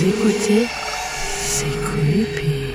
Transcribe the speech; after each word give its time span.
C'est 0.00 1.66
creepy. 1.66 2.72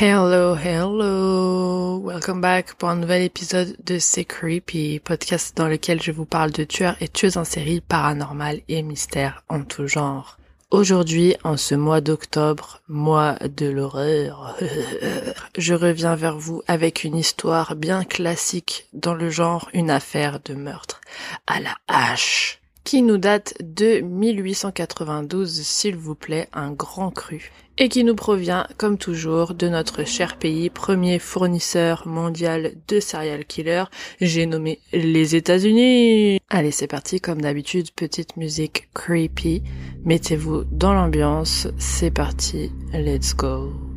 Hello, 0.00 0.56
hello! 0.56 2.00
Welcome 2.00 2.40
back 2.40 2.74
pour 2.74 2.88
un 2.88 2.96
nouvel 2.96 3.22
épisode 3.22 3.76
de 3.86 4.00
C'est 4.00 4.24
Creepy, 4.24 4.98
podcast 4.98 5.56
dans 5.56 5.68
lequel 5.68 6.02
je 6.02 6.10
vous 6.10 6.24
parle 6.24 6.50
de 6.50 6.64
tueurs 6.64 6.96
et 7.00 7.06
tueuses 7.06 7.36
en 7.36 7.44
série 7.44 7.80
paranormales 7.80 8.62
et 8.66 8.82
mystères 8.82 9.44
en 9.48 9.62
tout 9.62 9.86
genre. 9.86 10.39
Aujourd'hui, 10.70 11.34
en 11.42 11.56
ce 11.56 11.74
mois 11.74 12.00
d'octobre, 12.00 12.80
mois 12.86 13.34
de 13.40 13.66
l'horreur, 13.66 14.56
je 15.58 15.74
reviens 15.74 16.14
vers 16.14 16.38
vous 16.38 16.62
avec 16.68 17.02
une 17.02 17.16
histoire 17.16 17.74
bien 17.74 18.04
classique 18.04 18.86
dans 18.92 19.14
le 19.14 19.30
genre 19.30 19.68
une 19.74 19.90
affaire 19.90 20.38
de 20.44 20.54
meurtre 20.54 21.00
à 21.48 21.58
la 21.58 21.74
hache, 21.88 22.59
qui 22.90 23.02
nous 23.02 23.18
date 23.18 23.54
de 23.60 24.00
1892, 24.00 25.62
s'il 25.62 25.94
vous 25.94 26.16
plaît, 26.16 26.48
un 26.52 26.72
grand 26.72 27.12
cru, 27.12 27.52
et 27.78 27.88
qui 27.88 28.02
nous 28.02 28.16
provient, 28.16 28.66
comme 28.78 28.98
toujours, 28.98 29.54
de 29.54 29.68
notre 29.68 30.02
cher 30.04 30.36
pays, 30.36 30.70
premier 30.70 31.20
fournisseur 31.20 32.08
mondial 32.08 32.72
de 32.88 32.98
serial 32.98 33.44
killers, 33.44 33.84
j'ai 34.20 34.44
nommé 34.44 34.80
les 34.92 35.36
États-Unis. 35.36 36.40
Allez, 36.48 36.72
c'est 36.72 36.88
parti, 36.88 37.20
comme 37.20 37.40
d'habitude, 37.40 37.92
petite 37.94 38.36
musique 38.36 38.88
creepy. 38.92 39.62
Mettez-vous 40.04 40.64
dans 40.72 40.92
l'ambiance, 40.92 41.68
c'est 41.78 42.10
parti, 42.10 42.72
let's 42.92 43.36
go. 43.36 43.89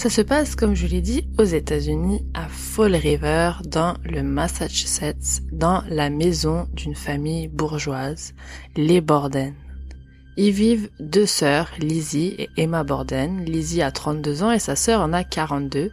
Ça 0.00 0.08
se 0.08 0.22
passe, 0.22 0.56
comme 0.56 0.74
je 0.74 0.86
l'ai 0.86 1.02
dit, 1.02 1.28
aux 1.36 1.44
États-Unis, 1.44 2.24
à 2.32 2.48
Fall 2.48 2.96
River, 2.96 3.52
dans 3.66 3.98
le 4.02 4.22
Massachusetts, 4.22 5.42
dans 5.52 5.84
la 5.90 6.08
maison 6.08 6.66
d'une 6.72 6.94
famille 6.94 7.48
bourgeoise, 7.48 8.32
les 8.76 9.02
Borden. 9.02 9.52
Y 10.38 10.52
vivent 10.52 10.88
deux 11.00 11.26
sœurs, 11.26 11.70
Lizzie 11.78 12.34
et 12.38 12.48
Emma 12.56 12.82
Borden. 12.82 13.44
Lizzie 13.44 13.82
a 13.82 13.90
32 13.90 14.42
ans 14.42 14.50
et 14.50 14.58
sa 14.58 14.74
sœur 14.74 15.02
en 15.02 15.12
a 15.12 15.22
42, 15.22 15.92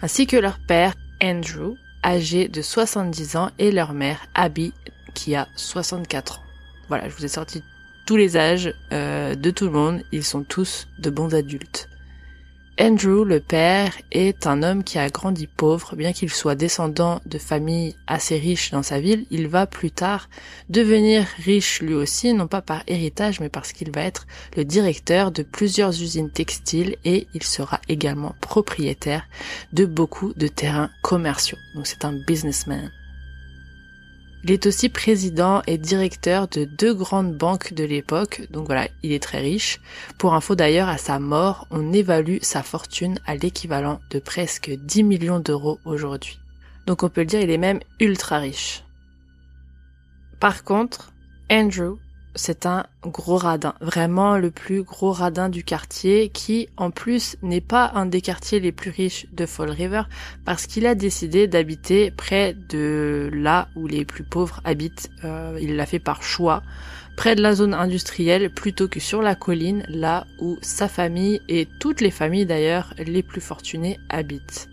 ainsi 0.00 0.26
que 0.26 0.38
leur 0.38 0.58
père, 0.58 0.94
Andrew, 1.22 1.74
âgé 2.02 2.48
de 2.48 2.62
70 2.62 3.36
ans, 3.36 3.50
et 3.58 3.70
leur 3.70 3.92
mère, 3.92 4.28
Abby, 4.34 4.72
qui 5.12 5.34
a 5.34 5.46
64 5.56 6.38
ans. 6.38 6.42
Voilà, 6.88 7.10
je 7.10 7.14
vous 7.14 7.24
ai 7.26 7.28
sorti 7.28 7.62
tous 8.06 8.16
les 8.16 8.38
âges 8.38 8.72
euh, 8.94 9.34
de 9.34 9.50
tout 9.50 9.66
le 9.66 9.72
monde, 9.72 10.02
ils 10.10 10.24
sont 10.24 10.42
tous 10.42 10.88
de 10.98 11.10
bons 11.10 11.34
adultes. 11.34 11.90
Andrew, 12.78 13.24
le 13.24 13.40
père, 13.40 13.96
est 14.12 14.46
un 14.46 14.62
homme 14.62 14.84
qui 14.84 14.98
a 14.98 15.08
grandi 15.08 15.46
pauvre, 15.46 15.96
bien 15.96 16.12
qu'il 16.12 16.28
soit 16.28 16.54
descendant 16.54 17.22
de 17.24 17.38
familles 17.38 17.96
assez 18.06 18.36
riches 18.36 18.70
dans 18.70 18.82
sa 18.82 19.00
ville, 19.00 19.24
il 19.30 19.48
va 19.48 19.66
plus 19.66 19.90
tard 19.90 20.28
devenir 20.68 21.26
riche 21.42 21.80
lui 21.80 21.94
aussi, 21.94 22.34
non 22.34 22.46
pas 22.46 22.60
par 22.60 22.82
héritage, 22.86 23.40
mais 23.40 23.48
parce 23.48 23.72
qu'il 23.72 23.92
va 23.92 24.02
être 24.02 24.26
le 24.58 24.66
directeur 24.66 25.30
de 25.30 25.42
plusieurs 25.42 26.02
usines 26.02 26.30
textiles 26.30 26.96
et 27.06 27.26
il 27.32 27.44
sera 27.44 27.80
également 27.88 28.34
propriétaire 28.42 29.26
de 29.72 29.86
beaucoup 29.86 30.34
de 30.34 30.46
terrains 30.46 30.90
commerciaux. 31.02 31.58
Donc 31.74 31.86
c'est 31.86 32.04
un 32.04 32.12
businessman. 32.26 32.92
Il 34.48 34.52
est 34.52 34.66
aussi 34.66 34.88
président 34.88 35.60
et 35.66 35.76
directeur 35.76 36.46
de 36.46 36.64
deux 36.64 36.94
grandes 36.94 37.34
banques 37.36 37.72
de 37.72 37.82
l'époque, 37.82 38.42
donc 38.52 38.66
voilà, 38.66 38.86
il 39.02 39.10
est 39.10 39.20
très 39.20 39.40
riche. 39.40 39.80
Pour 40.18 40.34
info 40.34 40.54
d'ailleurs, 40.54 40.88
à 40.88 40.98
sa 40.98 41.18
mort, 41.18 41.66
on 41.72 41.92
évalue 41.92 42.36
sa 42.42 42.62
fortune 42.62 43.18
à 43.26 43.34
l'équivalent 43.34 43.98
de 44.10 44.20
presque 44.20 44.70
10 44.70 45.02
millions 45.02 45.40
d'euros 45.40 45.80
aujourd'hui. 45.84 46.38
Donc 46.86 47.02
on 47.02 47.08
peut 47.08 47.22
le 47.22 47.26
dire, 47.26 47.40
il 47.40 47.50
est 47.50 47.58
même 47.58 47.80
ultra 47.98 48.38
riche. 48.38 48.84
Par 50.38 50.62
contre, 50.62 51.12
Andrew, 51.50 51.96
c'est 52.36 52.66
un 52.66 52.84
gros 53.02 53.36
radin, 53.36 53.74
vraiment 53.80 54.36
le 54.36 54.50
plus 54.50 54.82
gros 54.82 55.12
radin 55.12 55.48
du 55.48 55.64
quartier 55.64 56.28
qui 56.28 56.68
en 56.76 56.90
plus 56.90 57.36
n'est 57.42 57.60
pas 57.60 57.90
un 57.94 58.06
des 58.06 58.20
quartiers 58.20 58.60
les 58.60 58.72
plus 58.72 58.90
riches 58.90 59.26
de 59.32 59.46
Fall 59.46 59.70
River 59.70 60.02
parce 60.44 60.66
qu'il 60.66 60.86
a 60.86 60.94
décidé 60.94 61.46
d'habiter 61.48 62.10
près 62.10 62.54
de 62.68 63.30
là 63.32 63.68
où 63.74 63.86
les 63.86 64.04
plus 64.04 64.24
pauvres 64.24 64.60
habitent. 64.64 65.10
Euh, 65.24 65.58
il 65.60 65.76
l'a 65.76 65.86
fait 65.86 65.98
par 65.98 66.22
choix, 66.22 66.62
près 67.16 67.34
de 67.34 67.42
la 67.42 67.54
zone 67.54 67.74
industrielle 67.74 68.50
plutôt 68.50 68.88
que 68.88 69.00
sur 69.00 69.22
la 69.22 69.34
colline 69.34 69.84
là 69.88 70.26
où 70.38 70.58
sa 70.62 70.88
famille 70.88 71.40
et 71.48 71.66
toutes 71.80 72.00
les 72.00 72.10
familles 72.10 72.46
d'ailleurs 72.46 72.94
les 72.98 73.22
plus 73.22 73.40
fortunées 73.40 73.98
habitent. 74.08 74.68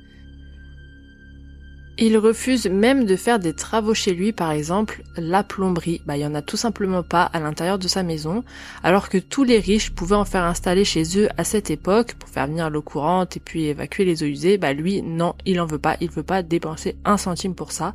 Il 2.00 2.18
refuse 2.18 2.66
même 2.66 3.06
de 3.06 3.16
faire 3.16 3.38
des 3.38 3.54
travaux 3.54 3.94
chez 3.94 4.16
lui, 4.16 4.32
par 4.32 4.52
exemple 4.52 5.04
la 5.16 5.44
plomberie. 5.44 6.02
Bah, 6.08 6.18
il 6.18 6.22
y 6.22 6.26
en 6.26 6.34
a 6.34 6.42
tout 6.42 6.58
simplement 6.58 7.04
pas 7.04 7.24
à 7.24 7.40
l'intérieur 7.40 7.78
de 7.78 7.88
sa 7.88 8.02
maison, 8.02 8.44
alors 8.82 9.10
que 9.10 9.20
tous 9.20 9.44
les 9.44 9.60
riches 9.60 9.92
pouvaient 9.92 10.16
en 10.16 10.26
faire 10.26 10.44
installer 10.44 10.86
chez 10.86 11.20
eux 11.20 11.30
à 11.38 11.44
cette 11.44 11.70
époque 11.70 12.16
pour 12.16 12.30
faire 12.30 12.48
venir 12.48 12.72
l'eau 12.72 12.82
courante 12.82 13.38
et 13.38 13.40
puis 13.40 13.66
évacuer 13.66 14.06
les 14.06 14.24
eaux 14.24 14.28
usées. 14.28 14.58
Bah, 14.58 14.74
lui, 14.74 15.04
non, 15.04 15.36
il 15.46 15.62
en 15.62 15.68
veut 15.68 15.78
pas. 15.78 15.98
Il 16.02 16.10
veut 16.10 16.24
pas 16.24 16.42
dépenser 16.42 16.96
un 17.06 17.18
centime 17.18 17.54
pour 17.54 17.72
ça. 17.72 17.94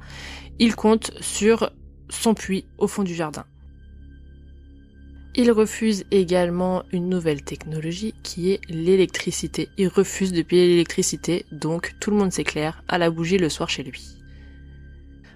Il 0.61 0.77
compte 0.77 1.11
sur 1.21 1.71
son 2.09 2.35
puits 2.35 2.67
au 2.79 2.87
fond 2.87 3.03
du 3.03 3.15
jardin. 3.15 3.45
Il 5.41 5.53
refuse 5.53 6.05
également 6.11 6.83
une 6.91 7.09
nouvelle 7.09 7.43
technologie 7.43 8.13
qui 8.25 8.51
est 8.51 8.61
l'électricité. 8.69 9.69
Il 9.79 9.87
refuse 9.87 10.33
de 10.33 10.43
payer 10.43 10.67
l'électricité, 10.67 11.47
donc 11.53 11.95
tout 12.01 12.11
le 12.11 12.17
monde 12.17 12.33
s'éclaire 12.33 12.83
à 12.89 12.99
la 12.99 13.09
bougie 13.09 13.39
le 13.39 13.49
soir 13.49 13.71
chez 13.71 13.85
lui. 13.85 14.18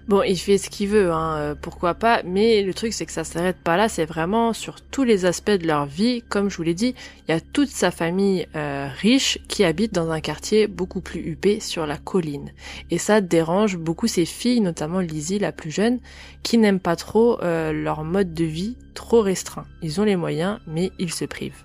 Bon, 0.09 0.21
il 0.21 0.37
fait 0.37 0.57
ce 0.57 0.69
qu'il 0.69 0.89
veut, 0.89 1.13
hein, 1.13 1.37
euh, 1.37 1.55
pourquoi 1.55 1.93
pas, 1.93 2.23
mais 2.25 2.61
le 2.61 2.73
truc 2.73 2.91
c'est 2.91 3.05
que 3.05 3.11
ça 3.13 3.23
s'arrête 3.23 3.55
pas 3.63 3.77
là, 3.77 3.87
c'est 3.87 4.03
vraiment 4.03 4.51
sur 4.51 4.81
tous 4.81 5.05
les 5.05 5.23
aspects 5.23 5.51
de 5.51 5.65
leur 5.65 5.85
vie. 5.85 6.21
Comme 6.27 6.49
je 6.49 6.57
vous 6.57 6.63
l'ai 6.63 6.73
dit, 6.73 6.93
il 7.25 7.31
y 7.31 7.33
a 7.33 7.39
toute 7.39 7.69
sa 7.69 7.89
famille 7.89 8.45
euh, 8.53 8.89
riche 8.93 9.39
qui 9.47 9.63
habite 9.63 9.93
dans 9.93 10.11
un 10.11 10.19
quartier 10.19 10.67
beaucoup 10.67 10.99
plus 10.99 11.21
huppé 11.21 11.61
sur 11.61 11.85
la 11.85 11.95
colline. 11.95 12.51
Et 12.91 12.97
ça 12.97 13.21
dérange 13.21 13.77
beaucoup 13.77 14.07
ses 14.07 14.25
filles, 14.25 14.59
notamment 14.59 14.99
Lizzie, 14.99 15.39
la 15.39 15.53
plus 15.53 15.71
jeune, 15.71 15.99
qui 16.43 16.57
n'aiment 16.57 16.81
pas 16.81 16.97
trop 16.97 17.41
euh, 17.41 17.71
leur 17.71 18.03
mode 18.03 18.33
de 18.33 18.43
vie 18.43 18.75
trop 18.95 19.21
restreint. 19.21 19.65
Ils 19.81 20.01
ont 20.01 20.05
les 20.05 20.17
moyens, 20.17 20.59
mais 20.67 20.91
ils 20.99 21.13
se 21.13 21.23
privent. 21.23 21.63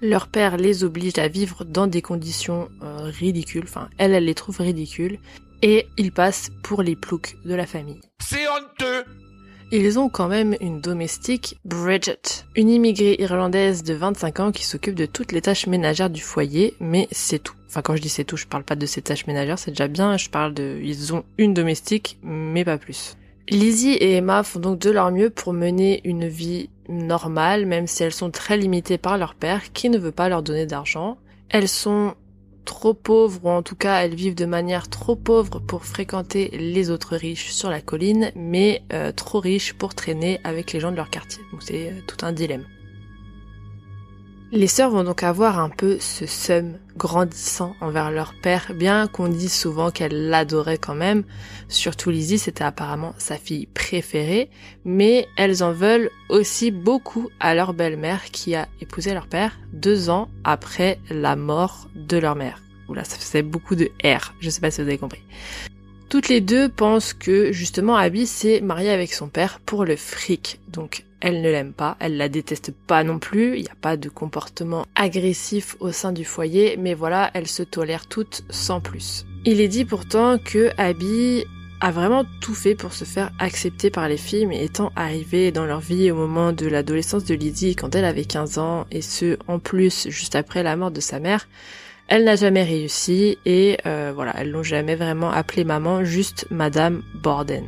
Leur 0.00 0.28
père 0.28 0.56
les 0.56 0.82
oblige 0.82 1.18
à 1.18 1.28
vivre 1.28 1.64
dans 1.64 1.88
des 1.88 2.02
conditions 2.02 2.68
ridicules, 2.80 3.64
enfin 3.64 3.88
elle, 3.98 4.14
elle 4.14 4.26
les 4.26 4.34
trouve 4.34 4.60
ridicules, 4.60 5.18
et 5.62 5.86
ils 5.96 6.12
passent 6.12 6.50
pour 6.62 6.82
les 6.82 6.96
ploucs 6.96 7.36
de 7.44 7.54
la 7.54 7.66
famille. 7.66 8.00
C'est 8.20 8.48
honteux 8.48 9.04
Ils 9.70 9.98
ont 9.98 10.08
quand 10.08 10.28
même 10.28 10.56
une 10.60 10.80
domestique, 10.80 11.58
Bridget, 11.64 12.44
une 12.56 12.68
immigrée 12.68 13.16
irlandaise 13.18 13.82
de 13.82 13.94
25 13.94 14.40
ans 14.40 14.52
qui 14.52 14.64
s'occupe 14.64 14.94
de 14.94 15.06
toutes 15.06 15.32
les 15.32 15.42
tâches 15.42 15.66
ménagères 15.66 16.10
du 16.10 16.20
foyer, 16.20 16.74
mais 16.80 17.08
c'est 17.10 17.42
tout. 17.42 17.54
Enfin 17.68 17.82
quand 17.82 17.96
je 17.96 18.02
dis 18.02 18.08
c'est 18.08 18.24
tout, 18.24 18.36
je 18.36 18.46
parle 18.46 18.64
pas 18.64 18.76
de 18.76 18.86
ces 18.86 19.02
tâches 19.02 19.26
ménagères, 19.26 19.58
c'est 19.58 19.72
déjà 19.72 19.88
bien, 19.88 20.16
je 20.16 20.30
parle 20.30 20.54
de... 20.54 20.78
Ils 20.82 21.12
ont 21.14 21.24
une 21.36 21.54
domestique, 21.54 22.18
mais 22.22 22.64
pas 22.64 22.78
plus. 22.78 23.16
Lizzie 23.50 23.94
et 23.94 24.16
Emma 24.16 24.42
font 24.42 24.58
donc 24.58 24.78
de 24.78 24.90
leur 24.90 25.10
mieux 25.10 25.30
pour 25.30 25.54
mener 25.54 26.02
une 26.04 26.28
vie 26.28 26.68
normale, 26.88 27.64
même 27.64 27.86
si 27.86 28.02
elles 28.02 28.12
sont 28.12 28.30
très 28.30 28.56
limitées 28.58 28.98
par 28.98 29.16
leur 29.16 29.34
père 29.34 29.72
qui 29.72 29.88
ne 29.88 29.98
veut 29.98 30.12
pas 30.12 30.28
leur 30.28 30.42
donner 30.42 30.66
d'argent. 30.66 31.16
Elles 31.48 31.68
sont 31.68 32.14
trop 32.68 32.92
pauvres, 32.92 33.40
ou 33.44 33.48
en 33.48 33.62
tout 33.62 33.76
cas 33.76 34.02
elles 34.02 34.14
vivent 34.14 34.34
de 34.34 34.44
manière 34.44 34.88
trop 34.90 35.16
pauvre 35.16 35.58
pour 35.58 35.86
fréquenter 35.86 36.50
les 36.52 36.90
autres 36.90 37.16
riches 37.16 37.50
sur 37.50 37.70
la 37.70 37.80
colline, 37.80 38.30
mais 38.36 38.82
euh, 38.92 39.10
trop 39.10 39.40
riches 39.40 39.72
pour 39.72 39.94
traîner 39.94 40.38
avec 40.44 40.74
les 40.74 40.80
gens 40.80 40.90
de 40.90 40.96
leur 40.96 41.08
quartier. 41.08 41.42
Donc 41.50 41.62
c'est 41.62 41.88
euh, 41.88 42.00
tout 42.06 42.26
un 42.26 42.32
dilemme. 42.32 42.66
Les 44.50 44.66
sœurs 44.66 44.90
vont 44.90 45.04
donc 45.04 45.22
avoir 45.24 45.58
un 45.58 45.68
peu 45.68 45.98
ce 46.00 46.24
seum 46.24 46.78
grandissant 46.96 47.76
envers 47.82 48.10
leur 48.10 48.32
père, 48.32 48.72
bien 48.74 49.06
qu'on 49.06 49.28
dise 49.28 49.52
souvent 49.52 49.90
qu'elles 49.90 50.30
l'adoraient 50.30 50.78
quand 50.78 50.94
même. 50.94 51.24
Surtout 51.68 52.08
Lizzie, 52.08 52.38
c'était 52.38 52.64
apparemment 52.64 53.14
sa 53.18 53.36
fille 53.36 53.66
préférée, 53.66 54.48
mais 54.86 55.28
elles 55.36 55.62
en 55.62 55.72
veulent 55.72 56.10
aussi 56.30 56.70
beaucoup 56.70 57.28
à 57.40 57.54
leur 57.54 57.74
belle-mère 57.74 58.24
qui 58.32 58.54
a 58.54 58.68
épousé 58.80 59.12
leur 59.12 59.26
père 59.26 59.58
deux 59.74 60.08
ans 60.08 60.30
après 60.44 60.98
la 61.10 61.36
mort 61.36 61.90
de 61.94 62.16
leur 62.16 62.34
mère. 62.34 62.62
Oula, 62.88 63.04
ça 63.04 63.16
faisait 63.16 63.42
beaucoup 63.42 63.74
de 63.74 63.90
R, 64.02 64.32
je 64.40 64.48
sais 64.48 64.62
pas 64.62 64.70
si 64.70 64.80
vous 64.80 64.88
avez 64.88 64.96
compris. 64.96 65.22
Toutes 66.08 66.30
les 66.30 66.40
deux 66.40 66.70
pensent 66.70 67.12
que 67.12 67.52
justement 67.52 67.96
Abby 67.96 68.26
s'est 68.26 68.62
mariée 68.62 68.88
avec 68.88 69.12
son 69.12 69.28
père 69.28 69.60
pour 69.60 69.84
le 69.84 69.96
fric. 69.96 70.58
Donc 70.68 71.04
elle 71.20 71.42
ne 71.42 71.50
l'aime 71.50 71.72
pas, 71.72 71.96
elle 72.00 72.16
la 72.16 72.28
déteste 72.28 72.72
pas 72.86 73.02
non 73.04 73.18
plus, 73.18 73.56
il 73.56 73.62
n'y 73.62 73.68
a 73.68 73.80
pas 73.80 73.96
de 73.96 74.08
comportement 74.08 74.86
agressif 74.94 75.76
au 75.80 75.92
sein 75.92 76.12
du 76.12 76.24
foyer, 76.24 76.76
mais 76.78 76.94
voilà, 76.94 77.30
elles 77.34 77.48
se 77.48 77.62
tolèrent 77.62 78.06
toutes 78.06 78.44
sans 78.50 78.80
plus. 78.80 79.26
Il 79.44 79.60
est 79.60 79.68
dit 79.68 79.84
pourtant 79.84 80.38
que 80.38 80.70
Abby 80.78 81.44
a 81.80 81.90
vraiment 81.90 82.24
tout 82.40 82.54
fait 82.54 82.74
pour 82.74 82.92
se 82.92 83.04
faire 83.04 83.30
accepter 83.38 83.90
par 83.90 84.08
les 84.08 84.16
filles, 84.16 84.46
mais 84.46 84.64
étant 84.64 84.92
arrivée 84.96 85.52
dans 85.52 85.64
leur 85.64 85.80
vie 85.80 86.10
au 86.10 86.16
moment 86.16 86.52
de 86.52 86.66
l'adolescence 86.66 87.24
de 87.24 87.34
Lydie 87.34 87.76
quand 87.76 87.94
elle 87.94 88.04
avait 88.04 88.24
15 88.24 88.58
ans, 88.58 88.86
et 88.90 89.02
ce 89.02 89.38
en 89.46 89.58
plus 89.58 90.08
juste 90.08 90.34
après 90.34 90.62
la 90.62 90.76
mort 90.76 90.90
de 90.90 91.00
sa 91.00 91.20
mère, 91.20 91.48
elle 92.08 92.24
n'a 92.24 92.36
jamais 92.36 92.62
réussi 92.62 93.38
et 93.44 93.78
euh, 93.86 94.12
voilà, 94.14 94.32
elles 94.38 94.50
l'ont 94.50 94.62
jamais 94.62 94.96
vraiment 94.96 95.30
appelée 95.30 95.64
maman, 95.64 96.04
juste 96.04 96.46
Madame 96.50 97.02
Borden. 97.14 97.64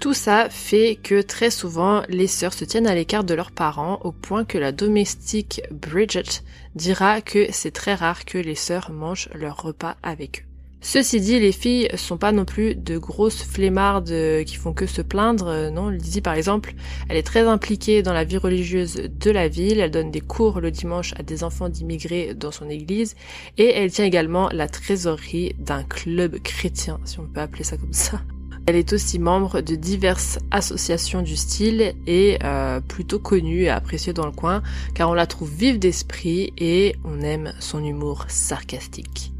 Tout 0.00 0.14
ça 0.14 0.48
fait 0.48 0.96
que 1.02 1.22
très 1.22 1.50
souvent, 1.50 2.02
les 2.08 2.28
sœurs 2.28 2.52
se 2.52 2.64
tiennent 2.64 2.86
à 2.86 2.94
l'écart 2.94 3.24
de 3.24 3.34
leurs 3.34 3.50
parents 3.50 3.98
au 4.04 4.12
point 4.12 4.44
que 4.44 4.56
la 4.56 4.70
domestique 4.70 5.60
Bridget 5.72 6.44
dira 6.76 7.20
que 7.20 7.46
c'est 7.50 7.72
très 7.72 7.94
rare 7.94 8.24
que 8.24 8.38
les 8.38 8.54
sœurs 8.54 8.92
mangent 8.92 9.28
leur 9.34 9.60
repas 9.60 9.96
avec 10.04 10.40
eux. 10.40 10.48
Ceci 10.80 11.20
dit, 11.20 11.40
les 11.40 11.50
filles 11.50 11.88
sont 11.96 12.16
pas 12.16 12.30
non 12.30 12.44
plus 12.44 12.76
de 12.76 12.96
grosses 12.96 13.42
flemmardes 13.42 14.44
qui 14.46 14.54
font 14.54 14.72
que 14.72 14.86
se 14.86 15.02
plaindre. 15.02 15.70
Non, 15.72 15.88
Lizzie 15.88 16.20
par 16.20 16.34
exemple, 16.34 16.74
elle 17.08 17.16
est 17.16 17.26
très 17.26 17.48
impliquée 17.48 18.00
dans 18.02 18.12
la 18.12 18.22
vie 18.22 18.36
religieuse 18.36 18.94
de 18.94 19.30
la 19.32 19.48
ville. 19.48 19.80
Elle 19.80 19.90
donne 19.90 20.12
des 20.12 20.20
cours 20.20 20.60
le 20.60 20.70
dimanche 20.70 21.12
à 21.18 21.24
des 21.24 21.42
enfants 21.42 21.68
d'immigrés 21.68 22.34
dans 22.34 22.52
son 22.52 22.70
église 22.70 23.16
et 23.56 23.74
elle 23.74 23.90
tient 23.90 24.04
également 24.04 24.48
la 24.52 24.68
trésorerie 24.68 25.56
d'un 25.58 25.82
club 25.82 26.38
chrétien, 26.38 27.00
si 27.04 27.18
on 27.18 27.26
peut 27.26 27.40
appeler 27.40 27.64
ça 27.64 27.76
comme 27.76 27.92
ça. 27.92 28.22
Elle 28.68 28.76
est 28.76 28.92
aussi 28.92 29.18
membre 29.18 29.62
de 29.62 29.76
diverses 29.76 30.38
associations 30.50 31.22
du 31.22 31.36
style 31.36 31.94
et 32.06 32.38
euh, 32.44 32.80
plutôt 32.82 33.18
connue 33.18 33.62
et 33.62 33.70
appréciée 33.70 34.12
dans 34.12 34.26
le 34.26 34.32
coin 34.32 34.62
car 34.94 35.08
on 35.08 35.14
la 35.14 35.26
trouve 35.26 35.50
vive 35.50 35.78
d'esprit 35.78 36.52
et 36.58 36.94
on 37.02 37.22
aime 37.22 37.54
son 37.60 37.82
humour 37.82 38.26
sarcastique. 38.28 39.32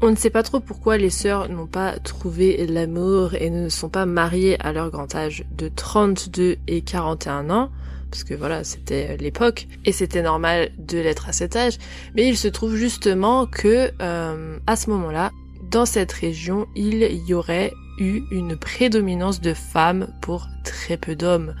On 0.00 0.10
ne 0.10 0.16
sait 0.16 0.30
pas 0.30 0.42
trop 0.42 0.60
pourquoi 0.60 0.96
les 0.96 1.10
sœurs 1.10 1.50
n'ont 1.50 1.66
pas 1.66 1.98
trouvé 1.98 2.66
l'amour 2.66 3.34
et 3.34 3.50
ne 3.50 3.68
sont 3.68 3.90
pas 3.90 4.06
mariées 4.06 4.58
à 4.60 4.72
leur 4.72 4.90
grand 4.90 5.14
âge 5.14 5.44
de 5.54 5.68
32 5.68 6.56
et 6.66 6.80
41 6.80 7.50
ans, 7.50 7.70
parce 8.10 8.24
que 8.24 8.32
voilà, 8.32 8.64
c'était 8.64 9.18
l'époque, 9.18 9.68
et 9.84 9.92
c'était 9.92 10.22
normal 10.22 10.70
de 10.78 10.96
l'être 11.00 11.28
à 11.28 11.32
cet 11.32 11.54
âge, 11.54 11.76
mais 12.14 12.26
il 12.26 12.38
se 12.38 12.48
trouve 12.48 12.76
justement 12.76 13.44
que 13.44 13.90
euh, 14.00 14.58
à 14.66 14.76
ce 14.76 14.88
moment-là, 14.88 15.30
dans 15.74 15.86
cette 15.86 16.12
région, 16.12 16.68
il 16.76 17.02
y 17.26 17.34
aurait 17.34 17.72
eu 17.98 18.22
une 18.30 18.56
prédominance 18.56 19.40
de 19.40 19.54
femmes 19.54 20.06
pour 20.20 20.46
très 20.62 20.96
peu 20.96 21.16
d'hommes. 21.16 21.56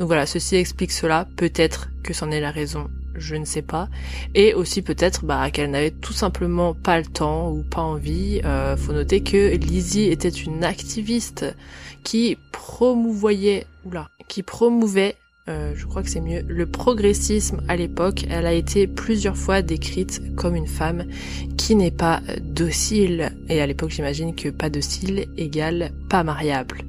Donc 0.00 0.08
voilà, 0.08 0.26
ceci 0.26 0.56
explique 0.56 0.90
cela, 0.90 1.28
peut-être 1.36 1.88
que 2.02 2.12
c'en 2.12 2.32
est 2.32 2.40
la 2.40 2.50
raison, 2.50 2.90
je 3.14 3.36
ne 3.36 3.44
sais 3.44 3.62
pas. 3.62 3.88
Et 4.34 4.52
aussi 4.52 4.82
peut-être 4.82 5.24
bah, 5.24 5.48
qu'elle 5.52 5.70
n'avait 5.70 5.92
tout 5.92 6.12
simplement 6.12 6.74
pas 6.74 6.98
le 6.98 7.06
temps 7.06 7.52
ou 7.52 7.62
pas 7.62 7.82
envie. 7.82 8.40
Euh, 8.44 8.76
faut 8.76 8.92
noter 8.92 9.22
que 9.22 9.54
Lizzie 9.54 10.10
était 10.10 10.28
une 10.28 10.64
activiste 10.64 11.46
qui 12.02 12.38
promouvoyait, 12.50 13.68
oula, 13.84 14.08
qui 14.26 14.42
promouvait 14.42 15.14
euh, 15.48 15.72
je 15.74 15.86
crois 15.86 16.04
que 16.04 16.08
c'est 16.08 16.20
mieux, 16.20 16.42
le 16.46 16.66
progressisme 16.66 17.62
à 17.66 17.74
l'époque, 17.74 18.26
elle 18.30 18.46
a 18.46 18.52
été 18.52 18.86
plusieurs 18.86 19.36
fois 19.36 19.60
décrite 19.60 20.36
comme 20.36 20.54
une 20.54 20.68
femme 20.68 21.04
qui 21.56 21.74
n'est 21.74 21.90
pas 21.90 22.20
docile, 22.40 23.32
et 23.48 23.60
à 23.60 23.66
l'époque 23.66 23.90
j'imagine 23.90 24.36
que 24.36 24.50
pas 24.50 24.70
docile 24.70 25.26
égale 25.36 25.90
pas 26.08 26.22
mariable. 26.22 26.82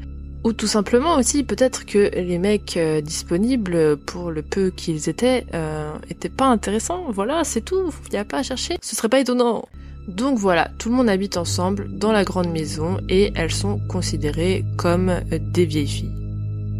Ou 0.43 0.53
tout 0.53 0.67
simplement 0.67 1.15
aussi 1.15 1.43
peut-être 1.43 1.85
que 1.85 2.11
les 2.15 2.37
mecs 2.37 2.77
euh, 2.77 3.01
disponibles 3.01 3.97
pour 3.97 4.29
le 4.29 4.43
peu 4.43 4.69
qu'ils 4.69 5.09
étaient 5.09 5.45
euh, 5.55 5.93
étaient 6.11 6.29
pas 6.29 6.47
intéressants, 6.47 7.05
voilà 7.09 7.43
c'est 7.43 7.61
tout, 7.61 7.91
il 8.07 8.13
y 8.13 8.17
a 8.17 8.25
pas 8.25 8.39
à 8.39 8.43
chercher, 8.43 8.77
ce 8.81 8.95
serait 8.95 9.09
pas 9.09 9.19
étonnant. 9.19 9.65
Donc 10.07 10.37
voilà, 10.37 10.69
tout 10.77 10.89
le 10.89 10.95
monde 10.95 11.09
habite 11.09 11.37
ensemble 11.37 11.87
dans 11.89 12.11
la 12.11 12.23
grande 12.23 12.51
maison 12.51 12.97
et 13.09 13.31
elles 13.35 13.53
sont 13.53 13.79
considérées 13.87 14.63
comme 14.77 15.21
des 15.31 15.65
vieilles 15.65 15.87
filles 15.87 16.11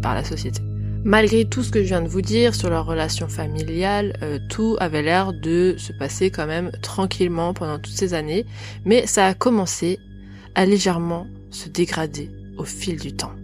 par 0.02 0.14
la 0.14 0.22
société. 0.22 0.60
Malgré 1.04 1.44
tout 1.44 1.62
ce 1.62 1.70
que 1.70 1.82
je 1.82 1.88
viens 1.88 2.00
de 2.00 2.08
vous 2.08 2.22
dire 2.22 2.54
sur 2.54 2.70
leur 2.70 2.86
relation 2.86 3.28
familiale, 3.28 4.16
euh, 4.22 4.38
tout 4.48 4.78
avait 4.80 5.02
l'air 5.02 5.34
de 5.34 5.74
se 5.76 5.92
passer 5.92 6.30
quand 6.30 6.46
même 6.46 6.70
tranquillement 6.80 7.52
pendant 7.52 7.78
toutes 7.78 7.92
ces 7.92 8.14
années, 8.14 8.46
mais 8.86 9.06
ça 9.06 9.26
a 9.26 9.34
commencé 9.34 9.98
à 10.54 10.64
légèrement 10.64 11.26
se 11.50 11.68
dégrader 11.68 12.30
au 12.56 12.64
fil 12.64 12.98
du 12.98 13.12
temps. 13.12 13.34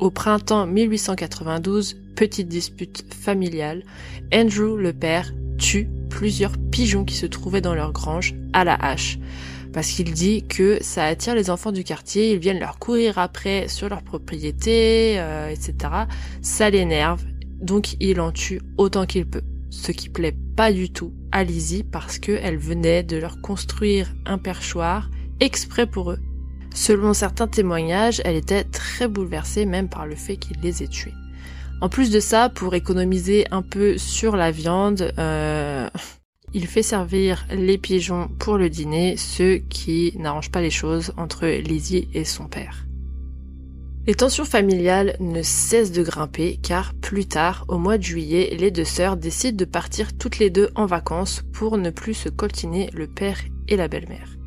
Au 0.00 0.10
printemps 0.10 0.66
1892, 0.66 1.96
petite 2.16 2.48
dispute 2.48 3.04
familiale, 3.14 3.84
Andrew 4.34 4.76
le 4.76 4.92
père 4.92 5.32
tue 5.56 5.88
plusieurs 6.08 6.58
pigeons 6.72 7.04
qui 7.04 7.14
se 7.14 7.26
trouvaient 7.26 7.60
dans 7.60 7.76
leur 7.76 7.92
grange 7.92 8.34
à 8.54 8.64
la 8.64 8.74
hache 8.74 9.20
parce 9.72 9.88
qu'il 9.88 10.12
dit 10.12 10.44
que 10.46 10.78
ça 10.80 11.04
attire 11.04 11.34
les 11.34 11.50
enfants 11.50 11.72
du 11.72 11.84
quartier, 11.84 12.32
ils 12.32 12.38
viennent 12.38 12.58
leur 12.58 12.78
courir 12.78 13.18
après 13.18 13.68
sur 13.68 13.88
leur 13.88 14.02
propriété, 14.02 15.18
euh, 15.18 15.48
etc. 15.48 15.74
Ça 16.42 16.70
l'énerve, 16.70 17.22
donc 17.60 17.96
il 18.00 18.20
en 18.20 18.32
tue 18.32 18.60
autant 18.76 19.06
qu'il 19.06 19.26
peut. 19.26 19.42
Ce 19.70 19.92
qui 19.92 20.08
plaît 20.08 20.36
pas 20.56 20.72
du 20.72 20.90
tout 20.92 21.12
à 21.30 21.44
Lizzie 21.44 21.84
parce 21.84 22.18
qu'elle 22.18 22.58
venait 22.58 23.02
de 23.02 23.16
leur 23.16 23.40
construire 23.40 24.12
un 24.26 24.38
perchoir 24.38 25.10
exprès 25.38 25.86
pour 25.86 26.10
eux. 26.10 26.18
Selon 26.74 27.14
certains 27.14 27.48
témoignages, 27.48 28.20
elle 28.24 28.36
était 28.36 28.64
très 28.64 29.08
bouleversée 29.08 29.66
même 29.66 29.88
par 29.88 30.06
le 30.06 30.16
fait 30.16 30.36
qu'il 30.36 30.56
les 30.60 30.82
ait 30.82 30.88
tués. 30.88 31.14
En 31.80 31.88
plus 31.88 32.10
de 32.10 32.20
ça, 32.20 32.48
pour 32.50 32.74
économiser 32.74 33.46
un 33.50 33.62
peu 33.62 33.96
sur 33.96 34.36
la 34.36 34.50
viande, 34.50 35.12
euh, 35.18 35.88
il 36.52 36.66
fait 36.66 36.82
servir 36.82 37.46
les 37.50 37.78
pigeons 37.78 38.28
pour 38.38 38.56
le 38.56 38.68
dîner, 38.68 39.16
ce 39.16 39.56
qui 39.56 40.12
n'arrange 40.18 40.50
pas 40.50 40.60
les 40.60 40.70
choses 40.70 41.12
entre 41.16 41.46
Lizzie 41.46 42.08
et 42.14 42.24
son 42.24 42.46
père. 42.46 42.86
Les 44.06 44.14
tensions 44.14 44.44
familiales 44.44 45.16
ne 45.20 45.42
cessent 45.42 45.92
de 45.92 46.02
grimper 46.02 46.58
car 46.62 46.94
plus 46.94 47.26
tard, 47.26 47.64
au 47.68 47.78
mois 47.78 47.98
de 47.98 48.02
juillet, 48.02 48.56
les 48.58 48.70
deux 48.70 48.84
sœurs 48.84 49.16
décident 49.16 49.56
de 49.56 49.64
partir 49.64 50.16
toutes 50.16 50.38
les 50.38 50.50
deux 50.50 50.70
en 50.74 50.86
vacances 50.86 51.44
pour 51.52 51.76
ne 51.76 51.90
plus 51.90 52.14
se 52.14 52.28
coltiner 52.28 52.88
le 52.92 53.06
père 53.06 53.38
et 53.68 53.76
la 53.76 53.88
belle-mère. 53.88 54.39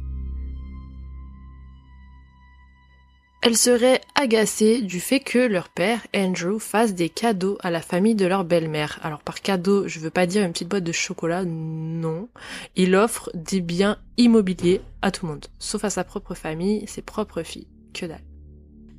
Elles 3.45 3.57
seraient 3.57 3.99
agacées 4.15 4.81
du 4.81 5.01
fait 5.01 5.19
que 5.19 5.37
leur 5.37 5.67
père, 5.67 5.99
Andrew, 6.15 6.59
fasse 6.59 6.93
des 6.93 7.09
cadeaux 7.09 7.57
à 7.59 7.71
la 7.71 7.81
famille 7.81 8.15
de 8.15 8.25
leur 8.25 8.45
belle-mère. 8.45 9.01
Alors 9.03 9.21
par 9.21 9.41
cadeau, 9.41 9.85
je 9.85 9.99
veux 9.99 10.09
pas 10.09 10.25
dire 10.25 10.45
une 10.45 10.53
petite 10.53 10.69
boîte 10.69 10.85
de 10.85 10.93
chocolat, 10.93 11.43
non. 11.43 12.29
Il 12.77 12.95
offre 12.95 13.29
des 13.33 13.59
biens 13.59 13.97
immobiliers 14.15 14.79
à 15.01 15.11
tout 15.11 15.25
le 15.25 15.33
monde, 15.33 15.47
sauf 15.59 15.83
à 15.83 15.89
sa 15.89 16.05
propre 16.05 16.35
famille, 16.35 16.87
ses 16.87 17.01
propres 17.01 17.43
filles. 17.43 17.67
Que 17.93 18.05
dalle. 18.05 18.23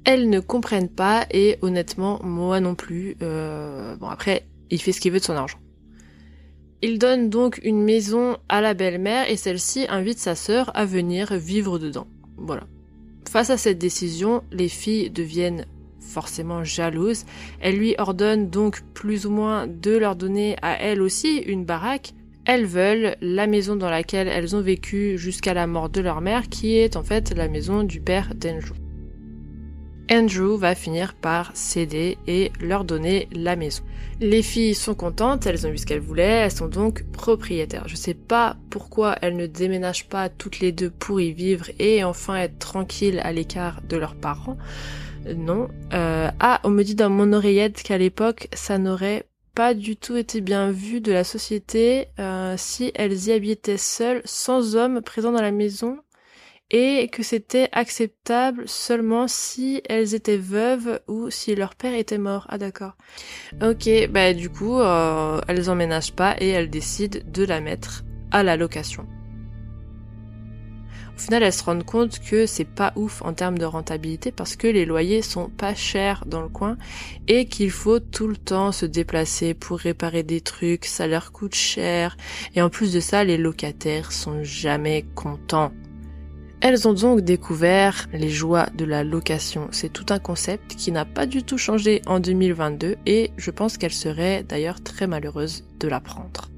Elles 0.04 0.28
ne 0.28 0.40
comprennent 0.40 0.90
pas 0.90 1.24
et 1.30 1.56
honnêtement, 1.62 2.20
moi 2.22 2.60
non 2.60 2.74
plus. 2.74 3.16
Euh, 3.22 3.96
bon 3.96 4.08
après, 4.08 4.46
il 4.68 4.78
fait 4.78 4.92
ce 4.92 5.00
qu'il 5.00 5.12
veut 5.12 5.20
de 5.20 5.24
son 5.24 5.36
argent. 5.36 5.58
Il 6.82 6.98
donne 6.98 7.30
donc 7.30 7.60
une 7.62 7.82
maison 7.82 8.36
à 8.50 8.60
la 8.60 8.74
belle-mère 8.74 9.30
et 9.30 9.38
celle-ci 9.38 9.86
invite 9.88 10.18
sa 10.18 10.34
sœur 10.34 10.70
à 10.74 10.84
venir 10.84 11.32
vivre 11.32 11.78
dedans. 11.78 12.08
Voilà. 12.36 12.64
Face 13.28 13.50
à 13.50 13.56
cette 13.56 13.78
décision, 13.78 14.42
les 14.52 14.68
filles 14.68 15.10
deviennent 15.10 15.66
forcément 16.00 16.62
jalouses. 16.62 17.24
Elle 17.60 17.76
lui 17.76 17.94
ordonne 17.98 18.50
donc 18.50 18.82
plus 18.94 19.26
ou 19.26 19.30
moins 19.30 19.66
de 19.66 19.96
leur 19.96 20.16
donner 20.16 20.56
à 20.62 20.80
elle 20.80 21.02
aussi 21.02 21.38
une 21.38 21.64
baraque, 21.64 22.14
elles 22.46 22.66
veulent 22.66 23.16
la 23.22 23.46
maison 23.46 23.74
dans 23.74 23.88
laquelle 23.88 24.28
elles 24.28 24.54
ont 24.54 24.60
vécu 24.60 25.16
jusqu'à 25.16 25.54
la 25.54 25.66
mort 25.66 25.88
de 25.88 26.02
leur 26.02 26.20
mère, 26.20 26.48
qui 26.48 26.76
est 26.76 26.96
en 26.96 27.02
fait 27.02 27.34
la 27.34 27.48
maison 27.48 27.84
du 27.84 28.00
père 28.00 28.34
d'Andrew. 28.34 28.83
Andrew 30.10 30.56
va 30.56 30.74
finir 30.74 31.14
par 31.14 31.50
céder 31.54 32.18
et 32.26 32.52
leur 32.60 32.84
donner 32.84 33.28
la 33.32 33.56
maison. 33.56 33.82
Les 34.20 34.42
filles 34.42 34.74
sont 34.74 34.94
contentes, 34.94 35.46
elles 35.46 35.66
ont 35.66 35.70
eu 35.70 35.78
ce 35.78 35.86
qu'elles 35.86 36.00
voulaient, 36.00 36.44
elles 36.44 36.52
sont 36.52 36.68
donc 36.68 37.04
propriétaires. 37.10 37.88
Je 37.88 37.96
sais 37.96 38.14
pas 38.14 38.56
pourquoi 38.70 39.16
elles 39.22 39.36
ne 39.36 39.46
déménagent 39.46 40.08
pas 40.08 40.28
toutes 40.28 40.60
les 40.60 40.72
deux 40.72 40.90
pour 40.90 41.20
y 41.20 41.32
vivre 41.32 41.66
et 41.78 42.04
enfin 42.04 42.36
être 42.36 42.58
tranquilles 42.58 43.20
à 43.24 43.32
l'écart 43.32 43.80
de 43.88 43.96
leurs 43.96 44.14
parents. 44.14 44.56
Non. 45.36 45.68
Euh, 45.92 46.30
ah, 46.38 46.60
on 46.64 46.70
me 46.70 46.82
dit 46.82 46.94
dans 46.94 47.10
mon 47.10 47.32
oreillette 47.32 47.82
qu'à 47.82 47.98
l'époque, 47.98 48.48
ça 48.52 48.78
n'aurait 48.78 49.26
pas 49.54 49.74
du 49.74 49.96
tout 49.96 50.16
été 50.16 50.40
bien 50.40 50.70
vu 50.70 51.00
de 51.00 51.12
la 51.12 51.24
société 51.24 52.08
euh, 52.18 52.54
si 52.58 52.90
elles 52.94 53.28
y 53.28 53.32
habitaient 53.32 53.78
seules, 53.78 54.20
sans 54.24 54.76
hommes 54.76 55.00
présents 55.00 55.32
dans 55.32 55.42
la 55.42 55.52
maison, 55.52 55.98
et 56.70 57.08
que 57.08 57.22
c'était 57.22 57.68
acceptable 57.72 58.64
seulement 58.66 59.28
si 59.28 59.82
elles 59.88 60.14
étaient 60.14 60.36
veuves 60.36 61.00
ou 61.08 61.30
si 61.30 61.54
leur 61.54 61.74
père 61.74 61.94
était 61.94 62.18
mort. 62.18 62.46
Ah 62.48 62.58
d'accord. 62.58 62.96
Ok, 63.62 63.88
bah 64.10 64.32
du 64.32 64.50
coup, 64.50 64.78
euh, 64.80 65.40
elles 65.48 65.70
emménagent 65.70 66.14
pas 66.14 66.36
et 66.40 66.48
elles 66.48 66.70
décident 66.70 67.20
de 67.26 67.44
la 67.44 67.60
mettre 67.60 68.04
à 68.30 68.42
la 68.42 68.56
location. 68.56 69.06
Au 71.16 71.20
final, 71.20 71.44
elles 71.44 71.52
se 71.52 71.62
rendent 71.62 71.84
compte 71.84 72.18
que 72.18 72.44
c'est 72.44 72.64
pas 72.64 72.92
ouf 72.96 73.22
en 73.22 73.34
termes 73.34 73.58
de 73.58 73.64
rentabilité 73.64 74.32
parce 74.32 74.56
que 74.56 74.66
les 74.66 74.84
loyers 74.84 75.22
sont 75.22 75.48
pas 75.48 75.74
chers 75.74 76.24
dans 76.26 76.42
le 76.42 76.48
coin 76.48 76.76
et 77.28 77.46
qu'il 77.46 77.70
faut 77.70 78.00
tout 78.00 78.26
le 78.26 78.36
temps 78.36 78.72
se 78.72 78.84
déplacer 78.84 79.54
pour 79.54 79.78
réparer 79.78 80.24
des 80.24 80.40
trucs, 80.40 80.86
ça 80.86 81.06
leur 81.06 81.30
coûte 81.30 81.54
cher 81.54 82.16
et 82.56 82.62
en 82.62 82.68
plus 82.68 82.92
de 82.92 82.98
ça, 82.98 83.22
les 83.22 83.36
locataires 83.36 84.10
sont 84.10 84.42
jamais 84.42 85.04
contents. 85.14 85.70
Elles 86.66 86.88
ont 86.88 86.94
donc 86.94 87.20
découvert 87.20 88.08
les 88.14 88.30
joies 88.30 88.68
de 88.74 88.86
la 88.86 89.04
location. 89.04 89.68
C'est 89.70 89.92
tout 89.92 90.06
un 90.08 90.18
concept 90.18 90.76
qui 90.76 90.92
n'a 90.92 91.04
pas 91.04 91.26
du 91.26 91.42
tout 91.42 91.58
changé 91.58 92.00
en 92.06 92.20
2022 92.20 92.96
et 93.04 93.32
je 93.36 93.50
pense 93.50 93.76
qu'elles 93.76 93.92
seraient 93.92 94.44
d'ailleurs 94.44 94.82
très 94.82 95.06
malheureuses 95.06 95.64
de 95.78 95.88
l'apprendre. 95.88 96.48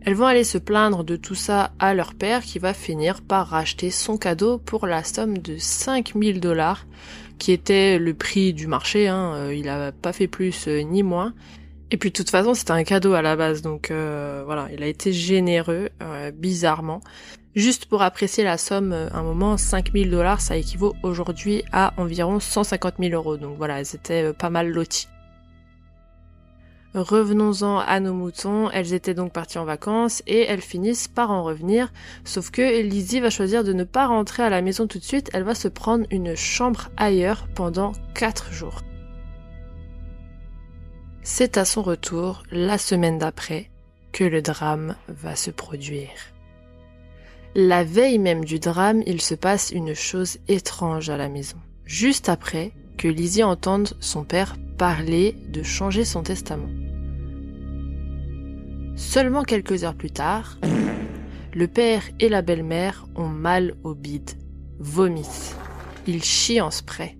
Elles 0.00 0.14
vont 0.14 0.26
aller 0.26 0.44
se 0.44 0.58
plaindre 0.58 1.02
de 1.02 1.16
tout 1.16 1.34
ça 1.34 1.72
à 1.80 1.92
leur 1.92 2.14
père 2.14 2.42
qui 2.42 2.60
va 2.60 2.72
finir 2.72 3.20
par 3.20 3.48
racheter 3.48 3.90
son 3.90 4.16
cadeau 4.16 4.58
pour 4.58 4.86
la 4.86 5.02
somme 5.02 5.38
de 5.38 5.56
5000 5.58 6.38
dollars 6.38 6.86
qui 7.40 7.50
était 7.50 7.98
le 7.98 8.14
prix 8.14 8.52
du 8.52 8.68
marché, 8.68 9.08
hein. 9.08 9.32
Euh, 9.34 9.54
il 9.56 9.68
a 9.68 9.90
pas 9.90 10.12
fait 10.12 10.28
plus 10.28 10.68
euh, 10.68 10.82
ni 10.82 11.02
moins. 11.02 11.34
Et 11.92 11.98
puis 11.98 12.08
de 12.08 12.14
toute 12.14 12.30
façon 12.30 12.54
c'était 12.54 12.72
un 12.72 12.84
cadeau 12.84 13.12
à 13.12 13.20
la 13.20 13.36
base 13.36 13.60
donc 13.60 13.90
euh, 13.90 14.42
voilà 14.46 14.68
il 14.72 14.82
a 14.82 14.86
été 14.86 15.12
généreux 15.12 15.90
bizarrement. 16.34 17.02
Juste 17.54 17.84
pour 17.84 18.00
apprécier 18.00 18.44
la 18.44 18.56
somme, 18.56 18.94
un 18.94 19.22
moment 19.22 19.58
5000 19.58 20.10
dollars 20.10 20.40
ça 20.40 20.56
équivaut 20.56 20.94
aujourd'hui 21.02 21.62
à 21.70 21.92
environ 21.98 22.40
150 22.40 22.94
000 22.98 23.12
euros 23.12 23.36
donc 23.36 23.58
voilà 23.58 23.82
étaient 23.82 24.32
pas 24.32 24.48
mal 24.48 24.70
loties. 24.70 25.06
Revenons-en 26.94 27.78
à 27.78 28.00
nos 28.00 28.12
moutons, 28.12 28.70
elles 28.70 28.92
étaient 28.92 29.14
donc 29.14 29.32
parties 29.32 29.58
en 29.58 29.64
vacances 29.64 30.22
et 30.26 30.40
elles 30.40 30.60
finissent 30.60 31.08
par 31.08 31.30
en 31.30 31.42
revenir, 31.42 31.90
sauf 32.24 32.50
que 32.50 32.82
Lizzie 32.82 33.20
va 33.20 33.30
choisir 33.30 33.64
de 33.64 33.72
ne 33.72 33.84
pas 33.84 34.06
rentrer 34.06 34.42
à 34.42 34.50
la 34.50 34.60
maison 34.60 34.86
tout 34.86 34.98
de 34.98 35.04
suite, 35.04 35.30
elle 35.32 35.44
va 35.44 35.54
se 35.54 35.68
prendre 35.68 36.06
une 36.10 36.36
chambre 36.36 36.90
ailleurs 36.98 37.48
pendant 37.54 37.92
4 38.14 38.52
jours. 38.52 38.82
C'est 41.24 41.56
à 41.56 41.64
son 41.64 41.82
retour, 41.82 42.42
la 42.50 42.78
semaine 42.78 43.18
d'après, 43.18 43.70
que 44.12 44.24
le 44.24 44.42
drame 44.42 44.96
va 45.06 45.36
se 45.36 45.52
produire. 45.52 46.10
La 47.54 47.84
veille 47.84 48.18
même 48.18 48.44
du 48.44 48.58
drame, 48.58 49.02
il 49.06 49.20
se 49.20 49.36
passe 49.36 49.70
une 49.70 49.94
chose 49.94 50.38
étrange 50.48 51.10
à 51.10 51.16
la 51.16 51.28
maison. 51.28 51.58
Juste 51.84 52.28
après 52.28 52.72
que 52.98 53.06
Lizzie 53.06 53.44
entende 53.44 53.96
son 54.00 54.24
père 54.24 54.56
parler 54.78 55.36
de 55.48 55.62
changer 55.62 56.04
son 56.04 56.24
testament. 56.24 56.70
Seulement 58.96 59.44
quelques 59.44 59.84
heures 59.84 59.94
plus 59.94 60.10
tard, 60.10 60.58
le 61.54 61.68
père 61.68 62.02
et 62.18 62.28
la 62.28 62.42
belle-mère 62.42 63.06
ont 63.14 63.28
mal 63.28 63.76
au 63.84 63.94
bide, 63.94 64.32
vomissent. 64.80 65.54
Ils 66.08 66.24
chient 66.24 66.60
en 66.60 66.72
spray. 66.72 67.16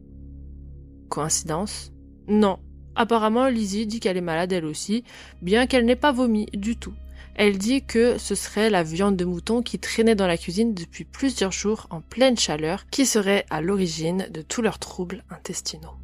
Coïncidence? 1.09 1.93
Non. 2.27 2.59
Apparemment, 2.95 3.49
Lizzie 3.49 3.87
dit 3.87 4.01
qu'elle 4.01 4.17
est 4.17 4.21
malade 4.21 4.53
elle 4.53 4.65
aussi, 4.65 5.05
bien 5.41 5.67
qu'elle 5.67 5.85
n'ait 5.85 5.97
pas 5.97 6.13
vomi 6.13 6.47
du 6.53 6.77
tout. 6.77 6.95
Elle 7.35 7.57
dit 7.57 7.83
que 7.83 8.19
ce 8.19 8.35
serait 8.35 8.69
la 8.69 8.83
viande 8.83 9.17
de 9.17 9.25
mouton 9.25 9.63
qui 9.63 9.79
traînait 9.79 10.15
dans 10.15 10.27
la 10.27 10.37
cuisine 10.37 10.75
depuis 10.75 11.05
plusieurs 11.05 11.53
jours 11.53 11.87
en 11.91 12.03
pleine 12.03 12.37
chaleur 12.37 12.87
qui 12.91 13.07
serait 13.07 13.47
à 13.49 13.63
l'origine 13.63 14.29
de 14.31 14.43
tous 14.43 14.61
leurs 14.61 14.79
troubles 14.79 15.25
intestinaux. 15.31 15.97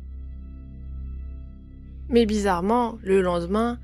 Mais 2.09 2.25
bizarrement, 2.25 2.99
le 3.03 3.21
lendemain, 3.21 3.79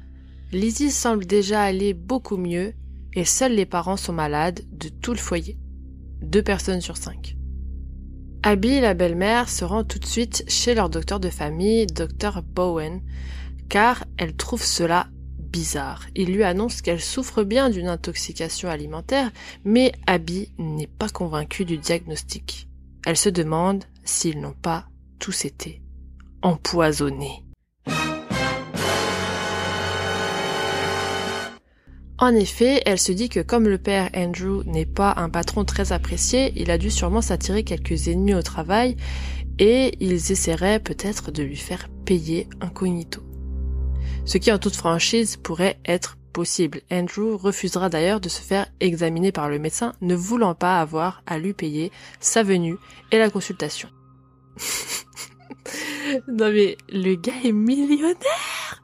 Lizzie 0.52 0.90
semble 0.90 1.26
déjà 1.26 1.62
aller 1.62 1.92
beaucoup 1.92 2.38
mieux 2.38 2.72
et 3.12 3.26
seuls 3.26 3.52
les 3.52 3.66
parents 3.66 3.98
sont 3.98 4.14
malades 4.14 4.60
de 4.72 4.88
tout 4.88 5.12
le 5.12 5.18
foyer. 5.18 5.58
Deux 6.22 6.42
personnes 6.42 6.80
sur 6.80 6.96
cinq. 6.96 7.36
Abby, 8.46 8.78
la 8.78 8.92
belle-mère, 8.92 9.48
se 9.48 9.64
rend 9.64 9.84
tout 9.84 9.98
de 9.98 10.04
suite 10.04 10.44
chez 10.48 10.74
leur 10.74 10.90
docteur 10.90 11.18
de 11.18 11.30
famille, 11.30 11.86
Dr 11.86 12.42
Bowen, 12.42 13.00
car 13.70 14.04
elle 14.18 14.36
trouve 14.36 14.62
cela 14.62 15.06
bizarre. 15.38 16.04
Il 16.14 16.34
lui 16.34 16.44
annonce 16.44 16.82
qu'elle 16.82 17.00
souffre 17.00 17.42
bien 17.42 17.70
d'une 17.70 17.88
intoxication 17.88 18.68
alimentaire, 18.68 19.32
mais 19.64 19.92
Abby 20.06 20.52
n'est 20.58 20.86
pas 20.86 21.08
convaincue 21.08 21.64
du 21.64 21.78
diagnostic. 21.78 22.68
Elle 23.06 23.16
se 23.16 23.30
demande 23.30 23.84
s'ils 24.04 24.38
n'ont 24.38 24.52
pas 24.52 24.88
tous 25.18 25.46
été 25.46 25.80
empoisonnés. 26.42 27.42
En 32.18 32.34
effet, 32.34 32.80
elle 32.86 33.00
se 33.00 33.10
dit 33.10 33.28
que 33.28 33.40
comme 33.40 33.68
le 33.68 33.78
père 33.78 34.08
Andrew 34.14 34.62
n'est 34.66 34.86
pas 34.86 35.14
un 35.16 35.28
patron 35.28 35.64
très 35.64 35.92
apprécié, 35.92 36.52
il 36.56 36.70
a 36.70 36.78
dû 36.78 36.90
sûrement 36.90 37.20
s'attirer 37.20 37.64
quelques 37.64 38.06
ennemis 38.06 38.34
au 38.34 38.42
travail 38.42 38.96
et 39.58 39.96
ils 40.00 40.30
essaieraient 40.30 40.78
peut-être 40.78 41.32
de 41.32 41.42
lui 41.42 41.56
faire 41.56 41.88
payer 42.04 42.48
incognito. 42.60 43.20
Ce 44.24 44.38
qui 44.38 44.52
en 44.52 44.58
toute 44.58 44.76
franchise 44.76 45.36
pourrait 45.36 45.78
être 45.84 46.16
possible. 46.32 46.82
Andrew 46.90 47.36
refusera 47.36 47.88
d'ailleurs 47.88 48.20
de 48.20 48.28
se 48.28 48.40
faire 48.40 48.66
examiner 48.80 49.32
par 49.32 49.48
le 49.48 49.58
médecin, 49.58 49.92
ne 50.00 50.14
voulant 50.14 50.54
pas 50.54 50.80
avoir 50.80 51.22
à 51.26 51.38
lui 51.38 51.52
payer 51.52 51.90
sa 52.20 52.42
venue 52.42 52.76
et 53.10 53.18
la 53.18 53.30
consultation. 53.30 53.88
non 56.28 56.50
mais 56.52 56.76
le 56.90 57.16
gars 57.16 57.32
est 57.44 57.52
millionnaire 57.52 58.83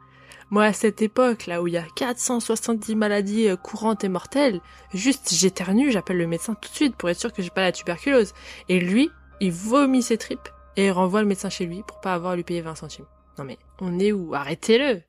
moi, 0.51 0.65
à 0.65 0.73
cette 0.73 1.01
époque, 1.01 1.47
là 1.47 1.63
où 1.63 1.69
il 1.69 1.75
y 1.75 1.79
a 1.79 1.85
470 1.95 2.97
maladies 2.97 3.49
euh, 3.49 3.57
courantes 3.57 4.03
et 4.03 4.09
mortelles, 4.09 4.61
juste 4.93 5.33
j'éternue, 5.33 5.93
j'appelle 5.93 6.19
le 6.19 6.27
médecin 6.27 6.55
tout 6.55 6.69
de 6.69 6.75
suite 6.75 6.97
pour 6.97 7.09
être 7.09 7.21
sûr 7.21 7.33
que 7.33 7.41
j'ai 7.41 7.51
pas 7.51 7.61
la 7.61 7.71
tuberculose. 7.71 8.33
Et 8.69 8.81
lui, 8.81 9.11
il 9.41 9.53
vomit 9.53 10.03
ses 10.03 10.19
tripes 10.19 10.49
et 10.77 10.91
renvoie 10.91 11.23
le 11.23 11.29
médecin 11.29 11.51
chez 11.51 11.67
lui 11.67 11.85
pour 11.87 12.01
pas 12.01 12.15
avoir 12.15 12.33
à 12.33 12.37
lui 12.37 12.43
payer 12.43 12.63
20 12.63 12.75
centimes. 12.75 13.07
Non 13.39 13.45
mais, 13.45 13.59
on 13.81 14.01
est 14.01 14.11
où? 14.11 14.35
Arrêtez-le 14.35 15.03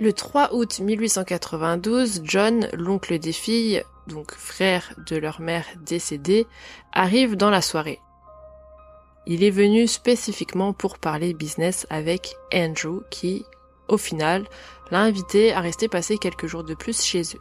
Le 0.00 0.12
3 0.14 0.54
août 0.54 0.80
1892, 0.80 2.22
John, 2.24 2.66
l'oncle 2.72 3.18
des 3.18 3.32
filles, 3.32 3.84
donc 4.06 4.32
frère 4.32 4.94
de 5.06 5.16
leur 5.16 5.42
mère 5.42 5.66
décédée, 5.84 6.46
arrive 6.92 7.36
dans 7.36 7.50
la 7.50 7.60
soirée. 7.60 8.00
Il 9.26 9.44
est 9.44 9.50
venu 9.50 9.86
spécifiquement 9.86 10.72
pour 10.72 10.98
parler 10.98 11.34
business 11.34 11.86
avec 11.90 12.34
Andrew 12.54 13.02
qui, 13.10 13.44
au 13.88 13.98
final, 13.98 14.46
l'a 14.90 15.00
invité 15.00 15.52
à 15.52 15.60
rester 15.60 15.88
passer 15.88 16.18
quelques 16.18 16.46
jours 16.46 16.64
de 16.64 16.74
plus 16.74 17.02
chez 17.02 17.22
eux. 17.22 17.40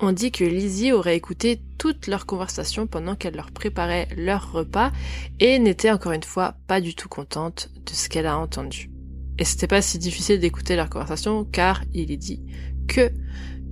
On 0.00 0.12
dit 0.12 0.30
que 0.30 0.44
Lizzie 0.44 0.92
aurait 0.92 1.16
écouté 1.16 1.60
toute 1.76 2.06
leur 2.06 2.24
conversation 2.24 2.86
pendant 2.86 3.16
qu'elle 3.16 3.34
leur 3.34 3.50
préparait 3.50 4.06
leur 4.16 4.52
repas 4.52 4.92
et 5.40 5.58
n'était 5.58 5.90
encore 5.90 6.12
une 6.12 6.22
fois 6.22 6.54
pas 6.68 6.80
du 6.80 6.94
tout 6.94 7.08
contente 7.08 7.68
de 7.84 7.90
ce 7.90 8.08
qu'elle 8.08 8.26
a 8.26 8.38
entendu. 8.38 8.90
Et 9.38 9.44
c'était 9.44 9.66
pas 9.66 9.82
si 9.82 9.98
difficile 9.98 10.38
d'écouter 10.38 10.76
leur 10.76 10.88
conversation 10.88 11.44
car 11.44 11.82
il 11.94 12.12
est 12.12 12.16
dit 12.16 12.42
que 12.86 13.12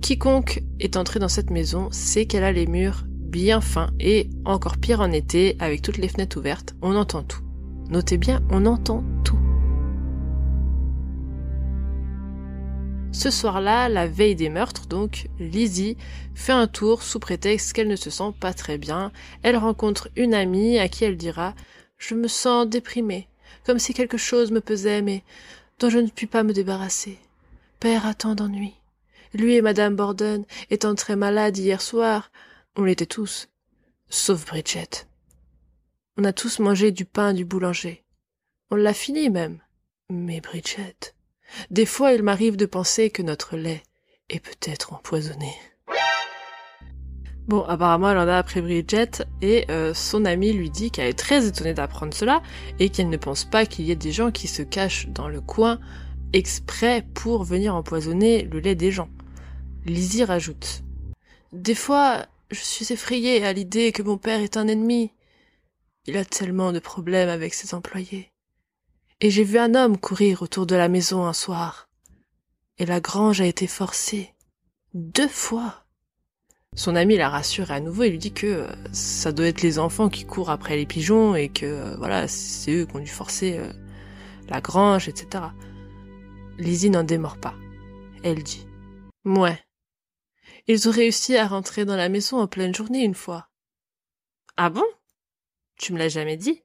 quiconque 0.01 0.63
est 0.79 0.97
entré 0.97 1.19
dans 1.19 1.29
cette 1.29 1.49
maison 1.49 1.89
sait 1.91 2.25
qu'elle 2.25 2.43
a 2.43 2.51
les 2.51 2.67
murs 2.67 3.05
bien 3.27 3.61
fin 3.61 3.91
et 3.99 4.29
encore 4.45 4.77
pire 4.77 5.01
en 5.01 5.11
été 5.11 5.55
avec 5.59 5.81
toutes 5.81 5.97
les 5.97 6.07
fenêtres 6.07 6.37
ouvertes, 6.37 6.75
on 6.81 6.95
entend 6.95 7.23
tout. 7.23 7.41
Notez 7.89 8.17
bien, 8.17 8.41
on 8.49 8.65
entend 8.65 9.03
tout. 9.23 9.37
Ce 13.11 13.31
soir-là, 13.31 13.89
la 13.89 14.07
veille 14.07 14.35
des 14.35 14.49
meurtres, 14.49 14.85
donc, 14.87 15.27
Lizzie 15.39 15.97
fait 16.35 16.51
un 16.51 16.67
tour 16.67 17.01
sous 17.01 17.19
prétexte 17.19 17.73
qu'elle 17.73 17.87
ne 17.87 17.95
se 17.95 18.09
sent 18.09 18.31
pas 18.39 18.53
très 18.53 18.77
bien. 18.77 19.11
Elle 19.41 19.57
rencontre 19.57 20.09
une 20.15 20.33
amie 20.33 20.77
à 20.77 20.87
qui 20.87 21.03
elle 21.03 21.17
dira 21.17 21.55
Je 21.97 22.13
me 22.13 22.27
sens 22.27 22.67
déprimée, 22.67 23.27
comme 23.65 23.79
si 23.79 23.93
quelque 23.93 24.17
chose 24.17 24.51
me 24.51 24.61
pesait, 24.61 25.01
mais 25.01 25.23
dont 25.79 25.89
je 25.89 25.99
ne 25.99 26.09
puis 26.09 26.27
pas 26.27 26.43
me 26.43 26.53
débarrasser. 26.53 27.17
Père 27.79 28.05
a 28.05 28.13
tant 28.13 28.35
d'ennuis. 28.35 28.75
Lui 29.33 29.55
et 29.55 29.61
Madame 29.61 29.95
Borden 29.95 30.43
étant 30.69 30.95
très 30.95 31.15
malades 31.15 31.57
hier 31.57 31.81
soir, 31.81 32.31
on 32.77 32.83
l'était 32.83 33.07
tous, 33.07 33.49
sauf 34.07 34.45
Bridget. 34.45 35.07
On 36.17 36.23
a 36.23 36.31
tous 36.31 36.59
mangé 36.59 36.91
du 36.91 37.05
pain 37.05 37.33
du 37.33 37.43
boulanger. 37.43 38.05
On 38.71 38.75
l'a 38.75 38.93
fini 38.93 39.29
même. 39.29 39.59
Mais 40.09 40.39
Bridget, 40.39 41.13
des 41.69 41.85
fois 41.85 42.13
il 42.13 42.23
m'arrive 42.23 42.55
de 42.55 42.65
penser 42.65 43.09
que 43.09 43.21
notre 43.21 43.57
lait 43.57 43.83
est 44.29 44.39
peut-être 44.39 44.93
empoisonné. 44.93 45.53
Bon, 47.47 47.63
apparemment, 47.63 48.11
elle 48.11 48.17
en 48.17 48.27
a 48.27 48.37
après 48.37 48.61
Bridget, 48.61 49.23
et 49.41 49.65
euh, 49.71 49.93
son 49.93 50.25
amie 50.25 50.51
lui 50.51 50.69
dit 50.69 50.91
qu'elle 50.91 51.07
est 51.07 51.17
très 51.17 51.47
étonnée 51.47 51.73
d'apprendre 51.73 52.13
cela, 52.13 52.43
et 52.77 52.89
qu'elle 52.89 53.09
ne 53.09 53.15
pense 53.15 53.45
pas 53.45 53.65
qu'il 53.65 53.85
y 53.85 53.91
ait 53.91 53.95
des 53.95 54.11
gens 54.11 54.31
qui 54.31 54.49
se 54.49 54.61
cachent 54.61 55.07
dans 55.07 55.29
le 55.29 55.39
coin 55.39 55.79
exprès 56.33 57.07
pour 57.13 57.45
venir 57.45 57.73
empoisonner 57.73 58.43
le 58.43 58.59
lait 58.59 58.75
des 58.75 58.91
gens. 58.91 59.07
Lizzie 59.85 60.25
rajoute. 60.25 60.83
Des 61.53 61.75
fois, 61.75 62.25
je 62.49 62.61
suis 62.61 62.93
effrayée 62.93 63.43
à 63.45 63.53
l'idée 63.53 63.91
que 63.91 64.01
mon 64.01 64.17
père 64.17 64.41
est 64.41 64.57
un 64.57 64.67
ennemi. 64.67 65.11
Il 66.05 66.17
a 66.17 66.25
tellement 66.25 66.71
de 66.71 66.79
problèmes 66.79 67.29
avec 67.29 67.53
ses 67.53 67.73
employés. 67.73 68.31
Et 69.19 69.29
j'ai 69.29 69.43
vu 69.43 69.57
un 69.57 69.75
homme 69.75 69.97
courir 69.97 70.41
autour 70.41 70.65
de 70.65 70.75
la 70.75 70.87
maison 70.87 71.25
un 71.25 71.33
soir. 71.33 71.89
Et 72.77 72.85
la 72.85 72.99
grange 72.99 73.41
a 73.41 73.45
été 73.45 73.67
forcée. 73.67 74.33
Deux 74.93 75.27
fois. 75.27 75.83
Son 76.75 76.95
ami 76.95 77.17
la 77.17 77.29
rassure 77.29 77.71
à 77.71 77.79
nouveau 77.79 78.03
et 78.03 78.09
lui 78.09 78.19
dit 78.19 78.33
que 78.33 78.45
euh, 78.45 78.67
ça 78.91 79.31
doit 79.31 79.47
être 79.47 79.63
les 79.63 79.79
enfants 79.79 80.09
qui 80.09 80.25
courent 80.25 80.51
après 80.51 80.77
les 80.77 80.85
pigeons 80.85 81.35
et 81.35 81.49
que 81.49 81.65
euh, 81.65 81.95
voilà, 81.97 82.27
c'est 82.27 82.71
eux 82.71 82.85
qui 82.85 82.95
ont 82.95 82.99
dû 82.99 83.07
forcer 83.07 83.57
euh, 83.57 83.71
la 84.47 84.61
grange, 84.61 85.09
etc. 85.09 85.45
Lizzie 86.59 86.91
n'en 86.91 87.03
démord 87.03 87.37
pas. 87.37 87.55
Elle 88.23 88.43
dit 88.43 88.67
Mouais. 89.25 89.59
Ils 90.67 90.89
ont 90.89 90.91
réussi 90.91 91.37
à 91.37 91.47
rentrer 91.47 91.85
dans 91.85 91.95
la 91.95 92.09
maison 92.09 92.39
en 92.39 92.47
pleine 92.47 92.75
journée 92.75 93.03
une 93.03 93.15
fois. 93.15 93.49
Ah 94.57 94.69
bon? 94.69 94.85
Tu 95.77 95.93
me 95.93 95.97
l'as 95.97 96.09
jamais 96.09 96.37
dit? 96.37 96.63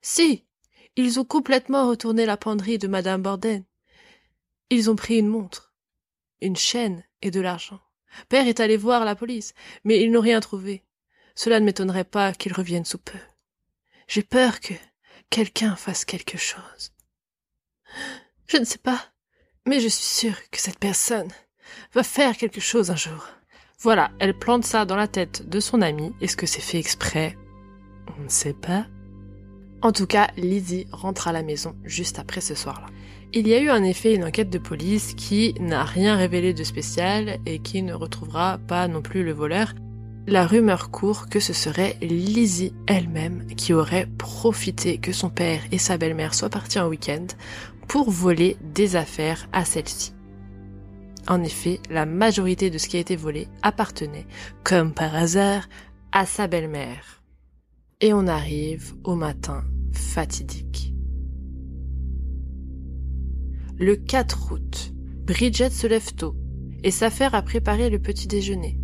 Si. 0.00 0.46
Ils 0.96 1.18
ont 1.18 1.24
complètement 1.24 1.88
retourné 1.88 2.24
la 2.24 2.36
penderie 2.36 2.78
de 2.78 2.86
Madame 2.86 3.20
Borden. 3.20 3.64
Ils 4.70 4.90
ont 4.90 4.94
pris 4.96 5.18
une 5.18 5.26
montre, 5.26 5.74
une 6.40 6.56
chaîne 6.56 7.02
et 7.20 7.32
de 7.32 7.40
l'argent. 7.40 7.80
Père 8.28 8.46
est 8.46 8.60
allé 8.60 8.76
voir 8.76 9.04
la 9.04 9.16
police, 9.16 9.54
mais 9.82 10.00
ils 10.00 10.12
n'ont 10.12 10.20
rien 10.20 10.38
trouvé. 10.38 10.84
Cela 11.34 11.58
ne 11.58 11.64
m'étonnerait 11.64 12.04
pas 12.04 12.32
qu'ils 12.32 12.52
reviennent 12.52 12.84
sous 12.84 12.98
peu. 12.98 13.18
J'ai 14.06 14.22
peur 14.22 14.60
que 14.60 14.74
quelqu'un 15.30 15.74
fasse 15.74 16.04
quelque 16.04 16.38
chose. 16.38 16.92
Je 18.46 18.58
ne 18.58 18.64
sais 18.64 18.78
pas, 18.78 19.12
mais 19.66 19.80
je 19.80 19.88
suis 19.88 20.04
sûre 20.04 20.50
que 20.50 20.60
cette 20.60 20.78
personne 20.78 21.32
va 21.94 22.02
faire 22.02 22.36
quelque 22.36 22.60
chose 22.60 22.90
un 22.90 22.96
jour. 22.96 23.28
Voilà, 23.80 24.10
elle 24.18 24.38
plante 24.38 24.64
ça 24.64 24.84
dans 24.84 24.96
la 24.96 25.08
tête 25.08 25.48
de 25.48 25.60
son 25.60 25.82
ami. 25.82 26.12
Est-ce 26.20 26.36
que 26.36 26.46
c'est 26.46 26.60
fait 26.60 26.78
exprès? 26.78 27.36
On 28.18 28.22
ne 28.22 28.28
sait 28.28 28.54
pas. 28.54 28.86
En 29.82 29.92
tout 29.92 30.06
cas, 30.06 30.28
Lizzie 30.36 30.86
rentre 30.92 31.28
à 31.28 31.32
la 31.32 31.42
maison 31.42 31.76
juste 31.84 32.18
après 32.18 32.40
ce 32.40 32.54
soir-là. 32.54 32.86
Il 33.34 33.48
y 33.48 33.52
a 33.52 33.60
eu 33.60 33.68
en 33.68 33.82
effet 33.82 34.14
une 34.14 34.24
enquête 34.24 34.48
de 34.48 34.58
police 34.58 35.12
qui 35.14 35.54
n'a 35.60 35.84
rien 35.84 36.16
révélé 36.16 36.54
de 36.54 36.64
spécial 36.64 37.38
et 37.44 37.58
qui 37.58 37.82
ne 37.82 37.92
retrouvera 37.92 38.58
pas 38.66 38.88
non 38.88 39.02
plus 39.02 39.24
le 39.24 39.32
voleur. 39.32 39.74
La 40.26 40.46
rumeur 40.46 40.90
court 40.90 41.28
que 41.28 41.40
ce 41.40 41.52
serait 41.52 41.98
Lizzie 42.00 42.72
elle-même 42.86 43.44
qui 43.56 43.74
aurait 43.74 44.08
profité 44.16 44.96
que 44.96 45.12
son 45.12 45.28
père 45.28 45.60
et 45.70 45.78
sa 45.78 45.98
belle-mère 45.98 46.32
soient 46.32 46.48
partis 46.48 46.78
en 46.78 46.88
week-end 46.88 47.26
pour 47.88 48.10
voler 48.10 48.56
des 48.62 48.96
affaires 48.96 49.48
à 49.52 49.66
celle-ci. 49.66 50.13
En 51.26 51.42
effet, 51.42 51.80
la 51.90 52.04
majorité 52.04 52.70
de 52.70 52.78
ce 52.78 52.88
qui 52.88 52.96
a 52.96 53.00
été 53.00 53.16
volé 53.16 53.48
appartenait, 53.62 54.26
comme 54.62 54.92
par 54.92 55.14
hasard, 55.14 55.68
à 56.12 56.26
sa 56.26 56.46
belle-mère. 56.46 57.22
Et 58.00 58.12
on 58.12 58.26
arrive 58.26 58.94
au 59.04 59.14
matin 59.14 59.64
fatidique. 59.92 60.94
Le 63.78 63.96
4 63.96 64.52
août, 64.52 64.92
Bridget 65.24 65.70
se 65.70 65.86
lève 65.86 66.14
tôt 66.14 66.36
et 66.82 66.90
s'affaire 66.90 67.34
à 67.34 67.42
préparer 67.42 67.88
le 67.88 67.98
petit 67.98 68.28
déjeuner. 68.28 68.78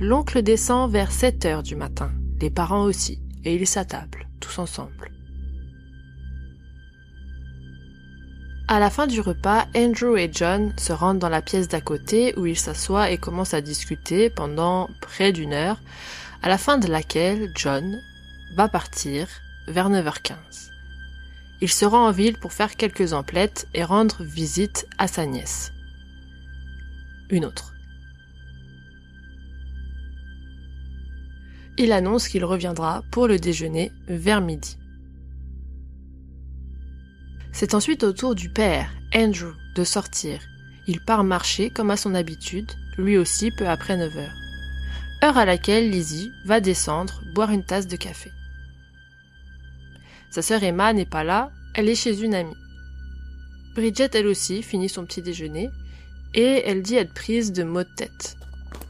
L'oncle 0.00 0.42
descend 0.42 0.90
vers 0.90 1.12
7 1.12 1.44
heures 1.46 1.62
du 1.62 1.76
matin, 1.76 2.10
les 2.40 2.50
parents 2.50 2.82
aussi, 2.82 3.22
et 3.44 3.54
ils 3.54 3.66
s'attablent, 3.66 4.28
tous 4.40 4.58
ensemble. 4.58 5.11
À 8.68 8.78
la 8.78 8.90
fin 8.90 9.06
du 9.06 9.20
repas, 9.20 9.66
Andrew 9.76 10.16
et 10.16 10.30
John 10.32 10.72
se 10.78 10.92
rendent 10.92 11.18
dans 11.18 11.28
la 11.28 11.42
pièce 11.42 11.68
d'à 11.68 11.80
côté 11.80 12.34
où 12.36 12.46
ils 12.46 12.58
s'assoient 12.58 13.10
et 13.10 13.18
commencent 13.18 13.54
à 13.54 13.60
discuter 13.60 14.30
pendant 14.30 14.88
près 15.00 15.32
d'une 15.32 15.52
heure, 15.52 15.80
à 16.42 16.48
la 16.48 16.58
fin 16.58 16.78
de 16.78 16.88
laquelle 16.88 17.52
John 17.54 18.00
va 18.56 18.68
partir 18.68 19.28
vers 19.68 19.90
9h15 19.90 20.72
il 21.62 21.70
se 21.70 21.84
rend 21.84 22.08
en 22.08 22.10
ville 22.10 22.38
pour 22.38 22.52
faire 22.52 22.74
quelques 22.74 23.12
emplettes 23.12 23.68
et 23.72 23.84
rendre 23.84 24.24
visite 24.24 24.88
à 24.98 25.06
sa 25.06 25.26
nièce. 25.26 25.72
Une 27.30 27.44
autre. 27.44 27.72
Il 31.78 31.92
annonce 31.92 32.26
qu'il 32.26 32.44
reviendra 32.44 33.04
pour 33.12 33.28
le 33.28 33.38
déjeuner 33.38 33.92
vers 34.08 34.40
midi. 34.40 34.76
C'est 37.52 37.74
ensuite 37.74 38.02
au 38.02 38.12
tour 38.12 38.34
du 38.34 38.48
père, 38.48 38.90
Andrew, 39.14 39.52
de 39.74 39.84
sortir. 39.84 40.40
Il 40.86 41.00
part 41.00 41.22
marcher 41.22 41.70
comme 41.70 41.90
à 41.90 41.96
son 41.96 42.14
habitude, 42.14 42.70
lui 42.96 43.18
aussi 43.18 43.50
peu 43.50 43.68
après 43.68 43.96
9 43.96 44.16
heures. 44.16 44.34
Heure 45.22 45.38
à 45.38 45.44
laquelle 45.44 45.90
Lizzie 45.90 46.32
va 46.46 46.60
descendre 46.60 47.22
boire 47.34 47.50
une 47.50 47.64
tasse 47.64 47.86
de 47.86 47.96
café. 47.96 48.30
Sa 50.30 50.42
sœur 50.42 50.62
Emma 50.62 50.92
n'est 50.92 51.06
pas 51.06 51.24
là, 51.24 51.50
elle 51.74 51.88
est 51.88 51.94
chez 51.94 52.22
une 52.22 52.34
amie. 52.34 52.56
Bridget, 53.74 54.10
elle 54.14 54.26
aussi, 54.26 54.62
finit 54.62 54.88
son 54.88 55.04
petit 55.04 55.22
déjeuner, 55.22 55.70
et 56.34 56.62
elle 56.66 56.82
dit 56.82 56.96
être 56.96 57.14
prise 57.14 57.52
de 57.52 57.62
maux 57.62 57.84
de 57.84 57.94
tête. 57.96 58.36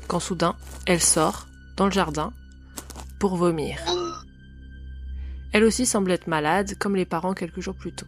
Quand 0.06 0.20
soudain, 0.20 0.56
elle 0.86 1.02
sort, 1.02 1.48
dans 1.76 1.86
le 1.86 1.92
jardin, 1.92 2.32
pour 3.18 3.36
vomir. 3.36 3.78
Elle 5.52 5.64
aussi 5.64 5.84
semble 5.84 6.12
être 6.12 6.28
malade, 6.28 6.74
comme 6.78 6.96
les 6.96 7.04
parents 7.04 7.34
quelques 7.34 7.60
jours 7.60 7.74
plus 7.74 7.92
tôt. 7.92 8.06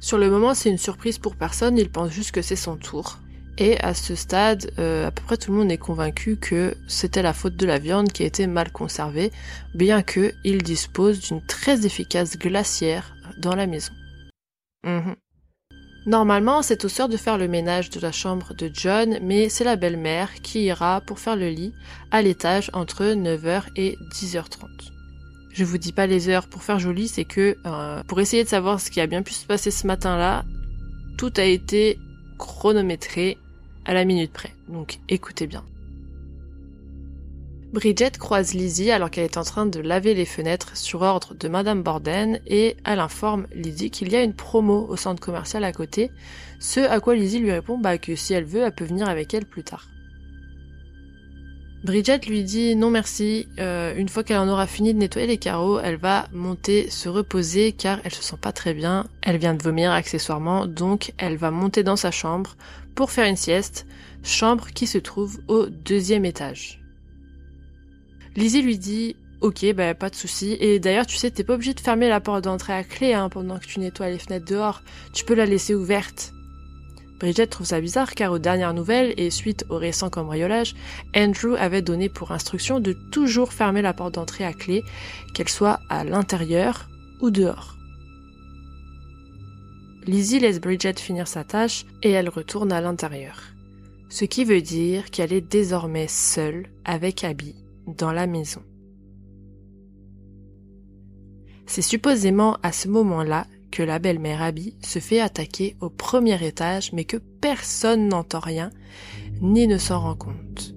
Sur 0.00 0.16
le 0.16 0.30
moment, 0.30 0.54
c'est 0.54 0.70
une 0.70 0.78
surprise 0.78 1.18
pour 1.18 1.36
personne, 1.36 1.76
ils 1.76 1.90
pensent 1.90 2.12
juste 2.12 2.32
que 2.32 2.40
c'est 2.42 2.56
son 2.56 2.76
tour. 2.76 3.18
Et 3.58 3.78
à 3.80 3.92
ce 3.92 4.14
stade, 4.14 4.72
euh, 4.78 5.06
à 5.06 5.10
peu 5.10 5.22
près 5.22 5.36
tout 5.36 5.52
le 5.52 5.58
monde 5.58 5.70
est 5.70 5.76
convaincu 5.76 6.38
que 6.38 6.74
c'était 6.88 7.20
la 7.20 7.34
faute 7.34 7.56
de 7.56 7.66
la 7.66 7.78
viande 7.78 8.10
qui 8.10 8.22
a 8.22 8.26
été 8.26 8.46
mal 8.46 8.72
conservée, 8.72 9.30
bien 9.74 10.02
que 10.02 10.32
il 10.44 10.62
dispose 10.62 11.20
d'une 11.20 11.44
très 11.44 11.84
efficace 11.84 12.38
glacière 12.38 13.14
dans 13.38 13.54
la 13.54 13.66
maison. 13.66 13.92
Mhm. 14.84 15.16
Normalement, 16.06 16.62
c'est 16.62 16.86
aux 16.86 16.88
sœurs 16.88 17.10
de 17.10 17.18
faire 17.18 17.36
le 17.36 17.48
ménage 17.48 17.90
de 17.90 18.00
la 18.00 18.12
chambre 18.12 18.54
de 18.54 18.70
John, 18.72 19.18
mais 19.20 19.50
c'est 19.50 19.64
la 19.64 19.76
belle-mère 19.76 20.32
qui 20.40 20.64
ira 20.64 21.02
pour 21.02 21.18
faire 21.18 21.36
le 21.36 21.50
lit 21.50 21.74
à 22.10 22.22
l'étage 22.22 22.70
entre 22.72 23.04
9h 23.04 23.64
et 23.76 23.98
10h30. 24.14 24.99
Je 25.52 25.64
vous 25.64 25.78
dis 25.78 25.92
pas 25.92 26.06
les 26.06 26.28
heures 26.28 26.48
pour 26.48 26.62
faire 26.62 26.78
joli, 26.78 27.08
c'est 27.08 27.24
que 27.24 27.56
euh, 27.66 28.02
pour 28.04 28.20
essayer 28.20 28.44
de 28.44 28.48
savoir 28.48 28.80
ce 28.80 28.90
qui 28.90 29.00
a 29.00 29.06
bien 29.06 29.22
pu 29.22 29.32
se 29.32 29.46
passer 29.46 29.70
ce 29.70 29.86
matin-là, 29.86 30.44
tout 31.18 31.32
a 31.36 31.44
été 31.44 31.98
chronométré 32.38 33.36
à 33.84 33.94
la 33.94 34.04
minute 34.04 34.32
près. 34.32 34.54
Donc 34.68 35.00
écoutez 35.08 35.46
bien. 35.46 35.64
Bridget 37.72 38.12
croise 38.18 38.52
Lizzie 38.54 38.90
alors 38.90 39.10
qu'elle 39.10 39.24
est 39.24 39.36
en 39.36 39.44
train 39.44 39.64
de 39.64 39.78
laver 39.78 40.14
les 40.14 40.24
fenêtres 40.24 40.76
sur 40.76 41.02
ordre 41.02 41.34
de 41.34 41.46
Madame 41.46 41.84
Borden 41.84 42.40
et 42.46 42.76
elle 42.84 42.98
informe 42.98 43.46
Lizzie 43.54 43.90
qu'il 43.90 44.10
y 44.10 44.16
a 44.16 44.24
une 44.24 44.34
promo 44.34 44.86
au 44.88 44.96
centre 44.96 45.20
commercial 45.20 45.62
à 45.62 45.72
côté, 45.72 46.10
ce 46.58 46.80
à 46.80 46.98
quoi 46.98 47.14
Lizzie 47.14 47.38
lui 47.38 47.52
répond 47.52 47.78
bah, 47.78 47.98
que 47.98 48.16
si 48.16 48.34
elle 48.34 48.44
veut, 48.44 48.62
elle 48.62 48.74
peut 48.74 48.84
venir 48.84 49.08
avec 49.08 49.34
elle 49.34 49.46
plus 49.46 49.62
tard. 49.62 49.86
Bridget 51.82 52.20
lui 52.26 52.44
dit 52.44 52.76
non 52.76 52.90
merci, 52.90 53.48
euh, 53.58 53.94
une 53.96 54.10
fois 54.10 54.22
qu'elle 54.22 54.36
en 54.36 54.48
aura 54.48 54.66
fini 54.66 54.92
de 54.92 54.98
nettoyer 54.98 55.26
les 55.26 55.38
carreaux, 55.38 55.80
elle 55.80 55.96
va 55.96 56.28
monter 56.32 56.90
se 56.90 57.08
reposer 57.08 57.72
car 57.72 58.00
elle 58.04 58.12
se 58.12 58.22
sent 58.22 58.36
pas 58.38 58.52
très 58.52 58.74
bien, 58.74 59.06
elle 59.22 59.38
vient 59.38 59.54
de 59.54 59.62
vomir 59.62 59.90
accessoirement, 59.90 60.66
donc 60.66 61.14
elle 61.16 61.36
va 61.36 61.50
monter 61.50 61.82
dans 61.82 61.96
sa 61.96 62.10
chambre 62.10 62.56
pour 62.94 63.10
faire 63.10 63.26
une 63.26 63.36
sieste, 63.36 63.86
chambre 64.22 64.68
qui 64.74 64.86
se 64.86 64.98
trouve 64.98 65.40
au 65.48 65.66
deuxième 65.66 66.26
étage. 66.26 66.82
Lizzie 68.36 68.62
lui 68.62 68.78
dit 68.78 69.16
Ok, 69.40 69.64
bah 69.74 69.94
pas 69.94 70.10
de 70.10 70.14
souci. 70.14 70.58
Et 70.60 70.78
d'ailleurs, 70.78 71.06
tu 71.06 71.16
sais, 71.16 71.30
t'es 71.30 71.44
pas 71.44 71.54
obligé 71.54 71.72
de 71.72 71.80
fermer 71.80 72.10
la 72.10 72.20
porte 72.20 72.44
d'entrée 72.44 72.74
à 72.74 72.84
clé 72.84 73.14
hein, 73.14 73.30
pendant 73.30 73.58
que 73.58 73.64
tu 73.64 73.80
nettoies 73.80 74.10
les 74.10 74.18
fenêtres 74.18 74.44
dehors. 74.44 74.82
Tu 75.14 75.24
peux 75.24 75.34
la 75.34 75.46
laisser 75.46 75.74
ouverte. 75.74 76.34
Bridget 77.20 77.48
trouve 77.48 77.66
ça 77.66 77.80
bizarre 77.80 78.14
car 78.14 78.32
aux 78.32 78.38
dernières 78.38 78.72
nouvelles 78.72 79.12
et 79.18 79.30
suite 79.30 79.66
au 79.68 79.76
récent 79.76 80.08
cambriolage, 80.08 80.74
Andrew 81.14 81.54
avait 81.58 81.82
donné 81.82 82.08
pour 82.08 82.32
instruction 82.32 82.80
de 82.80 82.94
toujours 83.12 83.52
fermer 83.52 83.82
la 83.82 83.92
porte 83.92 84.14
d'entrée 84.14 84.44
à 84.44 84.54
clé, 84.54 84.82
qu'elle 85.34 85.50
soit 85.50 85.80
à 85.90 86.02
l'intérieur 86.02 86.88
ou 87.20 87.30
dehors. 87.30 87.76
Lizzie 90.06 90.40
laisse 90.40 90.60
Bridget 90.60 90.94
finir 90.94 91.28
sa 91.28 91.44
tâche 91.44 91.84
et 92.02 92.10
elle 92.10 92.30
retourne 92.30 92.72
à 92.72 92.80
l'intérieur. 92.80 93.42
Ce 94.08 94.24
qui 94.24 94.44
veut 94.44 94.62
dire 94.62 95.10
qu'elle 95.10 95.34
est 95.34 95.42
désormais 95.42 96.08
seule 96.08 96.68
avec 96.86 97.22
Abby 97.22 97.54
dans 97.86 98.12
la 98.12 98.26
maison. 98.26 98.62
C'est 101.66 101.82
supposément 101.82 102.56
à 102.62 102.72
ce 102.72 102.88
moment-là 102.88 103.46
que 103.70 103.82
la 103.82 103.98
belle-mère 103.98 104.42
Abby 104.42 104.74
se 104.82 104.98
fait 104.98 105.20
attaquer 105.20 105.76
au 105.80 105.90
premier 105.90 106.44
étage 106.44 106.92
mais 106.92 107.04
que 107.04 107.16
personne 107.16 108.08
n'entend 108.08 108.40
rien 108.40 108.70
ni 109.40 109.66
ne 109.66 109.78
s'en 109.78 110.00
rend 110.00 110.16
compte. 110.16 110.74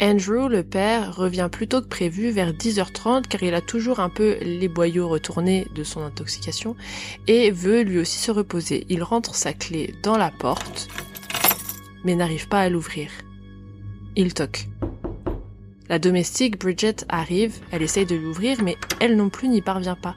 Andrew, 0.00 0.48
le 0.48 0.64
père, 0.64 1.14
revient 1.14 1.48
plus 1.52 1.68
tôt 1.68 1.80
que 1.80 1.86
prévu 1.86 2.30
vers 2.30 2.52
10h30 2.52 3.28
car 3.28 3.42
il 3.42 3.54
a 3.54 3.60
toujours 3.60 4.00
un 4.00 4.08
peu 4.08 4.36
les 4.40 4.68
boyaux 4.68 5.08
retournés 5.08 5.66
de 5.76 5.84
son 5.84 6.02
intoxication 6.02 6.74
et 7.28 7.52
veut 7.52 7.82
lui 7.82 7.98
aussi 7.98 8.18
se 8.18 8.32
reposer. 8.32 8.84
Il 8.88 9.02
rentre 9.04 9.34
sa 9.34 9.52
clé 9.52 9.94
dans 10.02 10.16
la 10.16 10.30
porte 10.30 10.88
mais 12.04 12.16
n'arrive 12.16 12.48
pas 12.48 12.60
à 12.60 12.68
l'ouvrir. 12.68 13.10
Il 14.16 14.34
toque. 14.34 14.66
La 15.88 15.98
domestique 15.98 16.58
Bridget 16.58 17.04
arrive, 17.08 17.60
elle 17.70 17.82
essaye 17.82 18.06
de 18.06 18.16
l'ouvrir 18.16 18.62
mais 18.62 18.76
elle 18.98 19.16
non 19.16 19.28
plus 19.28 19.48
n'y 19.48 19.62
parvient 19.62 19.94
pas. 19.94 20.16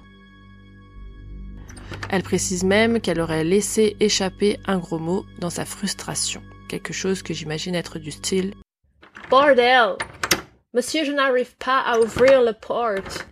Elle 2.09 2.23
précise 2.23 2.63
même 2.63 3.01
qu'elle 3.01 3.19
aurait 3.19 3.43
laissé 3.43 3.95
échapper 3.99 4.59
un 4.65 4.77
gros 4.77 4.99
mot 4.99 5.25
dans 5.39 5.49
sa 5.49 5.65
frustration, 5.65 6.41
quelque 6.67 6.93
chose 6.93 7.21
que 7.23 7.33
j'imagine 7.33 7.75
être 7.75 7.99
du 7.99 8.11
style 8.11 8.53
Bordel 9.29 9.95
Monsieur, 10.73 11.05
je 11.05 11.11
n'arrive 11.11 11.55
pas 11.57 11.79
à 11.79 11.99
ouvrir 11.99 12.41
la 12.41 12.53
porte. 12.53 13.27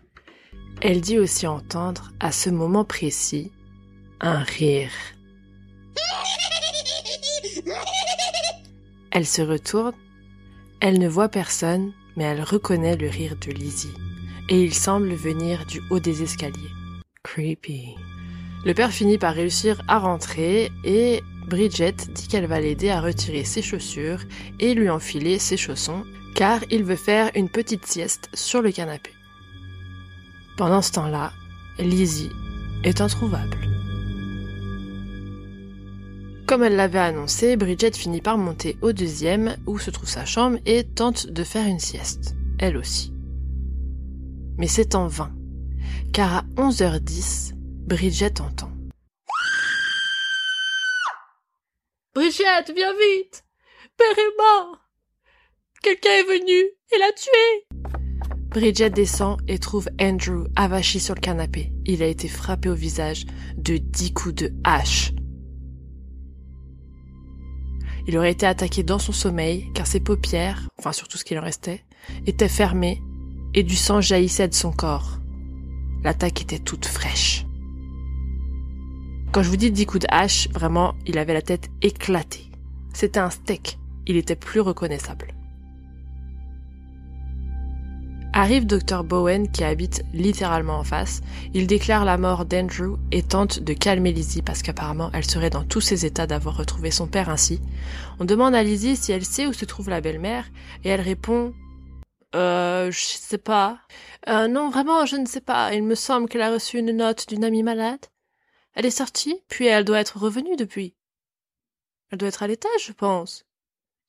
Elle 0.82 1.02
dit 1.02 1.20
aussi 1.20 1.46
entendre, 1.46 2.12
à 2.20 2.32
ce 2.32 2.50
moment 2.50 2.86
précis, 2.86 3.52
un 4.22 4.40
rire. 4.40 4.92
Elle 9.12 9.28
se 9.28 9.42
retourne, 9.42 9.94
elle 10.80 11.00
ne 11.00 11.08
voit 11.08 11.30
personne, 11.30 11.94
mais 12.16 12.24
elle 12.24 12.42
reconnaît 12.42 12.98
le 12.98 13.08
rire 13.08 13.36
de 13.40 13.52
Lizzie, 13.52 13.94
et 14.50 14.62
il 14.62 14.74
semble 14.74 15.14
venir 15.14 15.66
du 15.68 15.82
haut 15.92 16.00
des 16.00 16.24
escaliers. 16.24 16.72
Creepy. 17.24 17.96
Le 18.66 18.74
père 18.74 18.92
finit 18.92 19.18
par 19.18 19.34
réussir 19.34 19.82
à 19.88 20.00
rentrer 20.00 20.72
et 20.86 21.22
Bridget 21.48 21.96
dit 22.14 22.28
qu'elle 22.28 22.46
va 22.46 22.62
l'aider 22.62 22.90
à 22.90 23.02
retirer 23.02 23.44
ses 23.44 23.62
chaussures 23.62 24.22
et 24.60 24.74
lui 24.74 24.90
enfiler 24.90 25.38
ses 25.38 25.58
chaussons 25.58 26.06
car 26.36 26.62
il 26.72 26.84
veut 26.84 26.96
faire 26.96 27.30
une 27.36 27.50
petite 27.50 27.86
sieste 27.86 28.30
sur 28.34 28.62
le 28.62 28.72
canapé. 28.72 29.12
Pendant 30.58 30.82
ce 30.82 30.94
temps-là, 30.94 31.34
Lizzie 31.78 32.32
est 32.84 33.02
introuvable. 33.02 33.58
Comme 36.46 36.64
elle 36.64 36.76
l'avait 36.76 37.00
annoncé, 37.00 37.56
Bridget 37.56 37.92
finit 37.92 38.22
par 38.22 38.38
monter 38.38 38.78
au 38.82 38.92
deuxième 38.94 39.56
où 39.66 39.80
se 39.80 39.90
trouve 39.90 40.10
sa 40.10 40.26
chambre 40.26 40.60
et 40.66 40.84
tente 40.84 41.28
de 41.28 41.44
faire 41.44 41.68
une 41.68 41.80
sieste, 41.80 42.36
elle 42.60 42.78
aussi. 42.78 43.14
Mais 44.58 44.68
c'est 44.68 44.96
en 44.96 45.08
vain, 45.08 45.32
car 46.12 46.38
à 46.38 46.44
11h10, 46.58 47.53
Bridget 47.86 48.40
entend. 48.40 48.72
Bridget, 52.16 52.72
viens 52.74 52.94
vite 52.94 53.44
Père 53.98 54.18
est 54.18 54.38
mort 54.38 54.78
Quelqu'un 55.82 56.10
est 56.12 56.24
venu 56.24 56.72
et 56.96 56.98
l'a 56.98 57.12
tué 57.12 57.68
Bridget 58.52 58.90
descend 58.90 59.38
et 59.50 59.60
trouve 59.60 59.90
Andrew 60.00 60.46
avachi 60.56 61.02
sur 61.02 61.14
le 61.16 61.20
canapé. 61.20 61.74
Il 61.86 62.02
a 62.02 62.08
été 62.08 62.30
frappé 62.30 62.70
au 62.70 62.74
visage 62.74 63.26
de 63.58 63.76
dix 63.76 64.14
coups 64.14 64.36
de 64.36 64.54
hache. 64.64 65.12
Il 68.08 68.18
aurait 68.18 68.32
été 68.32 68.46
attaqué 68.46 68.84
dans 68.84 69.00
son 69.00 69.12
sommeil 69.12 69.70
car 69.74 69.88
ses 69.88 70.00
paupières, 70.00 70.70
enfin 70.80 70.94
surtout 70.94 71.18
ce 71.18 71.26
qu'il 71.26 71.38
en 71.38 71.44
restait, 71.44 71.84
étaient 72.28 72.48
fermées 72.48 73.02
et 73.54 73.64
du 73.64 73.76
sang 73.76 74.00
jaillissait 74.00 74.48
de 74.48 74.54
son 74.54 74.72
corps. 74.72 75.20
L'attaque 76.04 76.42
était 76.42 76.60
toute 76.60 76.86
fraîche. 76.86 77.46
Quand 79.34 79.42
je 79.42 79.50
vous 79.50 79.58
dis 79.58 79.72
10 79.72 79.88
coups 79.88 80.04
de 80.04 80.08
hache, 80.12 80.48
vraiment, 80.50 80.94
il 81.08 81.18
avait 81.18 81.34
la 81.34 81.42
tête 81.42 81.70
éclatée. 81.82 82.52
C'était 82.94 83.20
un 83.20 83.32
steak. 83.32 83.80
Il 84.06 84.16
était 84.16 84.36
plus 84.36 84.60
reconnaissable. 84.60 85.34
Arrive 88.32 88.68
Dr 88.68 89.04
Bowen 89.04 89.52
qui 89.52 89.64
habite 89.64 90.04
littéralement 90.14 90.78
en 90.78 90.84
face. 90.84 91.22
Il 91.56 91.66
déclare 91.66 92.06
la 92.06 92.20
mort 92.20 92.46
d'Andrew 92.46 93.00
et 93.12 93.24
tente 93.24 93.60
de 93.60 93.74
calmer 93.74 94.12
Lizzie 94.12 94.44
parce 94.44 94.62
qu'apparemment 94.62 95.10
elle 95.14 95.26
serait 95.26 95.50
dans 95.50 95.64
tous 95.64 95.82
ses 95.82 96.06
états 96.06 96.28
d'avoir 96.28 96.56
retrouvé 96.56 96.92
son 96.92 97.08
père 97.08 97.30
ainsi. 97.30 97.60
On 98.20 98.26
demande 98.26 98.54
à 98.54 98.62
Lizzie 98.62 98.96
si 98.96 99.14
elle 99.14 99.26
sait 99.26 99.48
où 99.48 99.54
se 99.54 99.66
trouve 99.66 99.90
la 99.90 100.02
belle-mère 100.02 100.46
et 100.84 100.90
elle 100.90 101.02
répond 101.02 101.54
euh, 102.36 102.92
je 102.92 103.00
sais 103.00 103.38
pas. 103.40 103.80
Euh, 104.28 104.48
non, 104.48 104.72
vraiment, 104.72 105.06
je 105.06 105.16
ne 105.18 105.28
sais 105.28 105.42
pas. 105.42 105.72
Il 105.74 105.84
me 105.84 105.94
semble 105.94 106.28
qu'elle 106.28 106.42
a 106.42 106.52
reçu 106.52 106.80
une 106.80 106.92
note 106.92 107.28
d'une 107.30 107.44
amie 107.44 107.62
malade. 107.62 108.00
Elle 108.74 108.86
est 108.86 108.92
sortie, 108.92 109.40
puis 109.50 109.68
elle 109.68 109.86
doit 109.86 110.00
être 110.00 110.18
revenue 110.18 110.56
depuis. 110.56 110.96
Elle 112.10 112.18
doit 112.18 112.30
être 112.30 112.44
à 112.44 112.48
l'étage, 112.48 112.88
je 112.88 112.92
pense. 112.92 113.46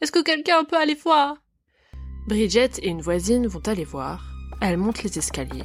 Est-ce 0.00 0.12
que 0.12 0.22
quelqu'un 0.22 0.64
peut 0.64 0.76
aller 0.76 0.94
voir? 0.94 1.36
Bridget 2.28 2.70
et 2.78 2.88
une 2.88 3.02
voisine 3.02 3.46
vont 3.46 3.60
aller 3.66 3.84
voir. 3.84 4.24
Elles 4.62 4.78
montent 4.78 5.02
les 5.02 5.18
escaliers. 5.18 5.64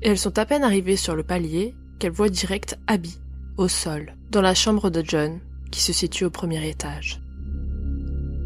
Et 0.00 0.08
elles 0.08 0.18
sont 0.18 0.38
à 0.38 0.46
peine 0.46 0.64
arrivées 0.64 0.96
sur 0.96 1.14
le 1.14 1.24
palier 1.24 1.74
qu'elles 1.98 2.12
voient 2.12 2.28
direct 2.28 2.78
Abby, 2.86 3.18
au 3.56 3.68
sol, 3.68 4.14
dans 4.30 4.42
la 4.42 4.54
chambre 4.54 4.88
de 4.88 5.02
John, 5.04 5.40
qui 5.70 5.80
se 5.80 5.92
situe 5.92 6.24
au 6.24 6.30
premier 6.30 6.66
étage. 6.66 7.20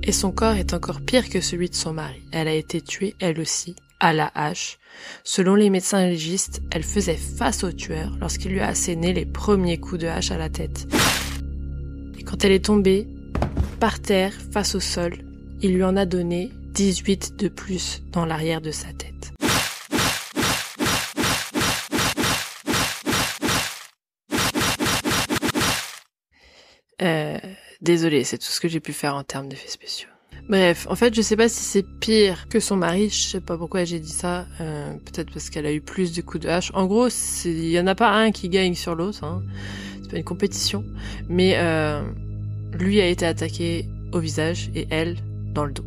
Et 0.03 0.13
son 0.13 0.33
corps 0.33 0.57
est 0.57 0.75
encore 0.75 1.01
pire 1.01 1.29
que 1.29 1.41
celui 1.41 1.69
de 1.69 1.75
son 1.75 1.93
mari. 1.93 2.23
Elle 2.33 2.49
a 2.49 2.55
été 2.55 2.81
tuée, 2.81 3.15
elle 3.21 3.39
aussi, 3.39 3.77
à 4.03 4.13
la 4.13 4.31
hache. 4.35 4.79
Selon 5.25 5.55
les 5.55 5.71
médecins 5.71 6.05
légistes, 6.05 6.61
elle 6.73 6.83
faisait 6.83 7.17
face 7.17 7.63
au 7.65 7.73
tueur 7.73 8.11
lorsqu'il 8.21 8.51
lui 8.51 8.61
a 8.61 8.69
asséné 8.69 9.13
les 9.13 9.25
premiers 9.25 9.79
coups 9.79 10.03
de 10.03 10.09
hache 10.09 10.33
à 10.33 10.37
la 10.37 10.51
tête. 10.51 10.87
Et 12.19 12.25
quand 12.25 12.45
elle 12.45 12.53
est 12.53 12.65
tombée, 12.65 13.07
par 13.81 14.01
terre, 14.01 14.35
face 14.53 14.75
au 14.75 14.81
sol, 14.81 15.15
il 15.63 15.75
lui 15.75 15.85
en 15.85 15.97
a 15.97 16.05
donné 16.05 16.51
18 16.75 17.37
de 17.37 17.49
plus 17.49 18.03
dans 18.11 18.27
l'arrière 18.27 18.61
de 18.61 18.73
sa 18.73 18.89
tête. 18.93 19.33
Euh, 27.01 27.39
désolé, 27.81 28.25
c'est 28.25 28.39
tout 28.39 28.47
ce 28.47 28.61
que 28.61 28.69
j'ai 28.69 28.81
pu 28.81 28.93
faire 28.93 29.15
en 29.15 29.23
termes 29.23 29.49
d'effets 29.49 29.69
spéciaux. 29.69 30.12
Bref, 30.49 30.87
en 30.91 30.97
fait, 30.97 31.15
je 31.15 31.23
sais 31.23 31.37
pas 31.37 31.49
si 31.49 31.63
c'est 31.63 31.87
pire 32.01 32.49
que 32.49 32.61
son 32.61 32.77
mari. 32.77 33.09
Je 33.09 33.23
sais 33.23 33.41
pas 33.41 33.57
pourquoi 33.57 33.85
j'ai 33.85 34.01
dit 34.01 34.11
ça. 34.11 34.47
Euh, 34.61 34.93
Peut-être 35.05 35.33
parce 35.33 35.51
qu'elle 35.51 35.67
a 35.67 35.73
eu 35.73 35.81
plus 35.81 36.13
de 36.13 36.21
coups 36.21 36.45
de 36.45 36.49
hache. 36.49 36.71
En 36.75 36.87
gros, 36.87 37.09
il 37.45 37.69
y 37.69 37.79
en 37.79 37.87
a 37.87 37.95
pas 37.95 38.11
un 38.11 38.33
qui 38.33 38.49
gagne 38.49 38.75
sur 38.75 38.95
l'autre. 38.95 39.25
Hein. 39.25 39.43
C'est 40.03 40.11
pas 40.11 40.17
une 40.19 40.25
compétition. 40.25 40.85
Mais 41.29 41.55
euh, 41.57 42.03
lui 42.75 43.01
a 43.01 43.07
été 43.07 43.25
attaqué 43.25 43.89
au 44.13 44.19
visage 44.19 44.71
et 44.75 44.87
elle 44.91 45.17
dans 45.55 45.65
le 45.65 45.73
dos. 45.73 45.85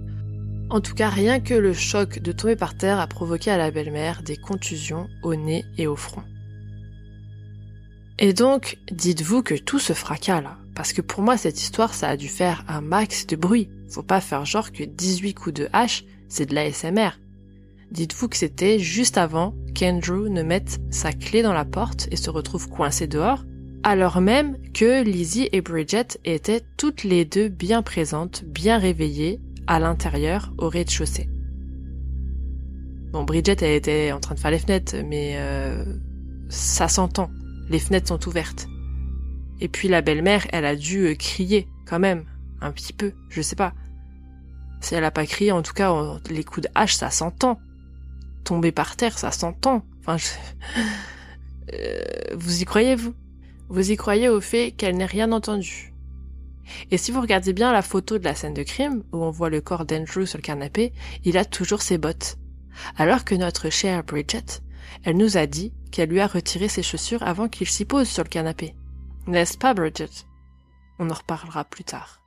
En 0.70 0.82
tout 0.82 0.96
cas, 0.96 1.10
rien 1.10 1.40
que 1.40 1.54
le 1.54 1.74
choc 1.74 2.20
de 2.20 2.32
tomber 2.32 2.56
par 2.56 2.76
terre 2.76 3.00
a 3.00 3.08
provoqué 3.08 3.52
à 3.52 3.58
la 3.58 3.70
belle-mère 3.70 4.24
des 4.24 4.38
contusions 4.38 5.08
au 5.22 5.36
nez 5.36 5.64
et 5.78 5.86
au 5.86 5.96
front. 5.96 6.24
Et 8.18 8.34
donc, 8.34 8.78
dites-vous 8.92 9.44
que 9.44 9.56
tout 9.56 9.80
ce 9.80 9.94
fracas 9.94 10.42
là, 10.42 10.58
parce 10.76 10.94
que 10.94 11.02
pour 11.02 11.24
moi 11.24 11.38
cette 11.38 11.60
histoire 11.60 11.94
ça 11.94 12.10
a 12.10 12.18
dû 12.18 12.28
faire 12.28 12.64
un 12.68 12.82
max 12.82 13.26
de 13.26 13.36
bruit. 13.36 13.70
Faut 13.90 14.04
pas 14.04 14.22
faire 14.22 14.46
genre 14.46 14.72
que 14.72 14.84
18 14.84 15.34
coups 15.34 15.56
de 15.56 15.70
hache, 15.74 16.04
c'est 16.28 16.46
de 16.46 16.54
l'ASMR. 16.54 17.12
Dites-vous 17.92 18.28
que 18.28 18.38
c'était 18.38 18.80
juste 18.80 19.18
avant 19.18 19.54
qu'Andrew 19.74 20.30
ne 20.30 20.44
mette 20.44 20.80
sa 20.90 21.14
clé 21.14 21.42
dans 21.42 21.54
la 21.54 21.66
porte 21.66 22.08
et 22.12 22.16
se 22.16 22.30
retrouve 22.30 22.70
coincé 22.70 23.08
dehors, 23.08 23.46
alors 23.84 24.20
même 24.20 24.58
que 24.74 25.04
Lizzie 25.04 25.50
et 25.52 25.62
Bridget 25.62 26.20
étaient 26.26 26.64
toutes 26.78 27.04
les 27.04 27.24
deux 27.24 27.50
bien 27.50 27.84
présentes, 27.84 28.44
bien 28.44 28.80
réveillées, 28.80 29.40
à 29.68 29.80
l'intérieur, 29.80 30.54
au 30.58 30.70
rez-de-chaussée. 30.70 31.30
Bon, 33.12 33.24
Bridget, 33.24 33.58
elle 33.62 33.76
était 33.76 34.12
en 34.12 34.20
train 34.20 34.36
de 34.36 34.40
faire 34.40 34.52
les 34.52 34.60
fenêtres, 34.60 34.96
mais 35.06 35.36
euh, 35.38 35.86
ça 36.50 36.88
s'entend. 36.88 37.30
Les 37.70 37.80
fenêtres 37.80 38.08
sont 38.08 38.28
ouvertes. 38.28 38.68
Et 39.62 39.68
puis 39.68 39.88
la 39.88 40.02
belle-mère, 40.02 40.48
elle 40.52 40.66
a 40.66 40.76
dû 40.76 41.08
euh, 41.08 41.16
crier, 41.16 41.68
quand 41.86 42.00
même, 42.00 42.26
un 42.62 42.72
petit 42.72 42.94
peu, 42.94 43.14
je 43.30 43.42
sais 43.42 43.56
pas. 43.56 43.74
Si 44.82 44.96
elle 44.96 45.04
a 45.04 45.12
pas 45.12 45.26
crié, 45.26 45.52
en 45.52 45.62
tout 45.62 45.74
cas, 45.74 45.94
les 46.30 46.44
coups 46.44 46.68
de 46.68 46.72
hache, 46.76 46.96
ça 46.96 47.10
s'entend. 47.10 47.60
Tomber 48.44 48.72
par 48.72 48.96
terre, 48.96 49.18
ça 49.18 49.32
s'entend. 49.32 49.84
Enfin, 50.00 50.18
je... 50.18 50.28
euh, 51.74 52.04
vous 52.36 52.62
y 52.62 52.66
croyez, 52.66 52.96
vous? 52.96 53.16
Vous 53.70 53.92
y 53.92 53.96
croyez 53.96 54.30
au 54.30 54.42
fait 54.42 54.72
qu'elle 54.72 54.96
n'ait 54.96 55.06
rien 55.06 55.32
entendu 55.32 55.92
Et 56.92 56.98
si 56.98 57.12
vous 57.12 57.22
regardez 57.22 57.52
bien 57.52 57.74
la 57.74 57.82
photo 57.82 58.20
de 58.20 58.24
la 58.24 58.36
scène 58.36 58.54
de 58.54 58.62
crime, 58.62 59.04
où 59.12 59.24
on 59.24 59.32
voit 59.32 59.50
le 59.50 59.62
corps 59.62 59.86
d'Andrew 59.86 60.28
sur 60.28 60.38
le 60.38 60.44
canapé, 60.44 60.94
il 61.24 61.38
a 61.38 61.46
toujours 61.46 61.82
ses 61.82 61.98
bottes. 61.98 62.38
Alors 62.98 63.26
que 63.26 63.34
notre 63.34 63.72
chère 63.72 64.04
Bridget, 64.04 64.62
elle 65.04 65.18
nous 65.18 65.38
a 65.38 65.48
dit 65.48 65.74
qu'elle 65.92 66.10
lui 66.10 66.20
a 66.20 66.28
retiré 66.28 66.68
ses 66.68 66.84
chaussures 66.84 67.24
avant 67.24 67.48
qu'il 67.48 67.68
s'y 67.68 67.86
pose 67.86 68.08
sur 68.08 68.24
le 68.24 68.30
canapé. 68.30 68.76
N'est-ce 69.28 69.58
pas, 69.58 69.74
Bridget? 69.74 70.10
On 71.00 71.10
en 71.10 71.14
reparlera 71.14 71.64
plus 71.64 71.84
tard. 71.84 72.22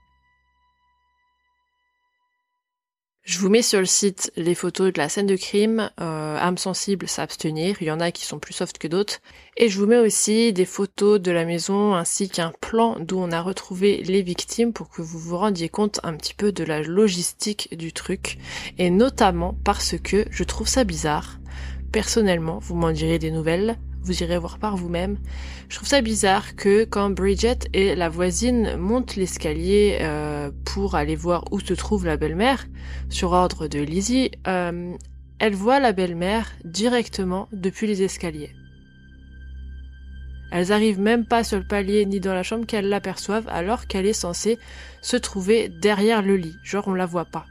Je 3.23 3.39
vous 3.39 3.51
mets 3.51 3.63
sur 3.63 3.79
le 3.79 3.85
site 3.85 4.33
les 4.37 4.55
photos 4.55 4.91
de 4.91 4.99
la 4.99 5.11
scène 5.11 5.27
de 5.27 5.37
crime, 5.37 5.91
euh, 6.01 6.39
âme 6.39 6.57
sensible, 6.57 7.07
s'abstenir, 7.07 7.77
il 7.83 7.87
y 7.87 7.91
en 7.91 8.01
a 8.01 8.11
qui 8.11 8.25
sont 8.25 8.39
plus 8.39 8.55
soft 8.55 8.79
que 8.79 8.89
d'autres. 8.89 9.21
Et 9.59 9.69
je 9.69 9.79
vous 9.79 9.87
mets 9.87 9.99
aussi 9.99 10.53
des 10.55 10.65
photos 10.65 11.21
de 11.21 11.31
la 11.31 11.45
maison 11.45 11.95
ainsi 11.95 12.31
qu'un 12.31 12.53
plan 12.63 12.97
d'où 12.99 13.19
on 13.19 13.31
a 13.31 13.43
retrouvé 13.43 14.03
les 14.03 14.23
victimes 14.23 14.73
pour 14.73 14.89
que 14.89 15.03
vous 15.03 15.19
vous 15.19 15.37
rendiez 15.37 15.69
compte 15.69 16.01
un 16.05 16.17
petit 16.17 16.33
peu 16.33 16.53
de 16.53 16.65
la 16.65 16.83
logistique 16.83 17.77
du 17.77 17.93
truc. 17.93 18.39
Et 18.79 18.89
notamment 18.89 19.59
parce 19.63 19.97
que 19.99 20.25
je 20.31 20.45
trouve 20.45 20.67
ça 20.67 20.85
bizarre. 20.85 21.39
Personnellement, 21.93 22.59
vous 22.61 22.77
m'en 22.77 22.93
direz 22.93 23.19
des 23.19 23.31
nouvelles, 23.31 23.79
vous 24.09 24.23
irez 24.23 24.39
voir 24.39 24.59
par 24.59 24.77
vous-même. 24.77 25.19
Je 25.69 25.77
trouve 25.77 25.89
ça 25.89 26.01
bizarre 26.01 26.57
que 26.57 26.85
quand 26.85 27.11
Bridget 27.11 27.59
et 27.75 27.95
la 27.95 28.09
voisine 28.09 28.77
montent 28.77 29.17
l'escalier 29.17 29.99
euh, 30.01 30.51
pour 30.65 30.95
aller 30.95 31.15
voir 31.15 31.45
où 31.51 31.61
se 31.61 31.75
trouve 31.75 32.07
la 32.07 32.17
belle-mère, 32.17 32.67
sur 33.11 33.33
ordre 33.33 33.69
de 33.69 33.81
Lizzie, 33.81 34.31
euh, 34.47 34.95
elle 35.39 35.55
voit 35.55 35.79
la 35.79 35.93
belle-mère 35.93 36.51
directement 36.65 37.49
depuis 37.53 37.87
les 37.87 38.03
escaliers. 38.03 38.51
Elles 40.51 40.73
arrivent 40.73 41.01
même 41.01 41.27
pas 41.27 41.45
sur 41.45 41.59
le 41.59 41.67
palier 41.67 42.07
ni 42.07 42.21
dans 42.21 42.33
la 42.33 42.43
chambre 42.43 42.65
qu'elles 42.65 42.89
l'aperçoivent 42.89 43.49
alors 43.49 43.87
qu'elle 43.87 44.07
est 44.07 44.15
censée 44.15 44.59
se 45.03 45.19
trouver 45.19 45.69
derrière 45.69 46.23
le 46.23 46.37
lit. 46.37 46.57
Genre 46.65 46.89
on 46.89 46.95
la 46.95 47.05
voit 47.05 47.27
pas. 47.27 47.45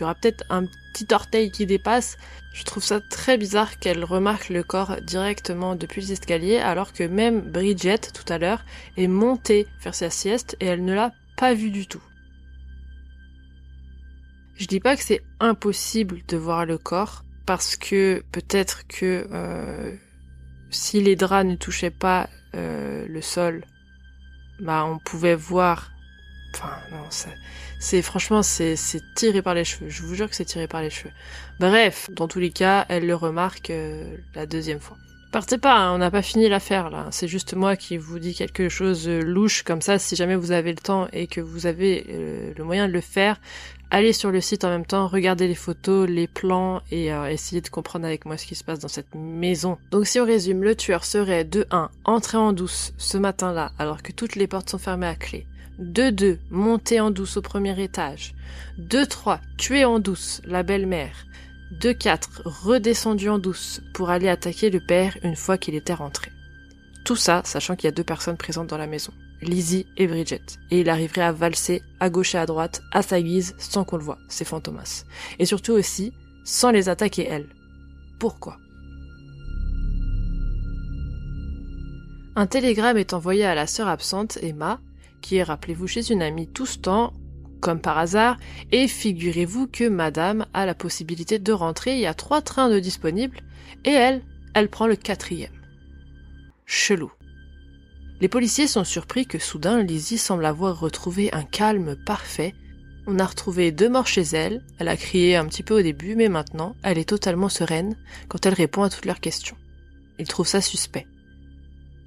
Y 0.00 0.14
peut-être 0.20 0.44
un 0.50 0.64
petit 0.92 1.06
orteil 1.12 1.50
qui 1.50 1.66
dépasse. 1.66 2.16
Je 2.52 2.64
trouve 2.64 2.82
ça 2.82 3.00
très 3.00 3.38
bizarre 3.38 3.78
qu'elle 3.78 4.04
remarque 4.04 4.48
le 4.48 4.62
corps 4.62 4.96
directement 5.02 5.76
depuis 5.76 6.00
les 6.00 6.12
escaliers 6.12 6.58
alors 6.58 6.92
que 6.92 7.04
même 7.04 7.40
Bridget 7.40 7.98
tout 7.98 8.30
à 8.32 8.38
l'heure 8.38 8.64
est 8.96 9.06
montée 9.06 9.66
faire 9.78 9.94
sa 9.94 10.10
sieste 10.10 10.56
et 10.60 10.66
elle 10.66 10.84
ne 10.84 10.94
l'a 10.94 11.12
pas 11.36 11.54
vu 11.54 11.70
du 11.70 11.86
tout. 11.86 12.02
Je 14.56 14.66
dis 14.66 14.80
pas 14.80 14.96
que 14.96 15.02
c'est 15.02 15.22
impossible 15.38 16.20
de 16.28 16.36
voir 16.36 16.66
le 16.66 16.76
corps 16.76 17.24
parce 17.46 17.76
que 17.76 18.22
peut-être 18.30 18.86
que 18.86 19.26
euh, 19.32 19.96
si 20.70 21.00
les 21.00 21.16
draps 21.16 21.48
ne 21.48 21.56
touchaient 21.56 21.90
pas 21.90 22.28
euh, 22.54 23.06
le 23.08 23.22
sol, 23.22 23.64
bah 24.60 24.84
on 24.84 24.98
pouvait 24.98 25.34
voir. 25.34 25.90
Enfin 26.54 26.78
non, 26.90 27.04
c'est 27.78 28.02
franchement, 28.02 28.42
c'est 28.42 28.76
tiré 29.14 29.42
par 29.42 29.54
les 29.54 29.64
cheveux. 29.64 29.88
Je 29.88 30.02
vous 30.02 30.14
jure 30.14 30.28
que 30.28 30.36
c'est 30.36 30.44
tiré 30.44 30.66
par 30.66 30.82
les 30.82 30.90
cheveux. 30.90 31.12
Bref, 31.58 32.10
dans 32.12 32.28
tous 32.28 32.40
les 32.40 32.50
cas, 32.50 32.86
elle 32.88 33.06
le 33.06 33.14
remarque 33.14 33.70
euh, 33.70 34.16
la 34.34 34.46
deuxième 34.46 34.80
fois. 34.80 34.96
Partez 35.32 35.58
pas, 35.58 35.76
hein, 35.76 35.94
on 35.94 35.98
n'a 35.98 36.10
pas 36.10 36.22
fini 36.22 36.48
l'affaire 36.48 36.90
là. 36.90 37.06
C'est 37.12 37.28
juste 37.28 37.54
moi 37.54 37.76
qui 37.76 37.96
vous 37.96 38.18
dis 38.18 38.34
quelque 38.34 38.68
chose 38.68 39.04
de 39.04 39.20
louche 39.20 39.62
comme 39.62 39.80
ça. 39.80 39.96
Si 39.98 40.16
jamais 40.16 40.34
vous 40.34 40.50
avez 40.50 40.72
le 40.72 40.78
temps 40.78 41.06
et 41.12 41.28
que 41.28 41.40
vous 41.40 41.66
avez 41.66 42.04
euh, 42.10 42.52
le 42.56 42.64
moyen 42.64 42.88
de 42.88 42.92
le 42.92 43.00
faire, 43.00 43.40
allez 43.92 44.12
sur 44.12 44.32
le 44.32 44.40
site 44.40 44.64
en 44.64 44.70
même 44.70 44.84
temps, 44.84 45.06
regardez 45.06 45.46
les 45.46 45.54
photos, 45.54 46.08
les 46.08 46.26
plans 46.26 46.82
et 46.90 47.12
euh, 47.12 47.26
essayez 47.26 47.60
de 47.60 47.68
comprendre 47.68 48.06
avec 48.06 48.24
moi 48.24 48.36
ce 48.36 48.44
qui 48.44 48.56
se 48.56 48.64
passe 48.64 48.80
dans 48.80 48.88
cette 48.88 49.14
maison. 49.14 49.78
Donc 49.92 50.08
si 50.08 50.18
on 50.18 50.26
résume, 50.26 50.64
le 50.64 50.74
tueur 50.74 51.04
serait 51.04 51.44
de 51.44 51.64
1 51.70 51.90
entré 52.04 52.36
en 52.36 52.52
douce 52.52 52.92
ce 52.98 53.16
matin-là 53.16 53.70
alors 53.78 54.02
que 54.02 54.10
toutes 54.10 54.34
les 54.34 54.48
portes 54.48 54.70
sont 54.70 54.78
fermées 54.78 55.06
à 55.06 55.14
clé. 55.14 55.46
2-2, 55.80 56.38
monter 56.50 57.00
en 57.00 57.10
douce 57.10 57.36
au 57.36 57.42
premier 57.42 57.80
étage. 57.82 58.34
2-3, 58.78 59.40
tuer 59.56 59.84
en 59.84 59.98
douce 59.98 60.42
la 60.44 60.62
belle-mère. 60.62 61.26
2-4, 61.80 62.42
redescendu 62.44 63.28
en 63.28 63.38
douce 63.38 63.80
pour 63.94 64.10
aller 64.10 64.28
attaquer 64.28 64.70
le 64.70 64.80
père 64.80 65.16
une 65.22 65.36
fois 65.36 65.56
qu'il 65.56 65.74
était 65.74 65.94
rentré. 65.94 66.30
Tout 67.04 67.16
ça, 67.16 67.42
sachant 67.44 67.76
qu'il 67.76 67.86
y 67.86 67.88
a 67.88 67.92
deux 67.92 68.04
personnes 68.04 68.36
présentes 68.36 68.68
dans 68.68 68.76
la 68.76 68.86
maison, 68.86 69.12
Lizzie 69.40 69.86
et 69.96 70.06
Bridget. 70.06 70.42
Et 70.70 70.80
il 70.80 70.90
arriverait 70.90 71.22
à 71.22 71.32
valser 71.32 71.82
à 71.98 72.10
gauche 72.10 72.34
et 72.34 72.38
à 72.38 72.46
droite, 72.46 72.82
à 72.92 73.02
sa 73.02 73.22
guise, 73.22 73.54
sans 73.58 73.84
qu'on 73.84 73.96
le 73.96 74.04
voit, 74.04 74.18
c'est 74.28 74.44
Fantomas. 74.44 75.04
Et 75.38 75.46
surtout 75.46 75.72
aussi, 75.72 76.12
sans 76.44 76.70
les 76.70 76.88
attaquer 76.88 77.26
elles. 77.26 77.48
Pourquoi? 78.18 78.58
Un 82.36 82.46
télégramme 82.46 82.96
est 82.96 83.14
envoyé 83.14 83.44
à 83.44 83.54
la 83.54 83.66
sœur 83.66 83.88
absente, 83.88 84.38
Emma, 84.42 84.80
qui 85.20 85.36
est, 85.36 85.42
rappelez-vous, 85.42 85.86
chez 85.86 86.12
une 86.12 86.22
amie 86.22 86.46
tout 86.46 86.66
ce 86.66 86.78
temps, 86.78 87.12
comme 87.60 87.80
par 87.80 87.98
hasard, 87.98 88.36
et 88.72 88.88
figurez-vous 88.88 89.66
que 89.66 89.88
madame 89.88 90.46
a 90.54 90.66
la 90.66 90.74
possibilité 90.74 91.38
de 91.38 91.52
rentrer, 91.52 91.94
il 91.94 92.00
y 92.00 92.06
a 92.06 92.14
trois 92.14 92.42
trains 92.42 92.70
de 92.70 92.80
disponibles, 92.80 93.40
et 93.84 93.90
elle, 93.90 94.22
elle 94.54 94.68
prend 94.68 94.86
le 94.86 94.96
quatrième. 94.96 95.52
Chelou. 96.66 97.12
Les 98.20 98.28
policiers 98.28 98.66
sont 98.66 98.84
surpris 98.84 99.26
que 99.26 99.38
soudain 99.38 99.82
Lizzie 99.82 100.18
semble 100.18 100.44
avoir 100.44 100.78
retrouvé 100.78 101.32
un 101.32 101.42
calme 101.42 101.96
parfait. 102.04 102.54
On 103.06 103.18
a 103.18 103.24
retrouvé 103.24 103.72
deux 103.72 103.88
morts 103.88 104.06
chez 104.06 104.22
elle, 104.22 104.62
elle 104.78 104.88
a 104.88 104.96
crié 104.96 105.36
un 105.36 105.46
petit 105.46 105.62
peu 105.62 105.78
au 105.78 105.82
début, 105.82 106.16
mais 106.16 106.28
maintenant, 106.28 106.76
elle 106.82 106.98
est 106.98 107.08
totalement 107.08 107.48
sereine 107.48 107.96
quand 108.28 108.44
elle 108.44 108.54
répond 108.54 108.82
à 108.82 108.90
toutes 108.90 109.06
leurs 109.06 109.20
questions. 109.20 109.56
Ils 110.18 110.28
trouvent 110.28 110.46
ça 110.46 110.60
suspect. 110.60 111.06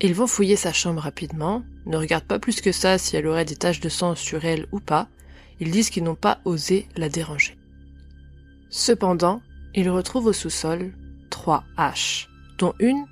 Ils 0.01 0.13
vont 0.13 0.27
fouiller 0.27 0.55
sa 0.55 0.71
chambre 0.71 1.01
rapidement, 1.01 1.63
ne 1.85 1.97
regardent 1.97 2.25
pas 2.25 2.39
plus 2.39 2.61
que 2.61 2.71
ça 2.71 2.97
si 2.97 3.15
elle 3.15 3.27
aurait 3.27 3.45
des 3.45 3.55
taches 3.55 3.79
de 3.79 3.89
sang 3.89 4.15
sur 4.15 4.45
elle 4.45 4.67
ou 4.71 4.79
pas, 4.79 5.07
ils 5.59 5.71
disent 5.71 5.89
qu'ils 5.89 6.03
n'ont 6.03 6.15
pas 6.15 6.39
osé 6.45 6.87
la 6.95 7.09
déranger. 7.09 7.57
Cependant, 8.69 9.41
ils 9.75 9.89
retrouvent 9.89 10.27
au 10.27 10.33
sous-sol 10.33 10.93
trois 11.29 11.63
haches, 11.77 12.29
dont 12.57 12.73
une 12.79 13.05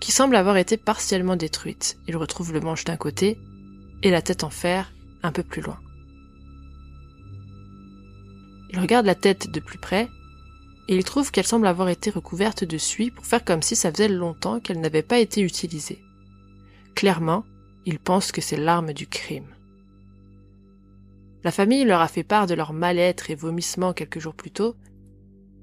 qui 0.00 0.12
semble 0.12 0.36
avoir 0.36 0.56
été 0.56 0.76
partiellement 0.76 1.36
détruite. 1.36 1.98
Ils 2.08 2.16
retrouvent 2.16 2.52
le 2.52 2.60
manche 2.60 2.84
d'un 2.84 2.96
côté 2.96 3.38
et 4.02 4.10
la 4.10 4.22
tête 4.22 4.44
en 4.44 4.50
fer 4.50 4.92
un 5.22 5.32
peu 5.32 5.42
plus 5.42 5.60
loin. 5.62 5.78
Ils 8.72 8.78
regardent 8.78 9.06
la 9.06 9.14
tête 9.14 9.50
de 9.50 9.60
plus 9.60 9.78
près 9.78 10.08
et 10.88 10.96
ils 10.96 11.04
trouvent 11.04 11.30
qu'elle 11.30 11.46
semble 11.46 11.66
avoir 11.66 11.88
été 11.88 12.10
recouverte 12.10 12.64
de 12.64 12.78
suie 12.78 13.10
pour 13.10 13.26
faire 13.26 13.44
comme 13.44 13.62
si 13.62 13.76
ça 13.76 13.92
faisait 13.92 14.08
longtemps 14.08 14.60
qu'elle 14.60 14.80
n'avait 14.80 15.02
pas 15.02 15.18
été 15.18 15.40
utilisée. 15.42 16.00
Clairement, 16.94 17.44
ils 17.86 17.98
pensent 17.98 18.32
que 18.32 18.40
c'est 18.40 18.56
l'arme 18.56 18.92
du 18.92 19.06
crime. 19.06 19.54
La 21.42 21.50
famille 21.50 21.84
leur 21.84 22.00
a 22.00 22.08
fait 22.08 22.22
part 22.22 22.46
de 22.46 22.54
leur 22.54 22.72
mal-être 22.72 23.30
et 23.30 23.34
vomissements 23.34 23.94
quelques 23.94 24.18
jours 24.18 24.34
plus 24.34 24.50
tôt, 24.50 24.76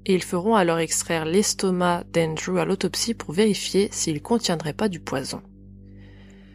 et 0.06 0.14
ils 0.14 0.22
feront 0.22 0.56
alors 0.56 0.78
extraire 0.78 1.24
l'estomac 1.24 2.04
d'Andrew 2.12 2.58
à 2.58 2.64
l'autopsie 2.64 3.14
pour 3.14 3.32
vérifier 3.32 3.88
s'il 3.92 4.22
contiendrait 4.22 4.72
pas 4.72 4.88
du 4.88 5.00
poison. 5.00 5.42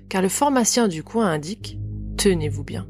Car 0.09 0.21
le 0.21 0.29
pharmacien 0.29 0.87
du 0.87 1.03
coin 1.03 1.27
indique, 1.27 1.77
tenez-vous 2.17 2.63
bien, 2.63 2.87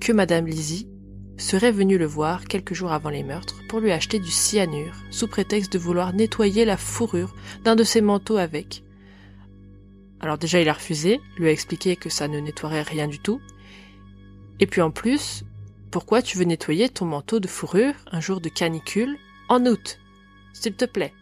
que 0.00 0.12
Madame 0.12 0.46
Lizzie 0.46 0.88
serait 1.36 1.72
venue 1.72 1.98
le 1.98 2.06
voir 2.06 2.44
quelques 2.44 2.74
jours 2.74 2.92
avant 2.92 3.10
les 3.10 3.22
meurtres 3.22 3.60
pour 3.68 3.80
lui 3.80 3.92
acheter 3.92 4.18
du 4.18 4.30
cyanure 4.30 4.94
sous 5.10 5.28
prétexte 5.28 5.72
de 5.72 5.78
vouloir 5.78 6.12
nettoyer 6.12 6.64
la 6.64 6.76
fourrure 6.76 7.34
d'un 7.64 7.76
de 7.76 7.84
ses 7.84 8.00
manteaux 8.00 8.36
avec, 8.36 8.84
alors 10.22 10.38
déjà, 10.38 10.60
il 10.60 10.68
a 10.68 10.72
refusé, 10.72 11.20
lui 11.36 11.48
a 11.48 11.50
expliqué 11.50 11.96
que 11.96 12.08
ça 12.08 12.28
ne 12.28 12.38
nettoierait 12.38 12.82
rien 12.82 13.08
du 13.08 13.18
tout. 13.18 13.40
Et 14.60 14.66
puis 14.66 14.80
en 14.80 14.92
plus, 14.92 15.44
pourquoi 15.90 16.22
tu 16.22 16.38
veux 16.38 16.44
nettoyer 16.44 16.88
ton 16.88 17.06
manteau 17.06 17.40
de 17.40 17.48
fourrure 17.48 17.94
un 18.12 18.20
jour 18.20 18.40
de 18.40 18.48
canicule 18.48 19.18
en 19.48 19.66
août 19.66 19.98
S'il 20.52 20.74
te 20.74 20.84
plaît? 20.84 21.12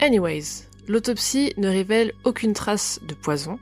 Anyways, 0.00 0.68
l'autopsie 0.86 1.52
ne 1.56 1.68
révèle 1.68 2.12
aucune 2.24 2.52
trace 2.52 3.00
de 3.06 3.14
poison, 3.14 3.58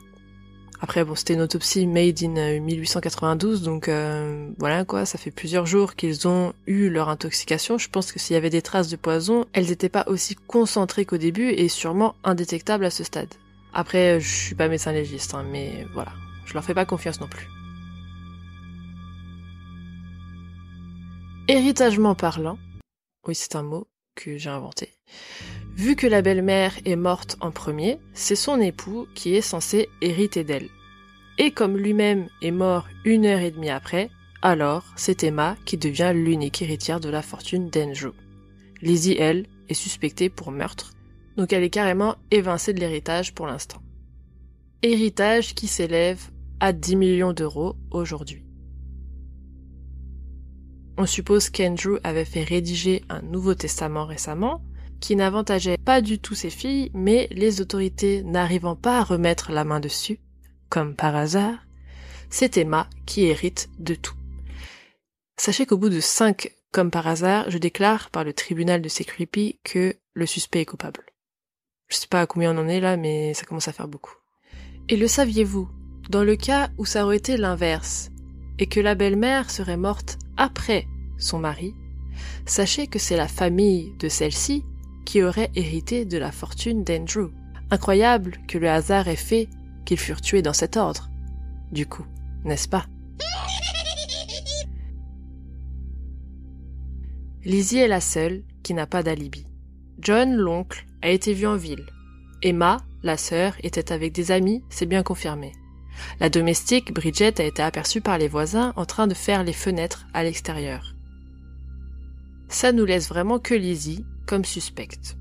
après, 0.83 1.05
bon, 1.05 1.15
c'était 1.15 1.35
une 1.35 1.43
autopsie 1.43 1.87
made 1.87 2.23
in 2.23 2.59
1892, 2.61 3.61
euh, 3.61 3.65
donc 3.65 3.89
euh, 3.89 4.51
voilà 4.59 4.87
quoi, 4.87 5.05
ça 5.05 5.19
fait 5.19 5.31
plusieurs 5.31 5.67
jours 5.67 5.95
qu'ils 5.95 6.27
ont 6.27 6.55
eu 6.67 6.89
leur 6.89 7.11
intoxication. 7.11 7.77
Je 7.77 7.91
pense 7.91 8.13
que 8.13 8.19
s'il 8.19 8.33
y 8.33 8.37
avait 8.39 8.49
des 8.49 8.63
traces 8.63 8.89
de 8.89 8.97
poison, 8.97 9.45
elles 9.53 9.67
n'étaient 9.67 9.91
pas 9.91 10.05
aussi 10.07 10.37
concentrées 10.37 11.05
qu'au 11.05 11.19
début 11.19 11.51
et 11.51 11.69
sûrement 11.69 12.15
indétectables 12.25 12.87
à 12.87 12.91
ce 12.91 13.05
stade. 13.05 13.29
Après, 13.75 14.17
euh, 14.17 14.21
je 14.21 14.35
suis 14.35 14.55
pas 14.55 14.69
médecin 14.69 14.93
légiste, 14.93 15.35
hein, 15.35 15.45
mais 15.53 15.87
voilà, 15.93 16.13
je 16.47 16.55
leur 16.55 16.65
fais 16.65 16.75
pas 16.75 16.87
confiance 16.87 17.21
non 17.21 17.29
plus. 17.29 17.47
Héritagement 21.47 22.15
parlant, 22.15 22.59
oui 23.27 23.35
c'est 23.35 23.55
un 23.55 23.63
mot 23.63 23.87
que 24.15 24.39
j'ai 24.39 24.51
inventé, 24.51 24.89
Vu 25.77 25.97
que 25.97 26.07
la 26.07 26.23
belle-mère 26.23 26.75
est 26.85 26.97
morte 26.97 27.37
en 27.41 27.51
premier, 27.51 27.99
c'est 28.13 28.37
son 28.37 28.61
époux 28.61 29.07
qui 29.15 29.35
est 29.35 29.41
censé 29.41 29.89
hériter 30.03 30.45
d'elle. 30.45 30.69
Et 31.39 31.53
comme 31.53 31.77
lui-même 31.77 32.29
est 32.43 32.51
mort 32.51 32.87
une 33.05 33.25
heure 33.25 33.41
et 33.41 33.51
demie 33.51 33.71
après, 33.71 34.11
alors 34.43 34.85
c'est 34.97 35.25
Emma 35.25 35.57
qui 35.65 35.77
devient 35.79 36.13
l'unique 36.15 36.61
héritière 36.63 37.01
de 37.01 37.09
la 37.09 37.23
fortune 37.23 37.71
d'Andrew. 37.71 38.13
Lizzie, 38.83 39.17
elle, 39.19 39.47
est 39.69 39.75
suspectée 39.75 40.29
pour 40.29 40.51
meurtre, 40.51 40.93
donc 41.37 41.53
elle 41.53 41.63
est 41.63 41.71
carrément 41.71 42.17
évincée 42.31 42.73
de 42.73 42.81
l'héritage 42.81 43.35
pour 43.35 43.47
l'instant. 43.47 43.81
Héritage 44.83 45.55
qui 45.55 45.67
s'élève 45.67 46.31
à 46.59 46.73
10 46.73 46.97
millions 46.97 47.33
d'euros 47.33 47.77
aujourd'hui. 47.91 48.45
On 50.99 51.07
suppose 51.07 51.49
qu'Andrew 51.49 51.99
avait 52.05 52.27
fait 52.27 52.43
rédiger 52.43 53.03
un 53.09 53.23
Nouveau 53.23 53.55
Testament 53.55 54.05
récemment, 54.05 54.63
qui 55.01 55.17
n'avantageait 55.17 55.79
pas 55.79 56.01
du 56.01 56.19
tout 56.19 56.35
ses 56.35 56.51
filles, 56.51 56.91
mais 56.95 57.29
les 57.31 57.61
autorités 57.61 58.23
n'arrivant 58.23 58.77
pas 58.77 58.99
à 58.99 59.05
remettre 59.05 59.53
la 59.53 59.65
main 59.65 59.81
dessus, 59.81 60.21
comme 60.69 60.95
par 60.95 61.17
hasard, 61.17 61.59
c'est 62.29 62.57
Emma 62.57 62.89
qui 63.07 63.25
hérite 63.25 63.69
de 63.79 63.95
tout. 63.95 64.15
Sachez 65.37 65.67
qu'au 65.67 65.79
bout 65.79 65.89
de 65.89 66.01
cinq 66.01 66.55
comme 66.73 66.91
par 66.91 67.09
hasard, 67.09 67.51
je 67.51 67.59
déclare 67.59 68.11
par 68.11 68.23
le 68.23 68.33
tribunal 68.33 68.81
de 68.81 68.89
Security 68.89 69.59
que 69.65 69.97
le 70.15 70.27
suspect 70.27 70.61
est 70.61 70.67
coupable. 70.67 71.05
Je 71.89 71.97
sais 71.97 72.07
pas 72.07 72.21
à 72.21 72.27
combien 72.27 72.57
on 72.57 72.61
en 72.61 72.69
est 72.69 72.81
là, 72.81 72.97
mais 72.97 73.35
ça 73.35 73.45
commence 73.45 73.67
à 73.67 73.73
faire 73.73 73.89
beaucoup. 73.89 74.15
Et 74.89 74.97
le 74.97 75.09
saviez-vous 75.09 75.69
Dans 76.09 76.23
le 76.23 76.37
cas 76.37 76.71
où 76.79 76.85
ça 76.85 77.05
aurait 77.05 77.17
été 77.17 77.37
l'inverse, 77.37 78.11
et 78.61 78.67
que 78.67 78.79
la 78.79 78.95
belle-mère 78.95 79.51
serait 79.51 79.77
morte 79.77 80.19
après 80.37 80.87
son 81.19 81.39
mari, 81.39 81.75
sachez 82.47 82.87
que 82.87 82.99
c'est 83.01 83.17
la 83.17 83.29
famille 83.29 83.93
de 83.99 84.09
celle-ci 84.09 84.65
qui 85.05 85.23
aurait 85.23 85.51
hérité 85.55 86.05
de 86.05 86.19
la 86.19 86.33
fortune 86.33 86.85
d'Andrew. 86.85 87.33
Incroyable 87.71 88.39
que 88.49 88.59
le 88.59 88.69
hasard 88.69 89.09
ait 89.09 89.17
fait 89.17 89.49
qu'ils 89.85 89.99
furent 89.99 90.21
tués 90.21 90.43
dans 90.43 90.53
cet 90.53 90.77
ordre. 90.77 91.11
Du 91.73 91.87
coup, 91.87 92.07
n'est-ce 92.45 92.69
pas? 92.69 92.87
Lizzie 97.45 97.79
est 97.79 97.89
la 97.89 98.01
seule 98.01 98.43
qui 98.63 98.75
n'a 98.75 98.87
pas 98.87 99.03
d'alibi. 99.03 99.47
John, 99.99 100.35
l'oncle, 100.35 100.87
a 101.03 101.09
été 101.09 101.33
vu 101.33 101.47
en 101.47 101.57
ville. 101.57 101.87
Emma, 102.43 102.79
la 103.03 103.17
sœur, 103.17 103.55
était 103.63 103.93
avec 103.93 104.13
des 104.13 104.31
amis, 104.31 104.63
c'est 104.69 104.87
bien 104.87 105.03
confirmé. 105.03 105.53
La 106.21 106.29
domestique, 106.29 106.93
Bridget, 106.93 107.41
a 107.41 107.45
été 107.45 107.63
aperçue 107.63 108.01
par 108.01 108.19
les 108.19 108.29
voisins 108.29 108.73
en 108.77 108.85
train 108.85 109.07
de 109.07 109.15
faire 109.15 109.43
les 109.43 109.53
fenêtres 109.53 110.07
à 110.13 110.23
l'extérieur. 110.23 110.95
Ça 112.49 112.73
nous 112.73 112.85
laisse 112.85 113.09
vraiment 113.09 113.39
que 113.39 113.55
Lizzie 113.55 114.05
comme 114.27 114.45
suspecte. 114.45 115.17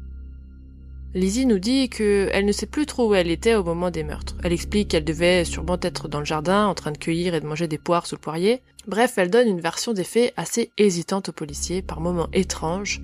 Lizzie 1.15 1.47
nous 1.47 1.57
dit 1.57 1.89
qu'elle 1.89 2.45
ne 2.45 2.51
sait 2.51 2.67
plus 2.67 2.85
trop 2.85 3.09
où 3.09 3.15
elle 3.15 3.31
était 3.31 3.55
au 3.55 3.63
moment 3.63 3.89
des 3.89 4.03
meurtres. 4.03 4.35
Elle 4.43 4.53
explique 4.53 4.89
qu'elle 4.89 5.03
devait 5.03 5.43
sûrement 5.43 5.79
être 5.81 6.07
dans 6.07 6.19
le 6.19 6.25
jardin 6.25 6.67
en 6.67 6.75
train 6.75 6.91
de 6.91 6.99
cueillir 6.99 7.33
et 7.33 7.41
de 7.41 7.47
manger 7.47 7.67
des 7.67 7.79
poires 7.79 8.05
sous 8.05 8.15
le 8.15 8.21
poirier. 8.21 8.61
Bref, 8.87 9.17
elle 9.17 9.31
donne 9.31 9.47
une 9.47 9.59
version 9.59 9.93
des 9.93 10.03
faits 10.03 10.33
assez 10.37 10.71
hésitante 10.77 11.29
aux 11.29 11.33
policiers, 11.33 11.81
par 11.81 11.99
moments 11.99 12.29
étrange 12.31 13.01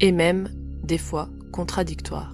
et 0.00 0.12
même, 0.12 0.48
des 0.82 0.96
fois, 0.96 1.28
contradictoire. 1.52 2.32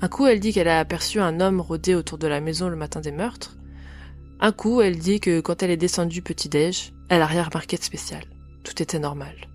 Un 0.00 0.08
coup, 0.08 0.26
elle 0.26 0.40
dit 0.40 0.54
qu'elle 0.54 0.68
a 0.68 0.78
aperçu 0.78 1.20
un 1.20 1.40
homme 1.40 1.60
rôder 1.60 1.94
autour 1.94 2.16
de 2.16 2.26
la 2.26 2.40
maison 2.40 2.70
le 2.70 2.76
matin 2.76 3.00
des 3.00 3.12
meurtres. 3.12 3.58
Un 4.40 4.52
coup, 4.52 4.80
elle 4.80 4.98
dit 4.98 5.20
que 5.20 5.40
quand 5.40 5.62
elle 5.62 5.70
est 5.70 5.76
descendue 5.76 6.22
petit-déj, 6.22 6.94
elle 7.10 7.20
a 7.20 7.26
rien 7.26 7.42
remarqué 7.42 7.76
de 7.76 7.82
spécial. 7.82 8.24
Tout 8.64 8.80
était 8.82 8.98
normal. 8.98 9.49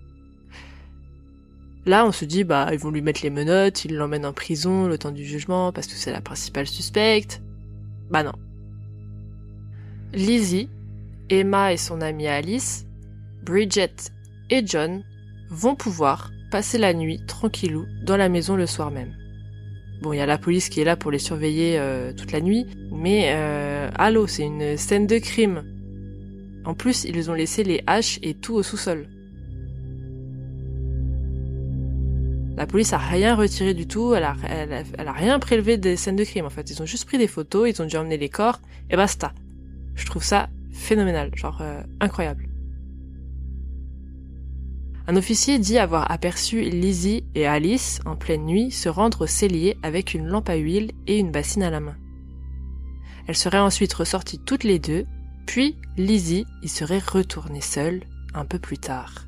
Là, 1.86 2.04
on 2.04 2.10
se 2.10 2.24
dit, 2.24 2.42
bah, 2.42 2.68
ils 2.72 2.80
vont 2.80 2.90
lui 2.90 3.00
mettre 3.00 3.20
les 3.22 3.30
menottes, 3.30 3.84
ils 3.84 3.94
l'emmènent 3.94 4.26
en 4.26 4.32
prison 4.32 4.88
le 4.88 4.98
temps 4.98 5.12
du 5.12 5.24
jugement 5.24 5.72
parce 5.72 5.86
que 5.86 5.94
c'est 5.94 6.10
la 6.10 6.20
principale 6.20 6.66
suspecte. 6.66 7.40
Bah 8.10 8.24
non. 8.24 8.32
Lizzie, 10.12 10.68
Emma 11.30 11.72
et 11.72 11.76
son 11.76 12.00
amie 12.00 12.26
Alice, 12.26 12.86
Bridget 13.44 13.94
et 14.50 14.66
John 14.66 15.04
vont 15.48 15.76
pouvoir 15.76 16.32
passer 16.50 16.78
la 16.78 16.92
nuit 16.92 17.20
tranquillou 17.26 17.86
dans 18.04 18.16
la 18.16 18.28
maison 18.28 18.56
le 18.56 18.66
soir 18.66 18.90
même. 18.90 19.14
Bon, 20.02 20.12
il 20.12 20.18
y 20.18 20.20
a 20.20 20.26
la 20.26 20.38
police 20.38 20.68
qui 20.68 20.80
est 20.80 20.84
là 20.84 20.96
pour 20.96 21.12
les 21.12 21.18
surveiller 21.18 21.78
euh, 21.78 22.12
toute 22.12 22.32
la 22.32 22.40
nuit, 22.40 22.66
mais 22.90 23.30
euh, 23.30 23.90
allô, 23.94 24.26
c'est 24.26 24.42
une 24.42 24.76
scène 24.76 25.06
de 25.06 25.18
crime. 25.18 25.64
En 26.64 26.74
plus, 26.74 27.04
ils 27.04 27.30
ont 27.30 27.34
laissé 27.34 27.62
les 27.62 27.82
haches 27.86 28.18
et 28.22 28.34
tout 28.34 28.54
au 28.54 28.62
sous-sol. 28.62 29.08
La 32.56 32.66
police 32.66 32.94
a 32.94 32.98
rien 32.98 33.34
retiré 33.34 33.74
du 33.74 33.86
tout, 33.86 34.14
elle 34.14 34.24
a, 34.24 34.34
rien 35.12 35.38
prélevé 35.38 35.76
des 35.76 35.96
scènes 35.96 36.16
de 36.16 36.24
crime 36.24 36.46
en 36.46 36.50
fait. 36.50 36.70
Ils 36.70 36.82
ont 36.82 36.86
juste 36.86 37.04
pris 37.04 37.18
des 37.18 37.26
photos, 37.26 37.68
ils 37.68 37.82
ont 37.82 37.86
dû 37.86 37.96
emmener 37.96 38.16
les 38.16 38.30
corps, 38.30 38.60
et 38.88 38.96
basta. 38.96 39.32
Je 39.94 40.06
trouve 40.06 40.24
ça 40.24 40.48
phénoménal, 40.72 41.30
genre 41.34 41.58
euh, 41.60 41.82
incroyable. 42.00 42.48
Un 45.06 45.16
officier 45.16 45.58
dit 45.58 45.78
avoir 45.78 46.10
aperçu 46.10 46.62
Lizzie 46.62 47.24
et 47.34 47.46
Alice, 47.46 48.00
en 48.06 48.16
pleine 48.16 48.44
nuit, 48.44 48.70
se 48.70 48.88
rendre 48.88 49.22
au 49.22 49.26
cellier 49.26 49.76
avec 49.82 50.14
une 50.14 50.26
lampe 50.26 50.48
à 50.48 50.56
huile 50.56 50.92
et 51.06 51.18
une 51.18 51.30
bassine 51.30 51.62
à 51.62 51.70
la 51.70 51.80
main. 51.80 51.96
Elles 53.28 53.36
seraient 53.36 53.58
ensuite 53.58 53.92
ressorties 53.92 54.40
toutes 54.40 54.64
les 54.64 54.78
deux, 54.78 55.06
puis 55.46 55.76
Lizzie 55.96 56.46
y 56.62 56.68
serait 56.68 56.98
retournée 56.98 57.60
seule 57.60 58.02
un 58.34 58.44
peu 58.44 58.58
plus 58.58 58.78
tard. 58.78 59.25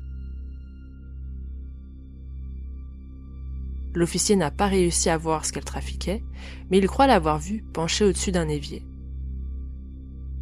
L'officier 3.93 4.35
n'a 4.35 4.51
pas 4.51 4.67
réussi 4.67 5.09
à 5.09 5.17
voir 5.17 5.45
ce 5.45 5.51
qu'elle 5.51 5.65
trafiquait, 5.65 6.23
mais 6.69 6.77
il 6.77 6.87
croit 6.87 7.07
l'avoir 7.07 7.39
vue 7.39 7.63
penchée 7.73 8.05
au-dessus 8.05 8.31
d'un 8.31 8.47
évier. 8.47 8.83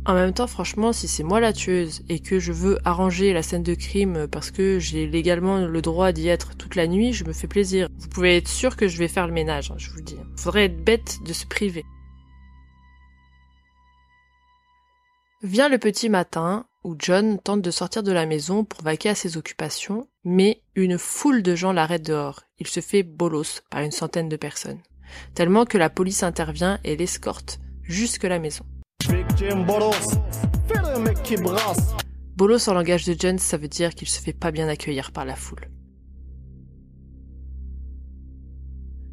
En 0.07 0.13
même 0.13 0.33
temps, 0.33 0.47
franchement, 0.47 0.93
si 0.93 1.05
c'est 1.09 1.23
moi 1.23 1.41
la 1.41 1.51
tueuse 1.51 2.01
et 2.07 2.19
que 2.19 2.39
je 2.39 2.53
veux 2.53 2.79
arranger 2.85 3.33
la 3.33 3.43
scène 3.43 3.63
de 3.63 3.73
crime 3.73 4.27
parce 4.31 4.51
que 4.51 4.79
j'ai 4.79 5.05
légalement 5.05 5.65
le 5.65 5.81
droit 5.81 6.13
d'y 6.13 6.29
être 6.29 6.55
toute 6.55 6.75
la 6.75 6.87
nuit, 6.87 7.11
je 7.11 7.25
me 7.25 7.33
fais 7.33 7.47
plaisir. 7.47 7.89
Vous 7.97 8.07
pouvez 8.07 8.37
être 8.37 8.47
sûr 8.47 8.77
que 8.77 8.87
je 8.87 8.97
vais 8.97 9.09
faire 9.09 9.27
le 9.27 9.33
ménage, 9.33 9.69
hein, 9.69 9.75
je 9.77 9.89
vous 9.89 9.97
le 9.97 10.03
dis. 10.03 10.15
Faudrait 10.37 10.65
être 10.65 10.81
bête 10.81 11.17
de 11.25 11.33
se 11.33 11.45
priver. 11.45 11.83
Vient 15.43 15.67
le 15.67 15.77
petit 15.77 16.07
matin 16.07 16.65
où 16.85 16.95
John 16.97 17.37
tente 17.37 17.61
de 17.61 17.69
sortir 17.69 18.01
de 18.01 18.13
la 18.13 18.25
maison 18.25 18.63
pour 18.63 18.81
vaquer 18.83 19.09
à 19.09 19.15
ses 19.15 19.35
occupations, 19.35 20.07
mais 20.29 20.61
une 20.75 20.97
foule 20.97 21.41
de 21.41 21.55
gens 21.55 21.71
l'arrête 21.71 22.05
dehors. 22.05 22.41
Il 22.59 22.67
se 22.67 22.81
fait 22.81 23.01
bolos 23.01 23.61
par 23.69 23.79
une 23.79 23.93
centaine 23.93 24.27
de 24.27 24.35
personnes, 24.35 24.81
tellement 25.33 25.63
que 25.63 25.77
la 25.77 25.89
police 25.89 26.21
intervient 26.21 26.81
et 26.83 26.97
l'escorte 26.97 27.61
jusque 27.81 28.25
la 28.25 28.37
maison. 28.37 28.65
Bolos 32.35 32.67
en 32.67 32.73
langage 32.73 33.05
de 33.05 33.15
John, 33.17 33.39
ça 33.39 33.55
veut 33.55 33.69
dire 33.69 33.95
qu'il 33.95 34.09
se 34.09 34.19
fait 34.19 34.33
pas 34.33 34.51
bien 34.51 34.67
accueillir 34.67 35.13
par 35.13 35.23
la 35.23 35.37
foule. 35.37 35.71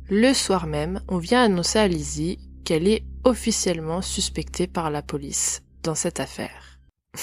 Le 0.08 0.32
soir 0.34 0.66
même, 0.66 1.00
on 1.06 1.18
vient 1.18 1.44
annoncer 1.44 1.78
à 1.78 1.86
Lizzie 1.86 2.40
qu'elle 2.64 2.88
est 2.88 3.04
officiellement 3.22 4.02
suspectée 4.02 4.66
par 4.66 4.90
la 4.90 5.00
police 5.00 5.62
dans 5.84 5.94
cette 5.94 6.18
affaire. 6.18 6.80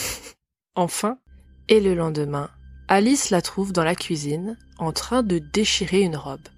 Enfin, 0.75 1.19
et 1.67 1.81
le 1.81 1.93
lendemain, 1.95 2.49
Alice 2.93 3.29
la 3.29 3.41
trouve 3.41 3.71
dans 3.71 3.85
la 3.85 3.95
cuisine, 3.95 4.57
en 4.77 4.91
train 4.91 5.23
de 5.23 5.39
déchirer 5.39 6.01
une 6.01 6.17
robe. 6.17 6.49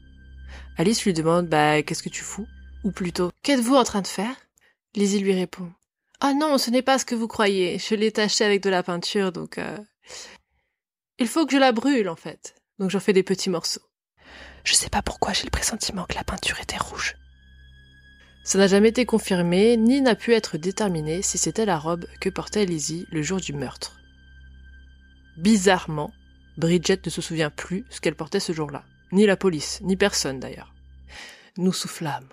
Alice 0.79 1.05
lui 1.05 1.13
demande 1.13 1.47
Bah, 1.47 1.83
qu'est-ce 1.83 2.01
que 2.01 2.09
tu 2.09 2.23
fous? 2.23 2.47
Ou 2.83 2.89
plutôt, 2.91 3.29
qu'êtes-vous 3.43 3.75
en 3.75 3.83
train 3.83 4.01
de 4.01 4.07
faire? 4.07 4.35
Lizzie 4.95 5.19
lui 5.19 5.35
répond 5.35 5.71
Ah 6.21 6.33
non, 6.33 6.57
ce 6.57 6.71
n'est 6.71 6.81
pas 6.81 6.97
ce 6.97 7.05
que 7.05 7.13
vous 7.13 7.27
croyez. 7.27 7.77
Je 7.77 7.93
l'ai 7.93 8.11
tachée 8.11 8.43
avec 8.43 8.63
de 8.63 8.71
la 8.71 8.81
peinture, 8.81 9.31
donc. 9.31 9.59
Euh... 9.59 9.77
Il 11.19 11.27
faut 11.27 11.45
que 11.45 11.51
je 11.51 11.59
la 11.59 11.71
brûle, 11.71 12.09
en 12.09 12.15
fait. 12.15 12.55
Donc 12.79 12.89
j'en 12.89 12.99
fais 12.99 13.13
des 13.13 13.21
petits 13.21 13.51
morceaux. 13.51 13.83
Je 14.63 14.73
sais 14.73 14.89
pas 14.89 15.03
pourquoi 15.03 15.33
j'ai 15.33 15.43
le 15.43 15.51
pressentiment 15.51 16.05
que 16.05 16.15
la 16.15 16.23
peinture 16.23 16.59
était 16.59 16.77
rouge. 16.77 17.15
Ça 18.43 18.57
n'a 18.57 18.65
jamais 18.65 18.89
été 18.89 19.05
confirmé, 19.05 19.77
ni 19.77 20.01
n'a 20.01 20.15
pu 20.15 20.33
être 20.33 20.57
déterminé 20.57 21.21
si 21.21 21.37
c'était 21.37 21.67
la 21.67 21.77
robe 21.77 22.07
que 22.19 22.29
portait 22.29 22.65
Lizzie 22.65 23.05
le 23.11 23.21
jour 23.21 23.39
du 23.39 23.53
meurtre. 23.53 23.99
Bizarrement, 25.37 26.11
Bridget 26.57 26.99
ne 27.05 27.09
se 27.09 27.21
souvient 27.21 27.49
plus 27.49 27.85
ce 27.89 27.99
qu'elle 28.01 28.15
portait 28.15 28.39
ce 28.39 28.53
jour-là. 28.53 28.83
Ni 29.11 29.25
la 29.25 29.37
police, 29.37 29.79
ni 29.81 29.95
personne 29.95 30.39
d'ailleurs. 30.39 30.73
Nous 31.57 31.73
soufflâmes. 31.73 32.29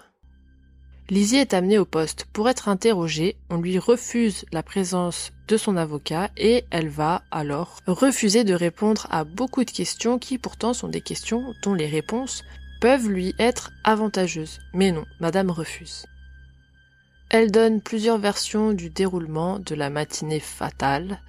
Lizzie 1.11 1.39
est 1.39 1.55
amenée 1.55 1.79
au 1.79 1.85
poste. 1.85 2.27
Pour 2.33 2.49
être 2.49 2.69
interrogée, 2.69 3.37
on 3.51 3.57
lui 3.57 3.79
refuse 3.81 4.45
la 4.53 4.63
présence 4.63 5.33
de 5.49 5.57
son 5.57 5.77
avocat 5.77 6.31
et 6.37 6.65
elle 6.71 6.89
va 6.89 7.25
alors 7.33 7.79
refuser 7.89 8.45
de 8.45 8.55
répondre 8.55 9.09
à 9.11 9.25
beaucoup 9.25 9.65
de 9.65 9.71
questions 9.73 10.21
qui 10.21 10.39
pourtant 10.39 10.73
sont 10.73 10.87
des 10.87 11.01
questions 11.01 11.53
dont 11.65 11.75
les 11.75 11.89
réponses 11.89 12.45
peuvent 12.81 13.09
lui 13.09 13.35
être 13.41 13.73
avantageuses. 13.83 14.61
Mais 14.73 14.93
non, 14.93 15.05
madame 15.19 15.51
refuse. 15.51 16.07
Elle 17.29 17.51
donne 17.51 17.81
plusieurs 17.81 18.19
versions 18.19 18.73
du 18.73 18.89
déroulement 18.89 19.59
de 19.59 19.75
la 19.75 19.91
matinée 19.91 20.41
fatale, 20.41 21.21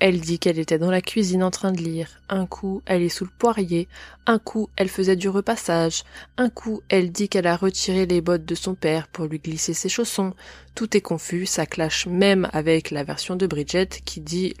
elle 0.00 0.20
dit 0.20 0.38
qu'elle 0.38 0.58
était 0.58 0.78
dans 0.78 0.90
la 0.90 1.00
cuisine 1.00 1.42
en 1.42 1.50
train 1.50 1.72
de 1.72 1.80
lire. 1.80 2.08
Un 2.28 2.46
coup, 2.46 2.82
elle 2.86 3.02
est 3.02 3.08
sous 3.08 3.24
le 3.24 3.30
poirier. 3.38 3.88
Un 4.26 4.38
coup, 4.38 4.68
elle 4.76 4.88
faisait 4.88 5.16
du 5.16 5.28
repassage. 5.28 6.04
Un 6.36 6.50
coup, 6.50 6.82
elle 6.88 7.10
dit 7.10 7.28
qu'elle 7.28 7.46
a 7.46 7.56
retiré 7.56 8.06
les 8.06 8.20
bottes 8.20 8.44
de 8.44 8.54
son 8.54 8.74
père 8.74 9.08
pour 9.08 9.26
lui 9.26 9.38
glisser 9.38 9.74
ses 9.74 9.88
chaussons. 9.88 10.34
Tout 10.74 10.96
est 10.96 11.00
confus, 11.00 11.46
ça 11.46 11.66
clash 11.66 12.06
même 12.06 12.48
avec 12.52 12.90
la 12.90 13.04
version 13.04 13.36
de 13.36 13.46
Bridget 13.46 13.88
qui 14.04 14.20
dit 14.20 14.54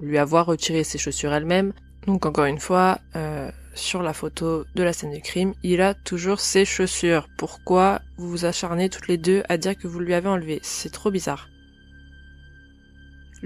lui 0.00 0.18
avoir 0.18 0.46
retiré 0.46 0.84
ses 0.84 0.98
chaussures 0.98 1.32
elle-même. 1.32 1.72
Donc 2.06 2.26
encore 2.26 2.44
une 2.44 2.60
fois, 2.60 2.98
euh, 3.16 3.50
sur 3.74 4.02
la 4.02 4.12
photo 4.12 4.64
de 4.74 4.82
la 4.82 4.92
scène 4.92 5.12
du 5.12 5.20
crime, 5.20 5.54
il 5.62 5.80
a 5.80 5.94
toujours 5.94 6.40
ses 6.40 6.64
chaussures. 6.64 7.28
Pourquoi 7.36 8.00
vous 8.16 8.28
vous 8.28 8.44
acharnez 8.44 8.90
toutes 8.90 9.08
les 9.08 9.18
deux 9.18 9.42
à 9.48 9.56
dire 9.56 9.76
que 9.76 9.88
vous 9.88 10.00
lui 10.00 10.14
avez 10.14 10.28
enlevé? 10.28 10.60
C'est 10.62 10.92
trop 10.92 11.10
bizarre. 11.10 11.48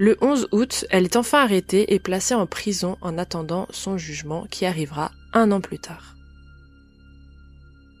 Le 0.01 0.15
11 0.21 0.47
août, 0.53 0.85
elle 0.91 1.03
est 1.03 1.17
enfin 1.17 1.43
arrêtée 1.43 1.93
et 1.93 1.99
placée 1.99 2.33
en 2.33 2.47
prison 2.47 2.97
en 3.01 3.17
attendant 3.17 3.67
son 3.69 3.97
jugement 3.97 4.47
qui 4.49 4.65
arrivera 4.65 5.11
un 5.33 5.51
an 5.51 5.59
plus 5.59 5.77
tard. 5.77 6.15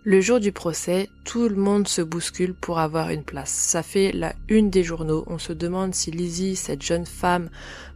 Le 0.05 0.21
jour 0.21 0.39
du 0.39 0.53
procès, 0.53 1.09
tout 1.25 1.49
le 1.49 1.57
monde 1.57 1.89
se 1.89 2.01
bouscule 2.01 2.53
pour 2.53 2.79
avoir 2.79 3.09
une 3.09 3.25
place. 3.25 3.49
Ça 3.49 3.83
fait 3.83 4.13
la 4.13 4.33
une 4.47 4.69
des 4.69 4.81
journaux. 4.81 5.25
On 5.27 5.39
se 5.39 5.51
demande 5.51 5.93
si 5.93 6.09
Lizzie, 6.09 6.55
cette 6.55 6.83
jeune 6.83 7.05
femme 7.05 7.49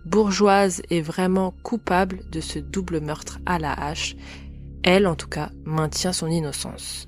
bourgeoise, 0.03 0.81
est 0.89 0.99
vraiment 0.99 1.53
coupable 1.63 2.29
de 2.29 2.41
ce 2.41 2.59
double 2.59 2.99
meurtre 2.99 3.39
à 3.45 3.57
la 3.57 3.71
hache. 3.71 4.17
Elle, 4.83 5.07
en 5.07 5.15
tout 5.15 5.29
cas, 5.29 5.49
maintient 5.63 6.11
son 6.11 6.27
innocence. 6.27 7.07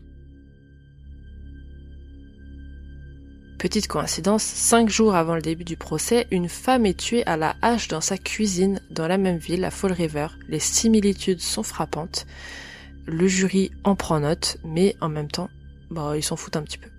Petite 3.57 3.87
coïncidence, 3.87 4.43
cinq 4.43 4.89
jours 4.89 5.15
avant 5.15 5.33
le 5.33 5.41
début 5.41 5.63
du 5.63 5.77
procès, 5.77 6.27
une 6.29 6.49
femme 6.49 6.85
est 6.85 6.99
tuée 6.99 7.25
à 7.25 7.37
la 7.37 7.55
hache 7.61 7.87
dans 7.87 8.01
sa 8.01 8.17
cuisine 8.17 8.81
dans 8.89 9.07
la 9.07 9.17
même 9.17 9.37
ville, 9.37 9.63
à 9.63 9.71
Fall 9.71 9.93
River. 9.93 10.27
Les 10.49 10.59
similitudes 10.59 11.39
sont 11.41 11.63
frappantes. 11.63 12.27
Le 13.05 13.27
jury 13.27 13.71
en 13.85 13.95
prend 13.95 14.19
note, 14.19 14.57
mais 14.65 14.95
en 14.99 15.07
même 15.07 15.29
temps, 15.29 15.49
bah, 15.89 16.17
ils 16.17 16.23
s'en 16.23 16.35
foutent 16.35 16.57
un 16.57 16.63
petit 16.63 16.77
peu. 16.77 16.89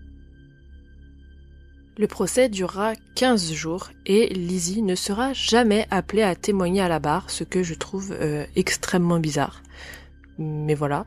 Le 1.99 2.07
procès 2.07 2.49
durera 2.49 2.95
15 3.15 3.53
jours 3.53 3.91
et 4.07 4.29
Lizzie 4.29 4.83
ne 4.83 4.95
sera 4.95 5.33
jamais 5.35 5.87
appelée 5.91 6.23
à 6.23 6.35
témoigner 6.35 6.81
à 6.81 6.89
la 6.89 6.99
barre, 6.99 7.31
ce 7.31 7.45
que 7.45 7.63
je 7.63 7.75
trouve 7.75 8.13
euh, 8.13 8.45
extrêmement 8.57 9.19
bizarre. 9.19 9.63
Mais 10.39 10.75
voilà. 10.75 11.07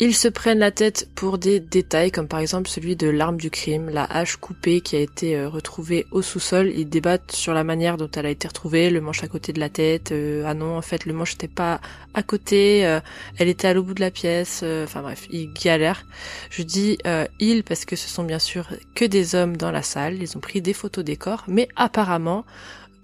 Ils 0.00 0.16
se 0.16 0.26
prennent 0.26 0.58
la 0.58 0.72
tête 0.72 1.08
pour 1.14 1.38
des 1.38 1.60
détails 1.60 2.10
comme 2.10 2.26
par 2.26 2.40
exemple 2.40 2.68
celui 2.68 2.96
de 2.96 3.06
l'arme 3.06 3.36
du 3.36 3.48
crime, 3.48 3.88
la 3.88 4.02
hache 4.02 4.34
coupée 4.36 4.80
qui 4.80 4.96
a 4.96 4.98
été 4.98 5.36
euh, 5.36 5.48
retrouvée 5.48 6.04
au 6.10 6.20
sous-sol. 6.20 6.72
Ils 6.74 6.88
débattent 6.88 7.30
sur 7.30 7.54
la 7.54 7.62
manière 7.62 7.96
dont 7.96 8.10
elle 8.16 8.26
a 8.26 8.30
été 8.30 8.48
retrouvée, 8.48 8.90
le 8.90 9.00
manche 9.00 9.22
à 9.22 9.28
côté 9.28 9.52
de 9.52 9.60
la 9.60 9.68
tête. 9.68 10.10
Euh, 10.10 10.42
ah 10.46 10.54
non, 10.54 10.76
en 10.76 10.82
fait, 10.82 11.06
le 11.06 11.12
manche 11.12 11.34
n'était 11.34 11.46
pas 11.46 11.80
à 12.12 12.24
côté, 12.24 12.84
euh, 12.84 12.98
elle 13.38 13.46
était 13.46 13.68
à 13.68 13.74
l'au 13.74 13.84
bout 13.84 13.94
de 13.94 14.00
la 14.00 14.10
pièce. 14.10 14.64
Enfin 14.82 15.00
bref, 15.00 15.28
ils 15.30 15.52
galèrent. 15.54 16.04
Je 16.50 16.64
dis 16.64 16.98
ils 17.38 17.62
parce 17.62 17.84
que 17.84 17.94
ce 17.94 18.08
sont 18.08 18.24
bien 18.24 18.40
sûr 18.40 18.66
que 18.96 19.04
des 19.04 19.36
hommes 19.36 19.56
dans 19.56 19.70
la 19.70 19.82
salle. 19.82 20.20
Ils 20.20 20.36
ont 20.36 20.40
pris 20.40 20.60
des 20.60 20.72
photos 20.72 21.04
des 21.04 21.16
corps, 21.16 21.44
mais 21.46 21.68
apparemment 21.76 22.44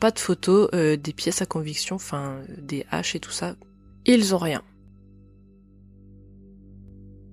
pas 0.01 0.11
de 0.11 0.19
photos 0.19 0.69
des 0.73 1.13
pièces 1.13 1.41
à 1.41 1.47
conviction, 1.47 1.97
enfin 1.97 2.39
des 2.59 2.85
haches 2.91 3.15
et 3.15 3.21
tout 3.21 3.31
ça. 3.31 3.55
Ils 4.07 4.35
ont 4.35 4.39
rien. 4.39 4.63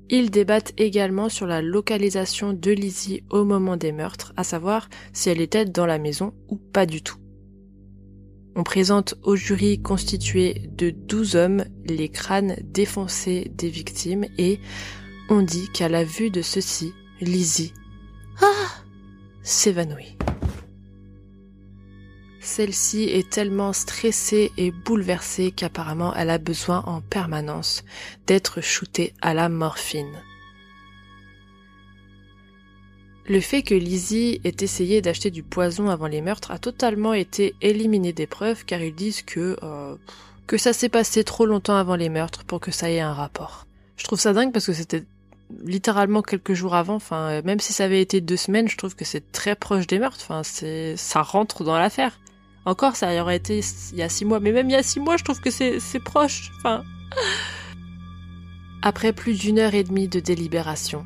Ils 0.09 0.31
débattent 0.31 0.73
également 0.77 1.27
sur 1.27 1.47
la 1.47 1.61
localisation 1.61 2.53
de 2.53 2.71
Lizzie 2.71 3.23
au 3.29 3.43
moment 3.43 3.75
des 3.75 3.91
meurtres, 3.91 4.33
à 4.37 4.43
savoir 4.43 4.89
si 5.11 5.29
elle 5.29 5.41
était 5.41 5.65
dans 5.65 5.85
la 5.85 5.97
maison 5.97 6.33
ou 6.47 6.55
pas 6.55 6.85
du 6.85 7.01
tout. 7.01 7.17
On 8.55 8.63
présente 8.63 9.15
au 9.21 9.35
jury 9.35 9.81
constitué 9.81 10.69
de 10.71 10.89
12 10.89 11.35
hommes 11.35 11.65
les 11.85 12.09
crânes 12.09 12.55
défoncés 12.63 13.51
des 13.53 13.69
victimes 13.69 14.25
et 14.37 14.59
on 15.29 15.41
dit 15.41 15.69
qu'à 15.73 15.89
la 15.89 16.03
vue 16.03 16.31
de 16.31 16.41
ceci, 16.41 16.93
Lizzie 17.21 17.73
ah, 18.41 18.83
s'évanouit. 19.43 20.17
Celle-ci 22.47 23.03
est 23.03 23.29
tellement 23.29 23.73
stressée 23.73 24.53
et 24.55 24.71
bouleversée 24.71 25.51
qu'apparemment 25.51 26.15
elle 26.15 26.29
a 26.29 26.37
besoin 26.37 26.81
en 26.87 27.01
permanence 27.01 27.83
d'être 28.25 28.61
shootée 28.61 29.13
à 29.21 29.33
la 29.33 29.49
morphine. 29.49 30.23
Le 33.27 33.41
fait 33.41 33.63
que 33.63 33.75
Lizzie 33.75 34.39
ait 34.45 34.55
essayé 34.61 35.01
d'acheter 35.01 35.29
du 35.29 35.43
poison 35.43 35.89
avant 35.89 36.07
les 36.07 36.21
meurtres 36.21 36.51
a 36.51 36.57
totalement 36.57 37.13
été 37.13 37.53
éliminé 37.61 38.13
des 38.13 38.27
preuves 38.27 38.63
car 38.63 38.81
ils 38.81 38.95
disent 38.95 39.23
que 39.23 39.57
euh, 39.61 39.95
que 40.47 40.57
ça 40.57 40.71
s'est 40.71 40.87
passé 40.87 41.25
trop 41.25 41.45
longtemps 41.45 41.75
avant 41.75 41.97
les 41.97 42.09
meurtres 42.09 42.45
pour 42.45 42.61
que 42.61 42.71
ça 42.71 42.89
ait 42.89 43.01
un 43.01 43.13
rapport. 43.13 43.67
Je 43.97 44.05
trouve 44.05 44.21
ça 44.21 44.31
dingue 44.31 44.53
parce 44.53 44.67
que 44.67 44.73
c'était 44.73 45.03
littéralement 45.65 46.21
quelques 46.21 46.53
jours 46.53 46.75
avant. 46.75 46.95
Enfin, 46.95 47.41
même 47.41 47.59
si 47.59 47.73
ça 47.73 47.83
avait 47.83 48.01
été 48.01 48.21
deux 48.21 48.37
semaines, 48.37 48.69
je 48.69 48.77
trouve 48.77 48.95
que 48.95 49.03
c'est 49.03 49.33
très 49.33 49.55
proche 49.55 49.85
des 49.85 49.99
meurtres. 49.99 50.21
Enfin, 50.21 50.43
c'est 50.43 50.95
ça 50.95 51.21
rentre 51.21 51.65
dans 51.65 51.77
l'affaire. 51.77 52.17
Encore, 52.67 52.97
ça 52.97 53.21
aurait 53.21 53.37
été 53.37 53.61
il 53.93 53.97
y 53.97 54.01
a 54.01 54.09
six 54.09 54.25
mois. 54.25 54.41
Mais 54.41 54.51
même 54.51 54.69
il 54.69 54.73
y 54.73 54.75
a 54.75 54.83
six 54.83 54.99
mois, 54.99 55.15
je 55.15 55.23
trouve 55.23 55.39
que 55.39 55.49
c'est 55.49 55.99
proche. 56.03 56.51
Après 58.81 59.13
plus 59.13 59.39
d'une 59.39 59.57
heure 59.57 59.73
et 59.73 59.85
demie 59.85 60.09
de 60.09 60.19
délibération, 60.19 61.05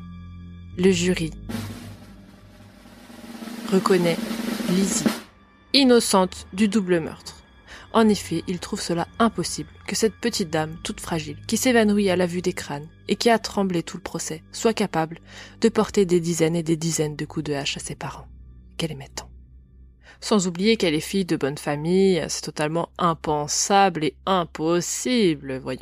le 0.76 0.90
jury 0.90 1.30
reconnaît 3.72 4.18
Lizzie 4.70 5.04
innocente 5.72 6.48
du 6.52 6.66
double 6.66 6.98
meurtre. 6.98 7.36
En 7.92 8.08
effet, 8.08 8.42
il 8.48 8.58
trouve 8.58 8.80
cela 8.80 9.06
impossible 9.20 9.70
que 9.86 9.94
cette 9.94 10.16
petite 10.16 10.50
dame, 10.50 10.76
toute 10.82 11.00
fragile, 11.00 11.38
qui 11.46 11.56
s'évanouit 11.56 12.10
à 12.10 12.16
la 12.16 12.26
vue 12.26 12.42
des 12.42 12.54
crânes 12.54 12.88
et 13.06 13.14
qui 13.14 13.30
a 13.30 13.38
tremblé 13.38 13.84
tout 13.84 13.98
le 13.98 14.02
procès, 14.02 14.42
soit 14.50 14.74
capable 14.74 15.20
de 15.60 15.68
porter 15.68 16.06
des 16.06 16.18
dizaines 16.18 16.56
et 16.56 16.64
des 16.64 16.76
dizaines 16.76 17.14
de 17.14 17.24
coups 17.24 17.44
de 17.44 17.54
hache 17.54 17.76
à 17.76 17.80
ses 17.80 17.94
parents. 17.94 18.26
Qu'elle 18.76 18.90
aimait 18.90 19.10
tant. 19.14 19.31
Sans 20.22 20.46
oublier 20.46 20.76
qu'elle 20.76 20.94
est 20.94 21.00
fille 21.00 21.24
de 21.24 21.36
bonne 21.36 21.58
famille, 21.58 22.24
c'est 22.28 22.42
totalement 22.42 22.90
impensable 22.96 24.04
et 24.04 24.14
impossible, 24.24 25.58
voyons. 25.58 25.80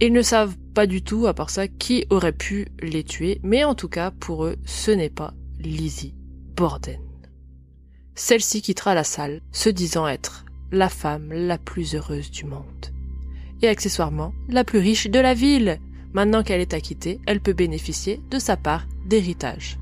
Ils 0.00 0.12
ne 0.12 0.22
savent 0.22 0.56
pas 0.72 0.86
du 0.86 1.02
tout, 1.02 1.26
à 1.26 1.34
part 1.34 1.50
ça, 1.50 1.66
qui 1.66 2.06
aurait 2.08 2.32
pu 2.32 2.68
les 2.80 3.02
tuer, 3.02 3.40
mais 3.42 3.64
en 3.64 3.74
tout 3.74 3.88
cas, 3.88 4.12
pour 4.12 4.44
eux, 4.44 4.56
ce 4.64 4.92
n'est 4.92 5.10
pas 5.10 5.34
Lizzie 5.58 6.14
Borden. 6.54 7.00
Celle-ci 8.14 8.62
quittera 8.62 8.94
la 8.94 9.04
salle, 9.04 9.40
se 9.50 9.68
disant 9.68 10.06
être 10.06 10.44
la 10.70 10.88
femme 10.88 11.32
la 11.32 11.58
plus 11.58 11.96
heureuse 11.96 12.30
du 12.30 12.44
monde. 12.44 12.64
Et 13.60 13.68
accessoirement, 13.68 14.32
la 14.48 14.62
plus 14.62 14.78
riche 14.78 15.08
de 15.08 15.18
la 15.18 15.34
ville. 15.34 15.80
Maintenant 16.12 16.44
qu'elle 16.44 16.60
est 16.60 16.74
acquittée, 16.74 17.20
elle 17.26 17.40
peut 17.40 17.54
bénéficier 17.54 18.20
de 18.30 18.38
sa 18.38 18.56
part 18.56 18.86
d'héritage. 19.04 19.78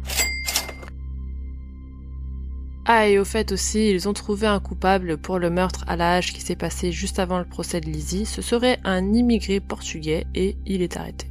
Ah, 2.87 3.09
et 3.09 3.18
au 3.18 3.24
fait 3.24 3.51
aussi, 3.51 3.91
ils 3.91 4.09
ont 4.11 4.12
trouvé 4.12 4.47
un 4.47 4.61
coupable 4.61 5.16
pour 5.16 5.39
le 5.39 5.49
meurtre 5.49 5.85
à 5.87 5.97
la 5.97 6.16
hache 6.16 6.35
qui 6.35 6.43
s'est 6.43 6.55
passé 6.55 6.93
juste 6.93 7.18
avant 7.18 7.39
le 7.39 7.47
procès 7.47 7.80
de 7.80 7.87
Lizzie. 7.87 8.26
Ce 8.26 8.43
serait 8.43 8.78
un 8.85 9.14
immigré 9.14 9.59
portugais 9.59 10.26
et 10.35 10.57
il 10.66 10.82
est 10.82 10.99
arrêté. 10.99 11.26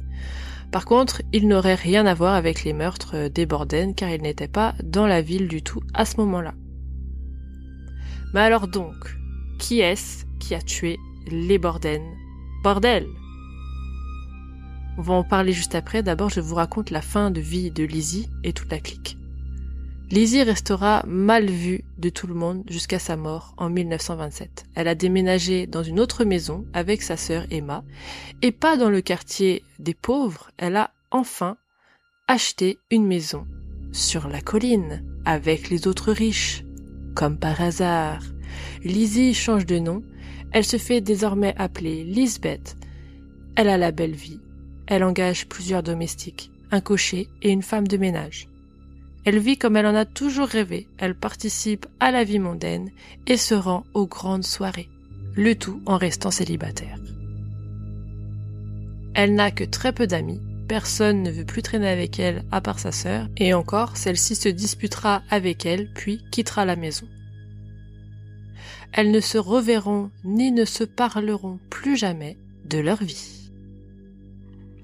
Par 0.72 0.84
contre, 0.84 1.22
il 1.32 1.46
n'aurait 1.46 1.76
rien 1.76 2.06
à 2.06 2.14
voir 2.14 2.34
avec 2.34 2.64
les 2.64 2.72
meurtres 2.72 3.28
des 3.28 3.46
Borden 3.46 3.94
car 3.94 4.10
il 4.10 4.22
n'était 4.22 4.48
pas 4.48 4.74
dans 4.82 5.06
la 5.06 5.22
ville 5.22 5.46
du 5.46 5.62
tout 5.62 5.80
à 5.94 6.04
ce 6.04 6.16
moment-là. 6.16 6.54
Mais 8.32 8.40
alors 8.40 8.66
donc, 8.66 9.16
qui 9.60 9.78
est-ce 9.78 10.24
qui 10.40 10.56
a 10.56 10.60
tué 10.60 10.98
les 11.28 11.58
Borden 11.58 12.02
Bordel 12.64 13.06
On 14.98 15.02
va 15.02 15.14
en 15.14 15.22
parler 15.22 15.52
juste 15.52 15.76
après. 15.76 16.02
D'abord, 16.02 16.30
je 16.30 16.40
vous 16.40 16.56
raconte 16.56 16.90
la 16.90 17.00
fin 17.00 17.30
de 17.30 17.40
vie 17.40 17.70
de 17.70 17.84
Lizzie 17.84 18.28
et 18.42 18.52
toute 18.52 18.72
la 18.72 18.80
clique. 18.80 19.16
Lizzie 20.14 20.44
restera 20.44 21.02
mal 21.08 21.50
vue 21.50 21.82
de 21.98 22.08
tout 22.08 22.28
le 22.28 22.34
monde 22.34 22.62
jusqu'à 22.68 23.00
sa 23.00 23.16
mort 23.16 23.52
en 23.56 23.68
1927. 23.68 24.66
Elle 24.76 24.86
a 24.86 24.94
déménagé 24.94 25.66
dans 25.66 25.82
une 25.82 25.98
autre 25.98 26.24
maison 26.24 26.66
avec 26.72 27.02
sa 27.02 27.16
sœur 27.16 27.46
Emma 27.50 27.82
et 28.40 28.52
pas 28.52 28.76
dans 28.76 28.90
le 28.90 29.00
quartier 29.00 29.64
des 29.80 29.92
pauvres. 29.92 30.52
Elle 30.56 30.76
a 30.76 30.92
enfin 31.10 31.56
acheté 32.28 32.78
une 32.92 33.08
maison 33.08 33.44
sur 33.90 34.28
la 34.28 34.40
colline 34.40 35.02
avec 35.24 35.68
les 35.68 35.88
autres 35.88 36.12
riches. 36.12 36.62
Comme 37.16 37.36
par 37.36 37.60
hasard. 37.60 38.22
Lizzie 38.84 39.34
change 39.34 39.66
de 39.66 39.80
nom. 39.80 40.04
Elle 40.52 40.64
se 40.64 40.76
fait 40.76 41.00
désormais 41.00 41.56
appeler 41.58 42.04
Lisbeth. 42.04 42.76
Elle 43.56 43.68
a 43.68 43.76
la 43.76 43.90
belle 43.90 44.14
vie. 44.14 44.40
Elle 44.86 45.02
engage 45.02 45.48
plusieurs 45.48 45.82
domestiques, 45.82 46.52
un 46.70 46.80
cocher 46.80 47.28
et 47.42 47.50
une 47.50 47.62
femme 47.62 47.88
de 47.88 47.96
ménage. 47.96 48.48
Elle 49.24 49.38
vit 49.38 49.56
comme 49.56 49.76
elle 49.76 49.86
en 49.86 49.94
a 49.94 50.04
toujours 50.04 50.48
rêvé, 50.48 50.86
elle 50.98 51.14
participe 51.14 51.86
à 51.98 52.10
la 52.10 52.24
vie 52.24 52.38
mondaine 52.38 52.90
et 53.26 53.36
se 53.36 53.54
rend 53.54 53.84
aux 53.94 54.06
grandes 54.06 54.44
soirées, 54.44 54.88
le 55.34 55.54
tout 55.54 55.80
en 55.86 55.96
restant 55.96 56.30
célibataire. 56.30 56.98
Elle 59.14 59.34
n'a 59.34 59.50
que 59.50 59.64
très 59.64 59.92
peu 59.92 60.06
d'amis, 60.06 60.40
personne 60.68 61.22
ne 61.22 61.30
veut 61.30 61.44
plus 61.44 61.62
traîner 61.62 61.88
avec 61.88 62.18
elle 62.18 62.44
à 62.50 62.60
part 62.60 62.78
sa 62.78 62.92
sœur, 62.92 63.28
et 63.36 63.54
encore 63.54 63.96
celle-ci 63.96 64.34
se 64.34 64.48
disputera 64.48 65.22
avec 65.30 65.64
elle 65.64 65.90
puis 65.94 66.20
quittera 66.30 66.64
la 66.64 66.76
maison. 66.76 67.06
Elles 68.92 69.10
ne 69.10 69.20
se 69.20 69.38
reverront 69.38 70.10
ni 70.24 70.52
ne 70.52 70.64
se 70.64 70.84
parleront 70.84 71.58
plus 71.70 71.96
jamais 71.96 72.36
de 72.66 72.78
leur 72.78 73.02
vie. 73.02 73.43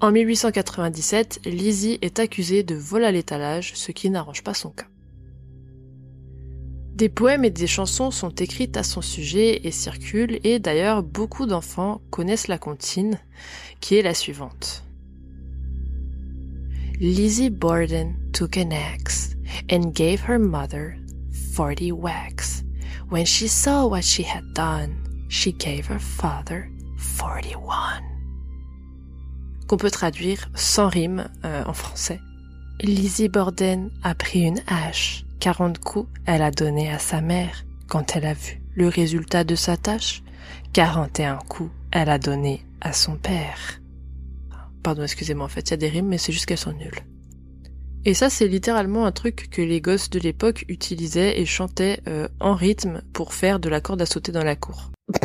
En 0.01 0.11
1897, 0.11 1.41
Lizzie 1.45 1.99
est 2.01 2.17
accusée 2.17 2.63
de 2.63 2.73
vol 2.73 3.03
à 3.03 3.11
l'étalage, 3.11 3.73
ce 3.75 3.91
qui 3.91 4.09
n'arrange 4.09 4.41
pas 4.41 4.55
son 4.55 4.71
cas. 4.71 4.87
Des 6.95 7.07
poèmes 7.07 7.45
et 7.45 7.51
des 7.51 7.67
chansons 7.67 8.09
sont 8.09 8.31
écrites 8.31 8.77
à 8.77 8.83
son 8.83 9.01
sujet 9.03 9.61
et 9.63 9.69
circulent, 9.69 10.39
et 10.43 10.57
d'ailleurs 10.57 11.03
beaucoup 11.03 11.45
d'enfants 11.45 12.01
connaissent 12.09 12.47
la 12.47 12.57
comptine, 12.57 13.19
qui 13.79 13.95
est 13.95 14.01
la 14.01 14.15
suivante. 14.15 14.83
Lizzie 16.99 17.51
Borden 17.51 18.15
took 18.33 18.57
an 18.57 18.71
axe 18.71 19.35
and 19.71 19.93
gave 19.93 20.21
her 20.27 20.39
mother 20.39 20.95
forty 21.53 21.91
whacks. 21.91 22.63
When 23.09 23.25
she 23.25 23.47
saw 23.47 23.85
what 23.85 24.01
she 24.01 24.23
had 24.23 24.53
done, 24.55 24.95
she 25.29 25.51
gave 25.53 25.87
her 25.87 25.99
father 25.99 26.69
41. 26.97 28.10
Qu'on 29.71 29.77
peut 29.77 29.89
traduire 29.89 30.49
sans 30.53 30.89
rime 30.89 31.29
euh, 31.45 31.63
en 31.65 31.71
français. 31.71 32.19
Lizzie 32.81 33.29
Borden 33.29 33.89
a 34.03 34.13
pris 34.15 34.41
une 34.41 34.61
hache. 34.67 35.23
40 35.39 35.79
coups 35.79 36.09
elle 36.25 36.41
a 36.41 36.51
donné 36.51 36.91
à 36.91 36.99
sa 36.99 37.21
mère 37.21 37.63
quand 37.87 38.17
elle 38.17 38.25
a 38.25 38.33
vu 38.33 38.61
le 38.75 38.89
résultat 38.89 39.45
de 39.45 39.55
sa 39.55 39.77
tâche. 39.77 40.23
41 40.73 41.37
coups 41.47 41.71
elle 41.93 42.09
a 42.09 42.19
donné 42.19 42.65
à 42.81 42.91
son 42.91 43.15
père. 43.15 43.79
Pardon, 44.83 45.03
excusez-moi, 45.03 45.45
en 45.45 45.47
fait, 45.47 45.69
il 45.69 45.71
y 45.71 45.73
a 45.75 45.77
des 45.77 45.87
rimes, 45.87 46.07
mais 46.07 46.17
c'est 46.17 46.33
juste 46.33 46.47
qu'elles 46.47 46.57
sont 46.57 46.73
nulles. 46.73 47.05
Et 48.03 48.13
ça, 48.13 48.29
c'est 48.29 48.49
littéralement 48.49 49.05
un 49.05 49.13
truc 49.13 49.47
que 49.51 49.61
les 49.61 49.79
gosses 49.79 50.09
de 50.09 50.19
l'époque 50.19 50.65
utilisaient 50.67 51.39
et 51.39 51.45
chantaient 51.45 52.01
euh, 52.09 52.27
en 52.41 52.55
rythme 52.55 53.03
pour 53.13 53.33
faire 53.33 53.61
de 53.61 53.69
la 53.69 53.79
corde 53.79 54.01
à 54.01 54.05
sauter 54.05 54.33
dans 54.33 54.43
la 54.43 54.57
cour. 54.57 54.91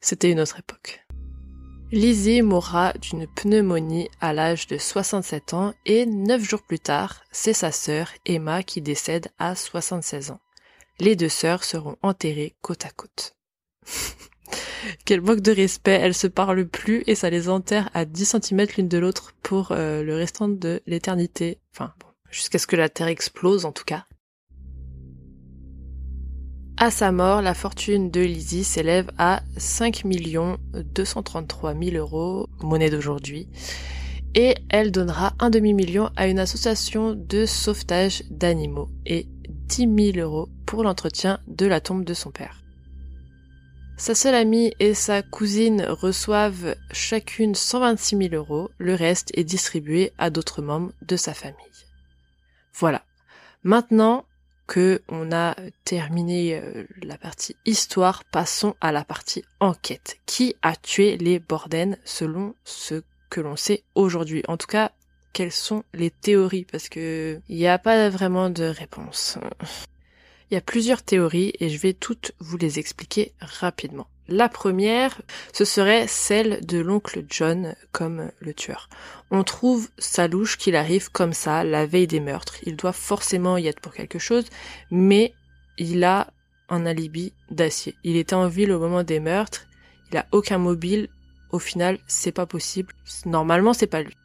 C'était 0.00 0.30
une 0.30 0.40
autre 0.40 0.58
époque. 0.58 1.04
Lizzie 1.92 2.40
mourra 2.40 2.94
d'une 2.94 3.26
pneumonie 3.26 4.08
à 4.22 4.32
l'âge 4.32 4.66
de 4.66 4.78
67 4.78 5.52
ans 5.52 5.74
et 5.84 6.06
neuf 6.06 6.42
jours 6.42 6.62
plus 6.62 6.78
tard, 6.78 7.20
c'est 7.32 7.52
sa 7.52 7.70
sœur 7.70 8.10
Emma 8.24 8.62
qui 8.62 8.80
décède 8.80 9.28
à 9.38 9.54
76 9.54 10.30
ans. 10.30 10.40
Les 11.00 11.16
deux 11.16 11.28
sœurs 11.28 11.64
seront 11.64 11.98
enterrées 12.00 12.54
côte 12.62 12.86
à 12.86 12.90
côte. 12.90 13.36
Quel 15.04 15.20
manque 15.20 15.42
de 15.42 15.52
respect, 15.52 16.00
elles 16.00 16.14
se 16.14 16.28
parlent 16.28 16.66
plus 16.66 17.04
et 17.06 17.14
ça 17.14 17.28
les 17.28 17.50
enterre 17.50 17.90
à 17.92 18.06
10 18.06 18.36
cm 18.40 18.66
l'une 18.78 18.88
de 18.88 18.96
l'autre 18.96 19.34
pour 19.42 19.72
euh, 19.72 20.02
le 20.02 20.16
restant 20.16 20.48
de 20.48 20.80
l'éternité. 20.86 21.58
Enfin, 21.74 21.92
bon, 22.00 22.06
jusqu'à 22.30 22.58
ce 22.58 22.66
que 22.66 22.76
la 22.76 22.88
Terre 22.88 23.08
explose 23.08 23.66
en 23.66 23.72
tout 23.72 23.84
cas. 23.84 24.06
À 26.82 26.90
sa 26.90 27.12
mort, 27.12 27.42
la 27.42 27.54
fortune 27.54 28.10
de 28.10 28.20
Lizzie 28.20 28.64
s'élève 28.64 29.08
à 29.16 29.44
5 29.56 30.02
233 30.74 31.74
000 31.78 31.94
euros, 31.94 32.48
monnaie 32.60 32.90
d'aujourd'hui, 32.90 33.46
et 34.34 34.56
elle 34.68 34.90
donnera 34.90 35.32
un 35.38 35.48
demi-million 35.48 36.10
à 36.16 36.26
une 36.26 36.40
association 36.40 37.14
de 37.14 37.46
sauvetage 37.46 38.24
d'animaux 38.30 38.88
et 39.06 39.28
10 39.68 40.14
000 40.14 40.28
euros 40.28 40.48
pour 40.66 40.82
l'entretien 40.82 41.38
de 41.46 41.66
la 41.66 41.80
tombe 41.80 42.02
de 42.02 42.14
son 42.14 42.32
père. 42.32 42.64
Sa 43.96 44.16
seule 44.16 44.34
amie 44.34 44.74
et 44.80 44.94
sa 44.94 45.22
cousine 45.22 45.86
reçoivent 45.88 46.74
chacune 46.90 47.54
126 47.54 48.28
000 48.30 48.34
euros, 48.34 48.70
le 48.78 48.96
reste 48.96 49.30
est 49.34 49.44
distribué 49.44 50.12
à 50.18 50.30
d'autres 50.30 50.62
membres 50.62 50.90
de 51.02 51.14
sa 51.14 51.32
famille. 51.32 51.86
Voilà. 52.74 53.04
Maintenant 53.62 54.24
que 54.72 55.02
on 55.10 55.32
a 55.32 55.54
terminé 55.84 56.54
euh, 56.54 56.86
la 57.02 57.18
partie 57.18 57.56
histoire, 57.66 58.24
passons 58.24 58.74
à 58.80 58.90
la 58.90 59.04
partie 59.04 59.44
enquête. 59.60 60.16
Qui 60.24 60.56
a 60.62 60.76
tué 60.76 61.18
les 61.18 61.40
Borden 61.40 61.98
selon 62.06 62.54
ce 62.64 63.02
que 63.28 63.42
l'on 63.42 63.54
sait 63.54 63.82
aujourd'hui? 63.94 64.42
En 64.48 64.56
tout 64.56 64.66
cas, 64.66 64.92
quelles 65.34 65.52
sont 65.52 65.84
les 65.92 66.10
théories? 66.10 66.64
Parce 66.64 66.88
que 66.88 67.38
il 67.50 67.56
n'y 67.56 67.66
a 67.66 67.78
pas 67.78 68.08
vraiment 68.08 68.48
de 68.48 68.64
réponse. 68.64 69.36
Il 70.50 70.54
y 70.54 70.56
a 70.56 70.62
plusieurs 70.62 71.02
théories 71.02 71.52
et 71.60 71.68
je 71.68 71.78
vais 71.78 71.92
toutes 71.92 72.32
vous 72.38 72.56
les 72.56 72.78
expliquer 72.78 73.34
rapidement. 73.42 74.06
La 74.28 74.48
première, 74.48 75.20
ce 75.52 75.64
serait 75.64 76.06
celle 76.06 76.64
de 76.64 76.78
l'oncle 76.78 77.24
John 77.28 77.74
comme 77.90 78.30
le 78.40 78.54
tueur. 78.54 78.88
On 79.30 79.42
trouve 79.42 79.88
sa 79.98 80.28
louche 80.28 80.56
qu'il 80.56 80.76
arrive 80.76 81.10
comme 81.10 81.32
ça 81.32 81.64
la 81.64 81.86
veille 81.86 82.06
des 82.06 82.20
meurtres. 82.20 82.56
Il 82.62 82.76
doit 82.76 82.92
forcément 82.92 83.56
y 83.56 83.66
être 83.66 83.80
pour 83.80 83.92
quelque 83.92 84.18
chose, 84.18 84.44
mais 84.90 85.34
il 85.76 86.04
a 86.04 86.28
un 86.68 86.86
alibi 86.86 87.32
d'acier. 87.50 87.96
Il 88.04 88.16
était 88.16 88.34
en 88.34 88.48
ville 88.48 88.72
au 88.72 88.78
moment 88.78 89.02
des 89.02 89.20
meurtres, 89.20 89.66
il 90.10 90.18
a 90.18 90.26
aucun 90.30 90.58
mobile. 90.58 91.08
Au 91.50 91.58
final, 91.58 91.98
c'est 92.06 92.32
pas 92.32 92.46
possible. 92.46 92.94
Normalement, 93.26 93.74
c'est 93.74 93.86
pas 93.86 94.02
lui. 94.02 94.16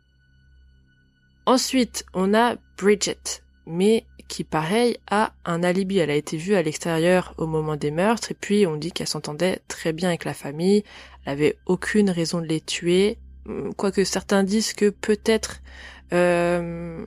Ensuite, 1.45 2.05
on 2.13 2.33
a 2.33 2.55
Bridget, 2.77 3.41
mais 3.65 4.05
qui, 4.27 4.43
pareil, 4.43 4.97
a 5.09 5.33
un 5.45 5.63
alibi. 5.63 5.99
Elle 5.99 6.09
a 6.09 6.15
été 6.15 6.37
vue 6.37 6.55
à 6.55 6.61
l'extérieur 6.61 7.33
au 7.37 7.47
moment 7.47 7.75
des 7.75 7.91
meurtres, 7.91 8.31
et 8.31 8.35
puis 8.39 8.65
on 8.65 8.75
dit 8.75 8.91
qu'elle 8.91 9.07
s'entendait 9.07 9.59
très 9.67 9.93
bien 9.93 10.09
avec 10.09 10.25
la 10.25 10.33
famille, 10.33 10.83
elle 11.25 11.33
avait 11.33 11.57
aucune 11.65 12.09
raison 12.09 12.41
de 12.41 12.47
les 12.47 12.61
tuer, 12.61 13.17
hum, 13.47 13.73
quoique 13.73 14.03
certains 14.03 14.43
disent 14.43 14.73
que 14.73 14.89
peut-être 14.89 15.61
euh, 16.13 17.05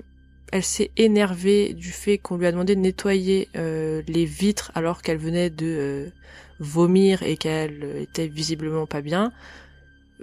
elle 0.53 0.65
s'est 0.65 0.91
énervée 0.97 1.75
du 1.75 1.91
fait 1.91 2.19
qu'on 2.19 2.37
lui 2.37 2.47
a 2.47 2.53
demandé 2.53 2.75
de 2.75 2.81
nettoyer 2.81 3.49
euh, 3.57 4.03
les 4.09 4.25
vitres 4.25 4.73
alors 4.75 5.03
qu'elle 5.03 5.19
venait 5.19 5.49
de 5.51 5.67
euh, 5.67 6.11
vomir 6.59 7.23
et 7.23 7.37
qu'elle 7.37 7.97
était 8.01 8.27
visiblement 8.27 8.87
pas 8.87 9.01
bien. 9.01 9.33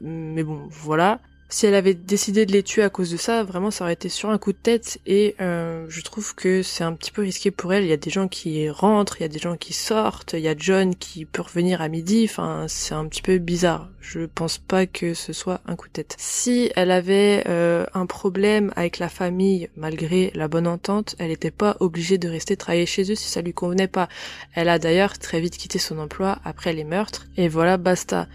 Mais 0.02 0.44
bon, 0.44 0.68
voilà 0.70 1.22
si 1.50 1.66
elle 1.66 1.76
avait 1.76 1.94
décidé 1.94 2.46
de 2.46 2.52
les 2.52 2.62
tuer 2.62 2.84
à 2.84 2.90
cause 2.90 3.10
de 3.10 3.18
ça, 3.18 3.44
vraiment 3.44 3.72
ça 3.72 3.86
aurait 3.86 3.94
été 3.94 4.10
sur 4.10 4.30
un 4.30 4.38
coup 4.38 4.52
de 4.52 4.58
tête 4.58 5.00
et 5.06 5.36
euh, 5.40 5.86
je 5.88 6.02
trouve 6.02 6.36
que 6.36 6.62
c'est 6.62 6.84
un 6.84 6.94
petit 6.94 7.12
peu 7.12 7.22
risqué 7.22 7.52
pour 7.52 7.74
elle. 7.74 7.86
Il 7.86 7.90
y 7.90 7.94
a 7.94 7.98
des 7.98 8.10
gens 8.10 8.28
qui 8.28 8.70
rentrent, 8.70 9.18
il 9.20 9.24
y 9.24 9.26
a 9.26 9.30
des 9.30 9.40
gens 9.40 9.56
qui 9.56 9.72
sortent, 9.72 10.34
il 10.34 10.42
y 10.42 10.50
a 10.50 10.56
John 10.58 10.96
qui 10.96 11.24
peut 11.24 11.42
revenir 11.42 11.82
à 11.82 11.88
midi, 11.88 12.28
enfin 12.30 12.66
c'est 12.68 12.94
un 12.94 13.06
petit 13.08 13.22
peu 13.22 13.38
bizarre. 13.38 13.90
Je 14.02 14.26
pense 14.26 14.58
pas 14.58 14.86
que 14.88 15.14
ce 15.14 15.32
soit 15.32 15.62
un 15.66 15.78
coup 15.78 15.88
de 15.88 15.94
tête. 15.94 16.16
Si 16.18 16.70
elle 16.76 16.92
avait 16.92 17.44
euh, 17.48 17.86
un 17.94 18.06
problème 18.06 18.74
avec 18.76 19.00
la 19.00 19.10
famille 19.10 19.70
malgré 19.78 20.32
la 20.36 20.50
bonne 20.50 20.68
entente, 20.68 21.16
elle 21.18 21.30
n'était 21.30 21.52
pas 21.52 21.78
obligée 21.80 22.18
de 22.18 22.28
rester 22.28 22.58
travailler 22.58 22.86
chez 22.86 23.10
eux 23.10 23.16
si 23.16 23.30
ça 23.30 23.42
lui 23.42 23.54
convenait 23.54 23.88
pas. 23.88 24.10
Elle 24.54 24.68
a 24.68 24.80
d'ailleurs 24.80 25.18
très 25.18 25.40
vite 25.40 25.58
quitté 25.58 25.80
son 25.80 25.98
emploi 25.98 26.40
après 26.44 26.74
les 26.74 26.84
meurtres 26.84 27.28
et 27.38 27.48
voilà 27.48 27.78
basta. 27.78 28.28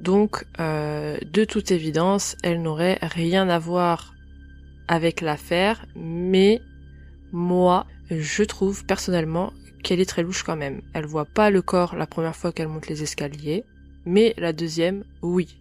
Donc, 0.00 0.46
euh, 0.58 1.18
de 1.30 1.44
toute 1.44 1.70
évidence, 1.70 2.34
elle 2.42 2.62
n'aurait 2.62 2.98
rien 3.02 3.50
à 3.50 3.58
voir 3.58 4.14
avec 4.88 5.20
l'affaire, 5.20 5.84
mais 5.94 6.62
moi, 7.32 7.86
je 8.10 8.42
trouve 8.42 8.86
personnellement 8.86 9.52
qu'elle 9.82 10.00
est 10.00 10.08
très 10.08 10.22
louche 10.22 10.42
quand 10.42 10.56
même. 10.56 10.80
Elle 10.94 11.04
voit 11.04 11.26
pas 11.26 11.50
le 11.50 11.60
corps 11.60 11.96
la 11.96 12.06
première 12.06 12.34
fois 12.34 12.50
qu'elle 12.50 12.68
monte 12.68 12.88
les 12.88 13.02
escaliers, 13.02 13.64
mais 14.06 14.32
la 14.38 14.54
deuxième, 14.54 15.04
oui. 15.20 15.58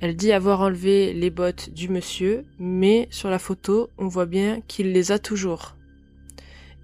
Elle 0.00 0.14
dit 0.14 0.30
avoir 0.30 0.60
enlevé 0.60 1.12
les 1.12 1.30
bottes 1.30 1.70
du 1.70 1.88
monsieur, 1.88 2.44
mais 2.60 3.08
sur 3.10 3.30
la 3.30 3.40
photo, 3.40 3.90
on 3.98 4.06
voit 4.06 4.26
bien 4.26 4.60
qu'il 4.68 4.92
les 4.92 5.10
a 5.10 5.18
toujours. 5.18 5.74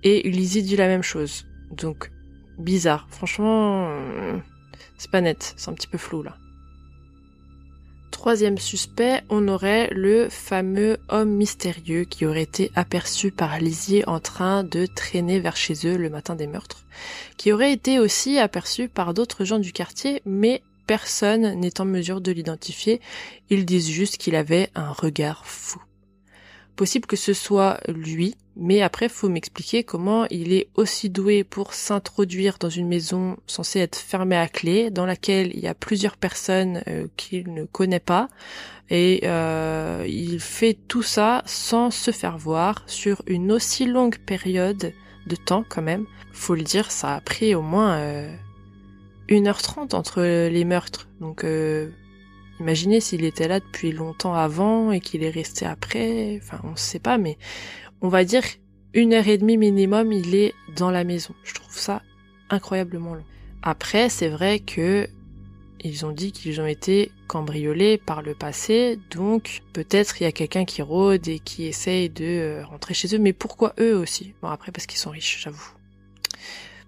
Et 0.03 0.29
Lizzie 0.29 0.65
dit 0.65 0.77
la 0.77 0.89
même 0.89 1.05
chose. 1.05 1.47
Donc, 1.71 2.11
bizarre. 2.59 3.07
Franchement, 3.09 3.89
c'est 5.03 5.11
pas 5.11 5.21
net, 5.21 5.55
c'est 5.57 5.69
un 5.69 5.75
petit 5.75 5.89
peu 5.89 5.99
flou 5.99 6.23
là. 6.23 6.37
Troisième 8.13 8.59
suspect, 8.59 9.23
on 9.31 9.49
aurait 9.49 9.89
le 9.91 10.29
fameux 10.29 10.99
homme 11.09 11.31
mystérieux 11.31 12.05
qui 12.05 12.25
aurait 12.25 12.43
été 12.43 12.71
aperçu 12.77 13.33
par 13.33 13.59
Lizzie 13.59 14.05
en 14.07 14.21
train 14.21 14.63
de 14.63 14.87
traîner 14.87 15.41
vers 15.41 15.57
chez 15.57 15.75
eux 15.89 15.97
le 15.97 16.09
matin 16.09 16.37
des 16.37 16.47
meurtres, 16.47 16.85
qui 17.37 17.51
aurait 17.51 17.73
été 17.73 17.99
aussi 17.99 18.39
aperçu 18.39 18.89
par 18.89 19.13
d'autres 19.13 19.45
gens 19.45 19.59
du 19.59 19.73
quartier, 19.73 20.23
mais 20.25 20.63
personne 20.87 21.59
n'est 21.59 21.81
en 21.81 21.85
mesure 21.85 22.21
de 22.21 22.31
l'identifier, 22.31 23.01
ils 23.51 23.67
disent 23.67 23.91
juste 23.91 24.19
qu'il 24.19 24.37
avait 24.37 24.71
un 24.77 24.93
regard 24.93 25.45
fou. 25.45 25.83
Possible 26.77 27.07
que 27.07 27.17
ce 27.17 27.33
soit 27.33 27.81
lui, 27.87 28.35
mais 28.57 28.83
après 28.83 29.09
faut 29.09 29.29
m'expliquer 29.29 29.85
comment 29.85 30.27
il 30.31 30.53
est 30.53 30.69
aussi 30.75 31.11
doué 31.11 31.45
pour 31.45 31.75
s'introduire 31.75 32.57
dans 32.59 32.71
une 32.71 32.89
maison 32.89 33.37
censée 33.47 33.81
être 33.81 33.97
fermée 33.97 34.37
à 34.37 34.49
clé, 34.49 34.91
dans 34.91 35.07
laquelle 35.07 35.53
il 35.55 35.61
y 35.61 35.69
a 35.69 35.75
plusieurs 35.75 36.17
personnes 36.17 36.83
euh, 36.89 37.07
qu'il 37.17 37.53
ne 37.53 37.65
connaît 37.65 38.01
pas, 38.01 38.29
et 38.91 39.21
euh, 39.25 40.05
il 40.09 40.41
fait 40.41 40.77
tout 40.89 41.03
ça 41.03 41.43
sans 41.47 41.91
se 41.91 42.11
faire 42.11 42.39
voir 42.39 42.83
sur 42.87 43.23
une 43.27 43.53
aussi 43.53 43.87
longue 43.87 44.19
période 44.19 44.93
de 45.27 45.37
temps 45.37 45.65
quand 45.69 45.83
même. 45.83 46.07
Faut 46.33 46.55
le 46.55 46.63
dire, 46.63 46.91
ça 46.91 47.15
a 47.15 47.21
pris 47.21 47.55
au 47.55 47.63
moins 47.63 47.97
euh, 47.99 48.35
1h30 49.29 49.95
entre 49.95 50.23
les 50.23 50.65
meurtres, 50.65 51.09
donc 51.21 51.45
euh, 51.45 51.91
Imaginez 52.61 53.01
s'il 53.01 53.25
était 53.25 53.49
là 53.49 53.61
depuis 53.61 53.93
longtemps 53.93 54.35
avant 54.35 54.93
et 54.93 55.01
qu'il 55.01 55.23
est 55.23 55.31
resté 55.31 55.67
après. 55.67 56.39
Enfin, 56.43 56.61
on 56.65 56.73
ne 56.73 56.77
sait 56.77 56.99
pas, 56.99 57.19
mais 57.19 57.39
on 58.01 58.09
va 58.09 58.25
dire 58.25 58.45
une 58.95 59.15
heure 59.15 59.27
et 59.29 59.39
demie 59.39 59.57
minimum, 59.57 60.13
il 60.13 60.35
est 60.35 60.55
dans 60.77 60.91
la 60.91 61.05
maison. 61.05 61.35
Je 61.45 61.55
trouve 61.55 61.77
ça 61.77 62.03
incroyablement 62.51 63.15
long. 63.15 63.25
Après, 63.63 64.09
c'est 64.09 64.29
vrai 64.29 64.61
que 64.61 65.09
ils 65.85 66.07
ont 66.07 66.13
dit 66.13 66.31
qu'ils 66.31 66.61
ont 66.61 66.67
été 66.67 67.11
cambriolés 67.27 67.99
par 67.99 68.23
le 68.23 68.35
passé, 68.35 69.01
donc 69.11 69.63
peut-être 69.73 70.21
il 70.21 70.25
y 70.25 70.27
a 70.27 70.33
quelqu'un 70.33 70.65
qui 70.65 70.81
rôde 70.81 71.27
et 71.27 71.41
qui 71.41 71.65
essaye 71.65 72.09
de 72.09 72.25
euh, 72.25 72.65
rentrer 72.65 72.95
chez 72.95 73.13
eux, 73.15 73.19
mais 73.19 73.33
pourquoi 73.33 73.75
eux 73.81 73.97
aussi? 73.97 74.35
Bon 74.43 74.49
après 74.49 74.71
parce 74.71 74.87
qu'ils 74.87 75.01
sont 75.01 75.11
riches, 75.11 75.41
j'avoue. 75.43 75.73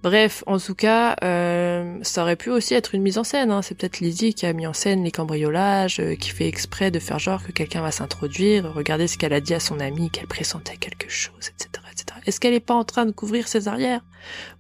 Bref, 0.04 0.44
en 0.46 0.58
tout 0.58 0.74
cas, 0.74 1.16
euh, 1.24 1.98
ça 2.02 2.20
aurait 2.20 2.36
pu 2.36 2.50
aussi 2.50 2.74
être 2.74 2.94
une 2.94 3.00
mise 3.00 3.16
en 3.16 3.24
scène. 3.24 3.50
Hein. 3.50 3.62
C'est 3.62 3.74
peut-être 3.74 4.00
Lizzie 4.00 4.34
qui 4.34 4.44
a 4.44 4.52
mis 4.52 4.66
en 4.66 4.74
scène 4.74 5.02
les 5.02 5.10
cambriolages, 5.10 5.98
euh, 5.98 6.14
qui 6.14 6.28
fait 6.28 6.46
exprès 6.46 6.90
de 6.90 6.98
faire 6.98 7.18
genre 7.18 7.42
que 7.42 7.52
quelqu'un 7.52 7.80
va 7.80 7.90
s'introduire, 7.90 8.70
regarder 8.74 9.06
ce 9.06 9.16
qu'elle 9.16 9.32
a 9.32 9.40
dit 9.40 9.54
à 9.54 9.60
son 9.60 9.80
ami, 9.80 10.10
qu'elle 10.10 10.26
pressentait 10.26 10.76
quelque 10.76 11.08
chose, 11.08 11.48
etc., 11.48 11.82
etc. 11.90 12.20
Est-ce 12.26 12.38
qu'elle 12.38 12.52
est 12.52 12.60
pas 12.60 12.74
en 12.74 12.84
train 12.84 13.06
de 13.06 13.12
couvrir 13.12 13.48
ses 13.48 13.66
arrières? 13.66 14.02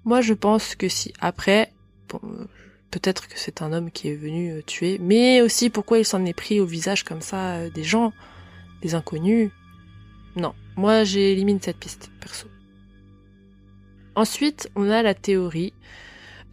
Moi, 0.06 0.22
je 0.22 0.32
pense 0.32 0.76
que 0.76 0.88
si. 0.88 1.12
Après, 1.20 1.70
peut-être 2.90 3.28
que 3.28 3.38
c'est 3.38 3.60
un 3.60 3.74
homme 3.74 3.90
qui 3.90 4.08
est 4.08 4.16
venu 4.16 4.50
euh, 4.50 4.62
tuer, 4.62 4.98
mais 4.98 5.42
aussi 5.42 5.68
pourquoi 5.68 5.98
il 5.98 6.06
s'en 6.06 6.24
est 6.24 6.32
pris 6.32 6.58
au 6.58 6.64
visage 6.64 7.04
comme 7.04 7.20
ça 7.20 7.56
euh, 7.56 7.68
des 7.68 7.84
gens, 7.84 8.14
des 8.80 8.94
inconnus? 8.94 9.50
Non, 10.36 10.54
moi 10.76 11.04
j'élimine 11.04 11.60
cette 11.60 11.76
piste. 11.76 12.10
Ensuite, 14.16 14.70
on 14.76 14.90
a 14.90 15.02
la 15.02 15.14
théorie 15.14 15.72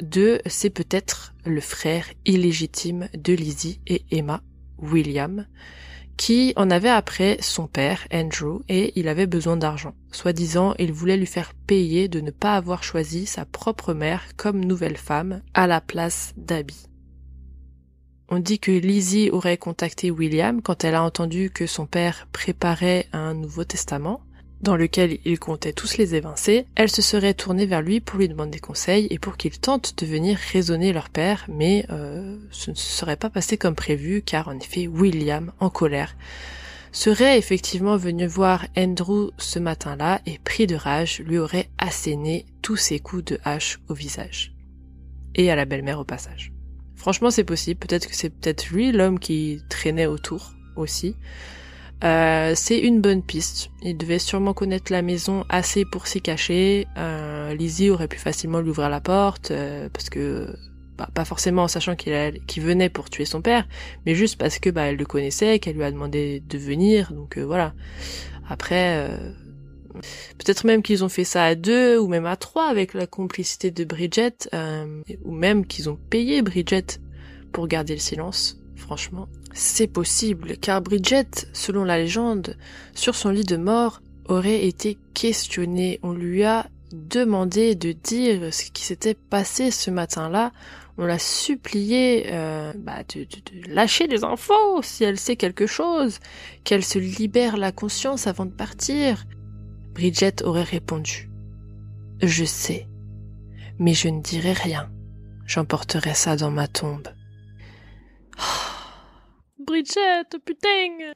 de 0.01 0.41
c'est 0.45 0.69
peut-être 0.71 1.33
le 1.45 1.61
frère 1.61 2.07
illégitime 2.25 3.07
de 3.13 3.33
Lizzie 3.33 3.79
et 3.85 4.03
Emma, 4.11 4.41
William, 4.79 5.45
qui 6.17 6.53
en 6.55 6.69
avait 6.69 6.89
après 6.89 7.37
son 7.39 7.67
père, 7.67 8.07
Andrew, 8.11 8.61
et 8.67 8.93
il 8.99 9.07
avait 9.07 9.27
besoin 9.27 9.57
d'argent. 9.57 9.93
Soi-disant, 10.11 10.73
il 10.79 10.91
voulait 10.91 11.17
lui 11.17 11.25
faire 11.25 11.53
payer 11.53 12.07
de 12.07 12.19
ne 12.19 12.31
pas 12.31 12.55
avoir 12.55 12.83
choisi 12.83 13.25
sa 13.25 13.45
propre 13.45 13.93
mère 13.93 14.23
comme 14.37 14.63
nouvelle 14.63 14.97
femme 14.97 15.41
à 15.53 15.67
la 15.67 15.81
place 15.81 16.33
d'Abby. 16.37 16.87
On 18.29 18.39
dit 18.39 18.59
que 18.59 18.71
Lizzie 18.71 19.29
aurait 19.29 19.57
contacté 19.57 20.09
William 20.09 20.61
quand 20.61 20.83
elle 20.83 20.95
a 20.95 21.03
entendu 21.03 21.49
que 21.49 21.67
son 21.67 21.85
père 21.85 22.27
préparait 22.31 23.07
un 23.11 23.33
Nouveau 23.33 23.65
Testament, 23.65 24.21
dans 24.61 24.75
lequel 24.75 25.17
il 25.25 25.39
comptait 25.39 25.73
tous 25.73 25.97
les 25.97 26.15
évincer, 26.15 26.65
elle 26.75 26.89
se 26.89 27.01
serait 27.01 27.33
tournée 27.33 27.65
vers 27.65 27.81
lui 27.81 27.99
pour 27.99 28.19
lui 28.19 28.29
demander 28.29 28.51
des 28.51 28.59
conseils 28.59 29.07
et 29.09 29.19
pour 29.19 29.37
qu'il 29.37 29.57
tente 29.59 29.97
de 29.97 30.05
venir 30.05 30.37
raisonner 30.51 30.93
leur 30.93 31.09
père, 31.09 31.45
mais 31.47 31.85
euh, 31.89 32.37
ce 32.51 32.71
ne 32.71 32.75
se 32.75 32.97
serait 32.97 33.15
pas 33.15 33.29
passé 33.29 33.57
comme 33.57 33.75
prévu 33.75 34.21
car 34.21 34.47
en 34.47 34.57
effet 34.57 34.87
William, 34.87 35.51
en 35.59 35.69
colère, 35.69 36.15
serait 36.91 37.37
effectivement 37.37 37.97
venu 37.97 38.27
voir 38.27 38.67
Andrew 38.77 39.31
ce 39.37 39.59
matin-là 39.59 40.21
et 40.25 40.39
pris 40.39 40.67
de 40.67 40.75
rage 40.75 41.21
lui 41.21 41.37
aurait 41.37 41.69
asséné 41.77 42.45
tous 42.61 42.75
ses 42.75 42.99
coups 42.99 43.25
de 43.25 43.39
hache 43.45 43.79
au 43.87 43.93
visage. 43.93 44.53
Et 45.35 45.49
à 45.49 45.55
la 45.55 45.65
belle-mère 45.65 45.99
au 45.99 46.03
passage. 46.03 46.51
Franchement 46.95 47.31
c'est 47.31 47.45
possible, 47.45 47.79
peut-être 47.79 48.07
que 48.07 48.15
c'est 48.15 48.29
peut-être 48.29 48.69
lui 48.69 48.91
l'homme 48.91 49.19
qui 49.19 49.61
traînait 49.69 50.05
autour 50.05 50.51
aussi. 50.75 51.15
Euh, 52.03 52.53
c'est 52.55 52.79
une 52.79 52.99
bonne 52.99 53.21
piste. 53.21 53.69
Il 53.83 53.97
devait 53.97 54.19
sûrement 54.19 54.53
connaître 54.53 54.91
la 54.91 55.01
maison 55.01 55.45
assez 55.49 55.85
pour 55.85 56.07
s'y 56.07 56.21
cacher. 56.21 56.87
Euh, 56.97 57.53
Lizzie 57.53 57.89
aurait 57.89 58.07
pu 58.07 58.17
facilement 58.17 58.59
lui 58.59 58.71
ouvrir 58.71 58.89
la 58.89 59.01
porte 59.01 59.51
euh, 59.51 59.87
parce 59.93 60.09
que 60.09 60.47
bah, 60.97 61.09
pas 61.13 61.25
forcément 61.25 61.63
en 61.63 61.67
sachant 61.67 61.95
qu'il 61.95 62.63
venait 62.63 62.89
pour 62.89 63.09
tuer 63.09 63.25
son 63.25 63.41
père, 63.41 63.67
mais 64.05 64.15
juste 64.15 64.37
parce 64.37 64.57
que 64.57 64.69
bah, 64.69 64.83
elle 64.83 64.97
le 64.97 65.05
connaissait, 65.05 65.59
qu'elle 65.59 65.75
lui 65.75 65.83
a 65.83 65.91
demandé 65.91 66.41
de 66.47 66.57
venir. 66.57 67.13
Donc 67.13 67.37
euh, 67.37 67.43
voilà. 67.43 67.73
Après, 68.49 69.09
peut-être 70.37 70.65
même 70.65 70.81
qu'ils 70.81 71.05
ont 71.05 71.09
fait 71.09 71.23
ça 71.23 71.45
à 71.45 71.55
deux 71.55 71.97
ou 71.97 72.09
même 72.09 72.25
à 72.25 72.35
trois 72.35 72.67
avec 72.67 72.93
la 72.93 73.07
complicité 73.07 73.71
de 73.71 73.85
Bridget, 73.85 74.49
ou 75.23 75.31
même 75.31 75.65
qu'ils 75.65 75.89
ont 75.89 75.97
payé 76.09 76.41
Bridget 76.41 76.99
pour 77.53 77.69
garder 77.69 77.93
le 77.93 78.01
silence. 78.01 78.59
Franchement, 78.75 79.29
c'est 79.53 79.87
possible, 79.87 80.57
car 80.57 80.81
Bridget, 80.81 81.47
selon 81.53 81.83
la 81.83 81.97
légende, 81.97 82.57
sur 82.93 83.15
son 83.15 83.29
lit 83.29 83.43
de 83.43 83.57
mort, 83.57 84.01
aurait 84.25 84.65
été 84.65 84.97
questionnée. 85.13 85.99
On 86.03 86.13
lui 86.13 86.43
a 86.43 86.67
demandé 86.93 87.75
de 87.75 87.91
dire 87.91 88.53
ce 88.53 88.69
qui 88.71 88.83
s'était 88.83 89.13
passé 89.13 89.71
ce 89.71 89.91
matin-là. 89.91 90.51
On 90.97 91.05
l'a 91.05 91.19
supplié 91.19 92.27
euh, 92.27 92.73
bah, 92.77 93.03
de, 93.15 93.21
de, 93.23 93.73
lâcher 93.73 94.07
les 94.07 94.23
infos 94.23 94.81
si 94.81 95.03
elle 95.03 95.17
sait 95.17 95.35
quelque 95.35 95.65
chose, 95.65 96.19
qu'elle 96.63 96.83
se 96.83 96.99
libère 96.99 97.57
la 97.57 97.71
conscience 97.71 98.27
avant 98.27 98.45
de 98.45 98.51
partir. 98.51 99.25
Bridget 99.93 100.43
aurait 100.43 100.63
répondu 100.63 101.29
Je 102.21 102.45
sais, 102.45 102.87
mais 103.79 103.93
je 103.93 104.09
ne 104.09 104.21
dirai 104.21 104.53
rien. 104.53 104.89
J'emporterai 105.45 106.13
ça 106.13 106.35
dans 106.35 106.51
ma 106.51 106.67
tombe. 106.67 107.07
Bridget, 109.65 110.39
putain 110.45 111.13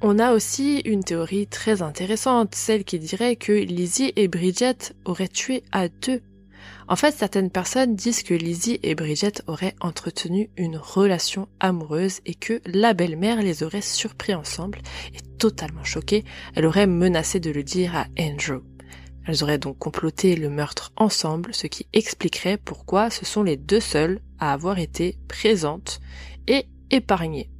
On 0.00 0.18
a 0.18 0.32
aussi 0.32 0.80
une 0.84 1.04
théorie 1.04 1.46
très 1.46 1.82
intéressante, 1.82 2.54
celle 2.54 2.84
qui 2.84 2.98
dirait 2.98 3.36
que 3.36 3.52
Lizzie 3.52 4.12
et 4.16 4.28
Bridget 4.28 4.94
auraient 5.04 5.28
tué 5.28 5.62
à 5.72 5.88
deux. 5.88 6.20
En 6.88 6.96
fait, 6.96 7.12
certaines 7.12 7.50
personnes 7.50 7.94
disent 7.94 8.22
que 8.22 8.34
Lizzie 8.34 8.80
et 8.82 8.94
Bridget 8.94 9.42
auraient 9.46 9.76
entretenu 9.80 10.50
une 10.56 10.76
relation 10.76 11.48
amoureuse 11.60 12.20
et 12.26 12.34
que 12.34 12.60
la 12.66 12.94
belle-mère 12.94 13.42
les 13.42 13.62
aurait 13.62 13.80
surpris 13.80 14.34
ensemble 14.34 14.80
et 15.14 15.20
totalement 15.38 15.84
choquée, 15.84 16.24
elle 16.54 16.66
aurait 16.66 16.88
menacé 16.88 17.38
de 17.38 17.50
le 17.50 17.62
dire 17.62 17.94
à 17.96 18.06
Andrew. 18.18 18.62
Elles 19.26 19.44
auraient 19.44 19.58
donc 19.58 19.78
comploté 19.78 20.34
le 20.34 20.50
meurtre 20.50 20.92
ensemble, 20.96 21.54
ce 21.54 21.66
qui 21.68 21.86
expliquerait 21.92 22.56
pourquoi 22.56 23.10
ce 23.10 23.24
sont 23.24 23.42
les 23.42 23.56
deux 23.56 23.80
seules 23.80 24.20
à 24.38 24.52
avoir 24.52 24.78
été 24.78 25.18
présentes 25.28 26.00
et 26.48 26.66
épargnées. 26.90 27.50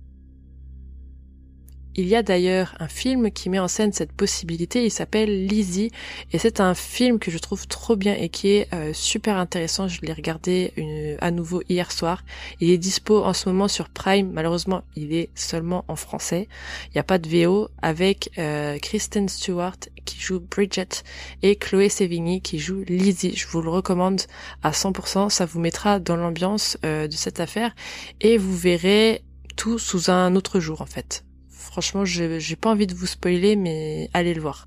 Il 1.97 2.07
y 2.07 2.15
a 2.15 2.23
d'ailleurs 2.23 2.75
un 2.79 2.87
film 2.87 3.33
qui 3.33 3.51
met 3.51 3.59
en 3.59 3.67
scène 3.67 3.93
cette 3.93 4.13
possibilité, 4.13 4.85
il 4.85 4.91
s'appelle 4.91 5.47
Lizzie 5.47 5.91
et 6.33 6.39
c'est 6.39 6.61
un 6.61 6.75
film 6.75 7.19
que 7.19 7.33
je 7.33 7.39
trouve 7.39 7.67
trop 7.67 7.97
bien 7.97 8.15
et 8.15 8.29
qui 8.29 8.49
est 8.49 8.73
euh, 8.73 8.93
super 8.93 9.37
intéressant, 9.37 9.89
je 9.89 10.01
l'ai 10.03 10.13
regardé 10.13 10.73
à 11.21 11.33
nouveau 11.33 11.63
hier 11.69 11.91
soir. 11.91 12.23
Il 12.61 12.71
est 12.71 12.79
dispo 12.79 13.25
en 13.25 13.33
ce 13.33 13.49
moment 13.49 13.67
sur 13.67 13.89
Prime, 13.89 14.31
malheureusement 14.33 14.83
il 14.95 15.13
est 15.13 15.31
seulement 15.35 15.85
en 15.89 15.97
français, 15.97 16.49
il 16.87 16.93
n'y 16.95 17.01
a 17.01 17.05
pas 17.05 17.19
de 17.19 17.29
VO 17.29 17.69
avec 17.83 18.31
euh, 18.39 18.79
Kristen 18.79 19.29
Stewart 19.29 19.77
qui 20.05 20.21
joue 20.21 20.39
Bridget 20.39 21.03
et 21.43 21.57
Chloé 21.57 21.89
Sevigny 21.89 22.41
qui 22.41 22.61
joue 22.61 22.85
Lizzie. 22.87 23.35
Je 23.37 23.49
vous 23.49 23.63
le 23.63 23.71
recommande 23.71 24.23
à 24.63 24.71
100%, 24.71 25.29
ça 25.29 25.45
vous 25.45 25.59
mettra 25.59 25.99
dans 25.99 26.17
l'ambiance 26.17 26.79
euh, 26.85 27.09
de 27.09 27.15
cette 27.15 27.41
affaire 27.41 27.75
et 28.21 28.39
vous 28.39 28.57
verrez 28.57 29.25
tout 29.57 29.79
sous 29.79 30.11
un 30.11 30.37
autre 30.37 30.61
jour 30.61 30.83
en 30.83 30.87
fait. 30.87 31.25
Franchement, 31.71 32.05
j'ai 32.05 32.57
pas 32.57 32.71
envie 32.71 32.89
de 32.89 32.95
vous 32.95 33.07
spoiler, 33.07 33.55
mais 33.55 34.11
allez 34.13 34.35
le 34.35 34.41
voir. 34.41 34.67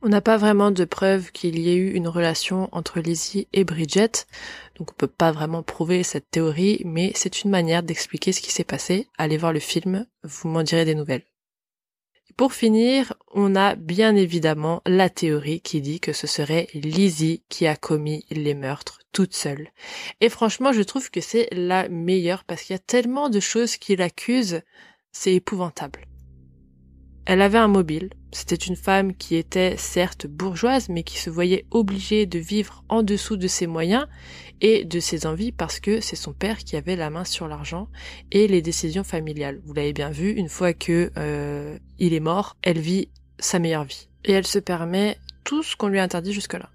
On 0.00 0.08
n'a 0.08 0.20
pas 0.20 0.36
vraiment 0.36 0.70
de 0.70 0.84
preuves 0.84 1.32
qu'il 1.32 1.58
y 1.58 1.70
ait 1.70 1.74
eu 1.74 1.90
une 1.90 2.06
relation 2.06 2.68
entre 2.70 3.00
Lizzie 3.00 3.48
et 3.52 3.64
Bridget, 3.64 4.26
donc 4.76 4.92
on 4.92 4.94
peut 4.94 5.08
pas 5.08 5.32
vraiment 5.32 5.64
prouver 5.64 6.04
cette 6.04 6.30
théorie, 6.30 6.82
mais 6.84 7.10
c'est 7.16 7.42
une 7.42 7.50
manière 7.50 7.82
d'expliquer 7.82 8.30
ce 8.30 8.40
qui 8.40 8.52
s'est 8.52 8.62
passé. 8.62 9.08
Allez 9.18 9.36
voir 9.36 9.52
le 9.52 9.58
film, 9.58 10.06
vous 10.22 10.48
m'en 10.48 10.62
direz 10.62 10.84
des 10.84 10.94
nouvelles. 10.94 11.24
Pour 12.36 12.52
finir, 12.52 13.14
on 13.34 13.56
a 13.56 13.74
bien 13.74 14.14
évidemment 14.14 14.82
la 14.86 15.10
théorie 15.10 15.62
qui 15.62 15.80
dit 15.80 15.98
que 15.98 16.12
ce 16.12 16.28
serait 16.28 16.68
Lizzie 16.74 17.42
qui 17.48 17.66
a 17.66 17.74
commis 17.74 18.24
les 18.30 18.54
meurtres 18.54 18.97
toute 19.12 19.34
seule. 19.34 19.68
Et 20.20 20.28
franchement, 20.28 20.72
je 20.72 20.82
trouve 20.82 21.10
que 21.10 21.20
c'est 21.20 21.48
la 21.52 21.88
meilleure 21.88 22.44
parce 22.44 22.62
qu'il 22.62 22.74
y 22.74 22.76
a 22.76 22.80
tellement 22.80 23.30
de 23.30 23.40
choses 23.40 23.76
qui 23.76 23.96
l'accusent, 23.96 24.62
c'est 25.12 25.34
épouvantable. 25.34 26.06
Elle 27.28 27.42
avait 27.42 27.58
un 27.58 27.68
mobile. 27.68 28.08
C'était 28.32 28.54
une 28.54 28.74
femme 28.74 29.14
qui 29.14 29.36
était 29.36 29.76
certes 29.76 30.26
bourgeoise, 30.26 30.88
mais 30.88 31.02
qui 31.02 31.18
se 31.18 31.28
voyait 31.28 31.66
obligée 31.70 32.24
de 32.24 32.38
vivre 32.38 32.84
en 32.88 33.02
dessous 33.02 33.36
de 33.36 33.46
ses 33.46 33.66
moyens 33.66 34.06
et 34.62 34.86
de 34.86 34.98
ses 34.98 35.26
envies 35.26 35.52
parce 35.52 35.78
que 35.78 36.00
c'est 36.00 36.16
son 36.16 36.32
père 36.32 36.56
qui 36.56 36.74
avait 36.74 36.96
la 36.96 37.10
main 37.10 37.24
sur 37.24 37.46
l'argent 37.46 37.88
et 38.32 38.48
les 38.48 38.62
décisions 38.62 39.04
familiales. 39.04 39.60
Vous 39.66 39.74
l'avez 39.74 39.92
bien 39.92 40.08
vu, 40.08 40.30
une 40.30 40.48
fois 40.48 40.72
que 40.72 41.10
euh, 41.18 41.78
il 41.98 42.14
est 42.14 42.20
mort, 42.20 42.56
elle 42.62 42.80
vit 42.80 43.10
sa 43.38 43.58
meilleure 43.58 43.84
vie. 43.84 44.08
Et 44.24 44.32
elle 44.32 44.46
se 44.46 44.58
permet 44.58 45.18
tout 45.44 45.62
ce 45.62 45.76
qu'on 45.76 45.88
lui 45.88 45.98
a 45.98 46.02
interdit 46.02 46.32
jusque-là. 46.32 46.70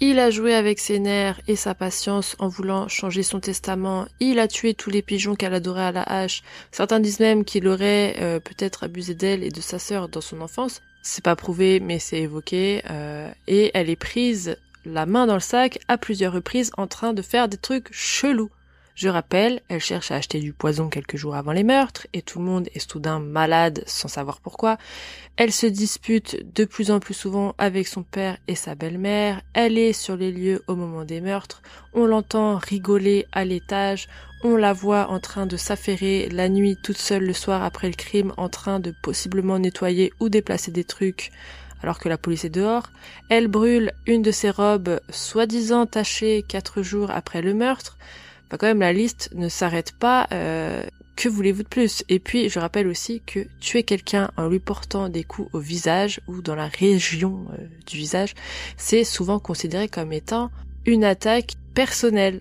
Il 0.00 0.20
a 0.20 0.30
joué 0.30 0.54
avec 0.54 0.78
ses 0.78 1.00
nerfs 1.00 1.40
et 1.48 1.56
sa 1.56 1.74
patience 1.74 2.36
en 2.38 2.46
voulant 2.46 2.86
changer 2.86 3.24
son 3.24 3.40
testament. 3.40 4.06
Il 4.20 4.38
a 4.38 4.46
tué 4.46 4.72
tous 4.72 4.90
les 4.90 5.02
pigeons 5.02 5.34
qu'elle 5.34 5.54
adorait 5.54 5.86
à 5.86 5.92
la 5.92 6.02
hache. 6.04 6.44
Certains 6.70 7.00
disent 7.00 7.18
même 7.18 7.44
qu'il 7.44 7.66
aurait 7.66 8.14
euh, 8.20 8.38
peut-être 8.38 8.84
abusé 8.84 9.16
d'elle 9.16 9.42
et 9.42 9.50
de 9.50 9.60
sa 9.60 9.80
sœur 9.80 10.08
dans 10.08 10.20
son 10.20 10.40
enfance. 10.40 10.82
C'est 11.02 11.24
pas 11.24 11.34
prouvé, 11.34 11.80
mais 11.80 11.98
c'est 11.98 12.20
évoqué. 12.20 12.82
Euh, 12.88 13.28
et 13.48 13.72
elle 13.74 13.90
est 13.90 13.96
prise 13.96 14.56
la 14.84 15.04
main 15.04 15.26
dans 15.26 15.34
le 15.34 15.40
sac 15.40 15.80
à 15.88 15.98
plusieurs 15.98 16.32
reprises 16.32 16.70
en 16.76 16.86
train 16.86 17.12
de 17.12 17.22
faire 17.22 17.48
des 17.48 17.56
trucs 17.56 17.92
chelous. 17.92 18.50
Je 18.98 19.08
rappelle, 19.08 19.60
elle 19.68 19.78
cherche 19.78 20.10
à 20.10 20.16
acheter 20.16 20.40
du 20.40 20.52
poison 20.52 20.88
quelques 20.88 21.16
jours 21.16 21.36
avant 21.36 21.52
les 21.52 21.62
meurtres, 21.62 22.08
et 22.14 22.20
tout 22.20 22.40
le 22.40 22.44
monde 22.44 22.68
est 22.74 22.90
soudain 22.90 23.20
malade 23.20 23.84
sans 23.86 24.08
savoir 24.08 24.40
pourquoi. 24.40 24.76
Elle 25.36 25.52
se 25.52 25.66
dispute 25.66 26.52
de 26.56 26.64
plus 26.64 26.90
en 26.90 26.98
plus 26.98 27.14
souvent 27.14 27.54
avec 27.58 27.86
son 27.86 28.02
père 28.02 28.38
et 28.48 28.56
sa 28.56 28.74
belle-mère. 28.74 29.40
Elle 29.54 29.78
est 29.78 29.92
sur 29.92 30.16
les 30.16 30.32
lieux 30.32 30.64
au 30.66 30.74
moment 30.74 31.04
des 31.04 31.20
meurtres. 31.20 31.62
On 31.94 32.06
l'entend 32.06 32.56
rigoler 32.56 33.24
à 33.30 33.44
l'étage. 33.44 34.08
On 34.42 34.56
la 34.56 34.72
voit 34.72 35.10
en 35.10 35.20
train 35.20 35.46
de 35.46 35.56
s'affairer 35.56 36.28
la 36.28 36.48
nuit 36.48 36.76
toute 36.82 36.98
seule 36.98 37.24
le 37.24 37.34
soir 37.34 37.62
après 37.62 37.86
le 37.86 37.94
crime, 37.94 38.32
en 38.36 38.48
train 38.48 38.80
de 38.80 38.92
possiblement 39.04 39.60
nettoyer 39.60 40.12
ou 40.18 40.28
déplacer 40.28 40.72
des 40.72 40.82
trucs 40.82 41.30
alors 41.84 42.00
que 42.00 42.08
la 42.08 42.18
police 42.18 42.44
est 42.44 42.50
dehors. 42.50 42.90
Elle 43.30 43.46
brûle 43.46 43.92
une 44.08 44.22
de 44.22 44.32
ses 44.32 44.50
robes 44.50 44.98
soi-disant 45.08 45.86
tachées 45.86 46.42
quatre 46.42 46.82
jours 46.82 47.12
après 47.12 47.42
le 47.42 47.54
meurtre 47.54 47.96
quand 48.56 48.66
même 48.66 48.80
la 48.80 48.92
liste 48.92 49.30
ne 49.34 49.48
s'arrête 49.48 49.92
pas 49.92 50.26
euh, 50.32 50.82
que 51.16 51.28
voulez-vous 51.28 51.64
de 51.64 51.68
plus? 51.68 52.04
Et 52.08 52.20
puis, 52.20 52.48
je 52.48 52.60
rappelle 52.60 52.86
aussi 52.86 53.20
que 53.26 53.40
tuer 53.60 53.82
quelqu'un 53.82 54.30
en 54.36 54.48
lui 54.48 54.60
portant 54.60 55.08
des 55.08 55.24
coups 55.24 55.50
au 55.52 55.58
visage 55.58 56.20
ou 56.28 56.42
dans 56.42 56.54
la 56.54 56.68
région 56.68 57.46
euh, 57.52 57.66
du 57.86 57.96
visage, 57.96 58.34
c'est 58.76 59.02
souvent 59.02 59.40
considéré 59.40 59.88
comme 59.88 60.12
étant 60.12 60.50
une 60.86 61.04
attaque 61.04 61.54
personnelle. 61.74 62.40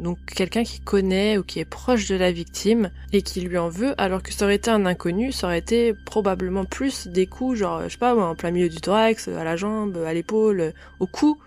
Donc 0.00 0.18
quelqu'un 0.26 0.64
qui 0.64 0.80
connaît 0.80 1.38
ou 1.38 1.44
qui 1.44 1.60
est 1.60 1.64
proche 1.64 2.08
de 2.08 2.16
la 2.16 2.30
victime 2.30 2.90
et 3.12 3.22
qui 3.22 3.40
lui 3.40 3.56
en 3.56 3.68
veut, 3.68 3.94
alors 3.96 4.22
que 4.22 4.32
ça 4.32 4.44
aurait 4.44 4.56
été 4.56 4.70
un 4.70 4.86
inconnu, 4.86 5.32
ça 5.32 5.46
aurait 5.46 5.58
été 5.58 5.94
probablement 6.04 6.64
plus 6.64 7.06
des 7.06 7.26
coups, 7.26 7.58
genre, 7.58 7.84
je 7.84 7.88
sais 7.90 7.98
pas, 7.98 8.14
en 8.14 8.34
plein 8.34 8.50
milieu 8.50 8.68
du 8.68 8.80
thorax, 8.80 9.28
à 9.28 9.44
la 9.44 9.56
jambe, 9.56 9.96
à 10.04 10.12
l'épaule, 10.12 10.74
au 11.00 11.06
cou. 11.06 11.38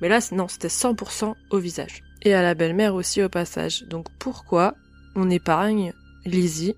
Mais 0.00 0.08
là, 0.08 0.18
non, 0.32 0.48
c'était 0.48 0.68
100% 0.68 1.34
au 1.50 1.58
visage. 1.58 2.02
Et 2.22 2.34
à 2.34 2.42
la 2.42 2.54
belle-mère 2.54 2.94
aussi 2.94 3.22
au 3.22 3.28
passage. 3.28 3.84
Donc 3.84 4.06
pourquoi 4.18 4.74
on 5.14 5.28
épargne 5.28 5.92
Lizzie 6.24 6.74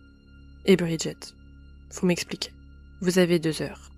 et 0.64 0.76
Bridget? 0.76 1.18
Faut 1.90 2.06
m'expliquer. 2.06 2.50
Vous 3.00 3.18
avez 3.18 3.38
deux 3.38 3.60
heures. 3.62 3.90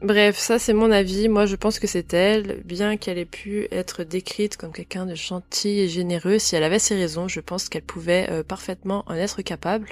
Bref, 0.00 0.38
ça 0.38 0.60
c'est 0.60 0.74
mon 0.74 0.92
avis. 0.92 1.28
Moi 1.28 1.46
je 1.46 1.56
pense 1.56 1.78
que 1.78 1.86
c'est 1.86 2.12
elle, 2.14 2.62
bien 2.64 2.96
qu'elle 2.96 3.18
ait 3.18 3.24
pu 3.24 3.66
être 3.72 4.04
décrite 4.04 4.56
comme 4.56 4.72
quelqu'un 4.72 5.06
de 5.06 5.14
gentil 5.14 5.80
et 5.80 5.88
généreux, 5.88 6.38
si 6.38 6.54
elle 6.54 6.62
avait 6.62 6.78
ses 6.78 6.94
raisons, 6.94 7.26
je 7.26 7.40
pense 7.40 7.68
qu'elle 7.68 7.82
pouvait 7.82 8.28
euh, 8.30 8.44
parfaitement 8.44 9.02
en 9.06 9.14
être 9.14 9.42
capable. 9.42 9.88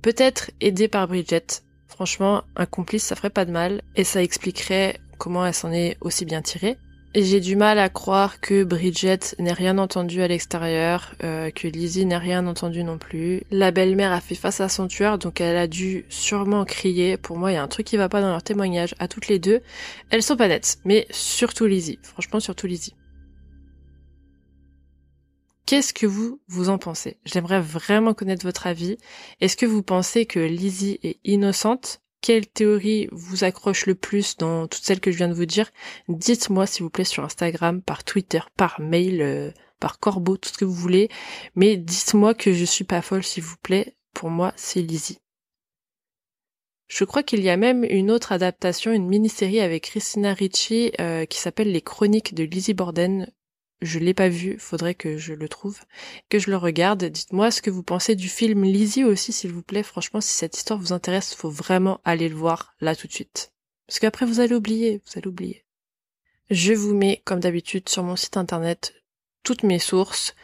Peut-être 0.00 0.50
aidée 0.60 0.88
par 0.88 1.08
Bridget. 1.08 1.62
Franchement, 1.88 2.44
un 2.56 2.66
complice 2.66 3.04
ça 3.04 3.16
ferait 3.16 3.30
pas 3.30 3.44
de 3.44 3.52
mal, 3.52 3.82
et 3.96 4.04
ça 4.04 4.22
expliquerait 4.22 4.98
comment 5.18 5.44
elle 5.44 5.54
s'en 5.54 5.72
est 5.72 5.96
aussi 6.00 6.24
bien 6.24 6.40
tirée. 6.40 6.78
J'ai 7.16 7.38
du 7.38 7.54
mal 7.54 7.78
à 7.78 7.88
croire 7.88 8.40
que 8.40 8.64
Bridget 8.64 9.36
n'ait 9.38 9.52
rien 9.52 9.78
entendu 9.78 10.20
à 10.20 10.26
l'extérieur, 10.26 11.14
euh, 11.22 11.52
que 11.52 11.68
Lizzie 11.68 12.06
n'ait 12.06 12.18
rien 12.18 12.44
entendu 12.48 12.82
non 12.82 12.98
plus. 12.98 13.44
La 13.52 13.70
belle-mère 13.70 14.10
a 14.10 14.20
fait 14.20 14.34
face 14.34 14.60
à 14.60 14.68
son 14.68 14.88
tueur, 14.88 15.16
donc 15.16 15.40
elle 15.40 15.56
a 15.56 15.68
dû 15.68 16.06
sûrement 16.08 16.64
crier. 16.64 17.16
Pour 17.16 17.38
moi, 17.38 17.52
il 17.52 17.54
y 17.54 17.56
a 17.56 17.62
un 17.62 17.68
truc 17.68 17.86
qui 17.86 17.96
va 17.96 18.08
pas 18.08 18.20
dans 18.20 18.30
leur 18.30 18.42
témoignage 18.42 18.96
à 18.98 19.06
toutes 19.06 19.28
les 19.28 19.38
deux. 19.38 19.60
Elles 20.10 20.24
sont 20.24 20.36
pas 20.36 20.48
nettes, 20.48 20.78
mais 20.84 21.06
surtout 21.10 21.66
Lizzie. 21.66 22.00
Franchement, 22.02 22.40
surtout 22.40 22.66
Lizzie. 22.66 22.96
Qu'est-ce 25.66 25.94
que 25.94 26.06
vous, 26.06 26.40
vous 26.48 26.68
en 26.68 26.78
pensez? 26.78 27.18
J'aimerais 27.24 27.60
vraiment 27.60 28.12
connaître 28.12 28.44
votre 28.44 28.66
avis. 28.66 28.96
Est-ce 29.40 29.56
que 29.56 29.66
vous 29.66 29.84
pensez 29.84 30.26
que 30.26 30.40
Lizzie 30.40 30.98
est 31.04 31.20
innocente? 31.22 32.00
Quelle 32.24 32.46
théorie 32.46 33.06
vous 33.12 33.44
accroche 33.44 33.84
le 33.84 33.94
plus 33.94 34.38
dans 34.38 34.66
toutes 34.66 34.82
celles 34.82 35.00
que 35.00 35.12
je 35.12 35.18
viens 35.18 35.28
de 35.28 35.34
vous 35.34 35.44
dire? 35.44 35.70
Dites-moi 36.08 36.66
s'il 36.66 36.82
vous 36.82 36.88
plaît 36.88 37.04
sur 37.04 37.22
Instagram, 37.22 37.82
par 37.82 38.02
Twitter, 38.02 38.40
par 38.56 38.80
mail, 38.80 39.20
euh, 39.20 39.50
par 39.78 39.98
corbeau, 39.98 40.38
tout 40.38 40.48
ce 40.48 40.56
que 40.56 40.64
vous 40.64 40.72
voulez. 40.72 41.10
Mais 41.54 41.76
dites-moi 41.76 42.32
que 42.32 42.54
je 42.54 42.64
suis 42.64 42.84
pas 42.84 43.02
folle 43.02 43.24
s'il 43.24 43.42
vous 43.42 43.58
plaît. 43.62 43.94
Pour 44.14 44.30
moi, 44.30 44.54
c'est 44.56 44.80
Lizzie. 44.80 45.18
Je 46.88 47.04
crois 47.04 47.22
qu'il 47.22 47.42
y 47.42 47.50
a 47.50 47.58
même 47.58 47.84
une 47.84 48.10
autre 48.10 48.32
adaptation, 48.32 48.90
une 48.92 49.06
mini-série 49.06 49.60
avec 49.60 49.84
Christina 49.84 50.32
Ricci 50.32 50.92
euh, 51.02 51.26
qui 51.26 51.38
s'appelle 51.38 51.72
Les 51.72 51.82
Chroniques 51.82 52.34
de 52.34 52.44
Lizzie 52.44 52.72
Borden. 52.72 53.30
Je 53.80 53.98
l'ai 53.98 54.14
pas 54.14 54.28
vu, 54.28 54.58
faudrait 54.58 54.94
que 54.94 55.18
je 55.18 55.34
le 55.34 55.48
trouve, 55.48 55.80
que 56.30 56.38
je 56.38 56.50
le 56.50 56.56
regarde. 56.56 57.04
Dites-moi 57.04 57.50
ce 57.50 57.60
que 57.60 57.70
vous 57.70 57.82
pensez 57.82 58.14
du 58.16 58.28
film 58.28 58.64
Lizzie 58.64 59.04
aussi, 59.04 59.32
s'il 59.32 59.52
vous 59.52 59.62
plaît. 59.62 59.82
Franchement, 59.82 60.20
si 60.20 60.32
cette 60.32 60.56
histoire 60.56 60.78
vous 60.78 60.92
intéresse, 60.92 61.34
faut 61.34 61.50
vraiment 61.50 62.00
aller 62.04 62.28
le 62.28 62.36
voir 62.36 62.74
là 62.80 62.96
tout 62.96 63.06
de 63.06 63.12
suite. 63.12 63.52
Parce 63.86 63.98
qu'après, 63.98 64.26
vous 64.26 64.40
allez 64.40 64.54
oublier, 64.54 65.02
vous 65.04 65.18
allez 65.18 65.28
oublier. 65.28 65.64
Je 66.50 66.72
vous 66.72 66.94
mets, 66.94 67.20
comme 67.24 67.40
d'habitude, 67.40 67.88
sur 67.88 68.02
mon 68.02 68.16
site 68.16 68.36
internet 68.36 68.94
toutes 69.44 69.62
mes 69.62 69.78
sources, 69.78 70.34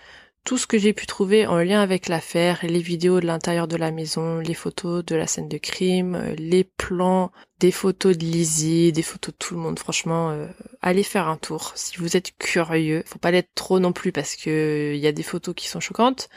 tout 0.45 0.59
ce 0.59 0.67
que 0.67 0.79
j'ai 0.79 0.93
pu 0.93 1.07
trouver 1.07 1.47
en 1.47 1.59
lien 1.59 1.81
avec 1.81 2.09
l'affaire, 2.09 2.61
les 2.63 2.81
vidéos 2.81 3.21
de 3.21 3.27
l'intérieur 3.27 3.69
de 3.69 3.77
la 3.77 3.91
maison, 3.91 4.39
les 4.39 4.55
photos 4.55 5.05
de 5.05 5.15
la 5.15 5.27
scène 5.27 5.49
de 5.49 5.59
crime, 5.59 6.15
euh, 6.15 6.35
les 6.37 6.65
plans, 6.65 7.31
des 7.59 7.71
photos 7.71 8.17
de 8.17 8.25
Lizzie, 8.25 8.93
des 8.93 9.03
photos 9.03 9.35
de 9.35 9.39
tout 9.39 9.55
le 9.55 9.61
monde. 9.61 9.79
Franchement, 9.79 10.31
euh, 10.31 10.47
allez 10.81 11.03
faire 11.03 11.29
un 11.29 11.37
tour 11.37 11.73
si 11.75 11.99
vous 11.99 12.17
êtes 12.17 12.37
curieux. 12.39 13.03
Faut 13.07 13.19
pas 13.19 13.31
l'être 13.31 13.51
trop 13.55 13.79
non 13.81 13.93
plus 13.93 14.13
parce 14.13 14.35
que 14.37 14.93
il 14.95 15.01
y 15.01 15.07
a 15.07 15.13
des 15.13 15.23
photos 15.23 15.55
qui 15.55 15.69
sont 15.69 15.81
choquantes, 15.81 16.29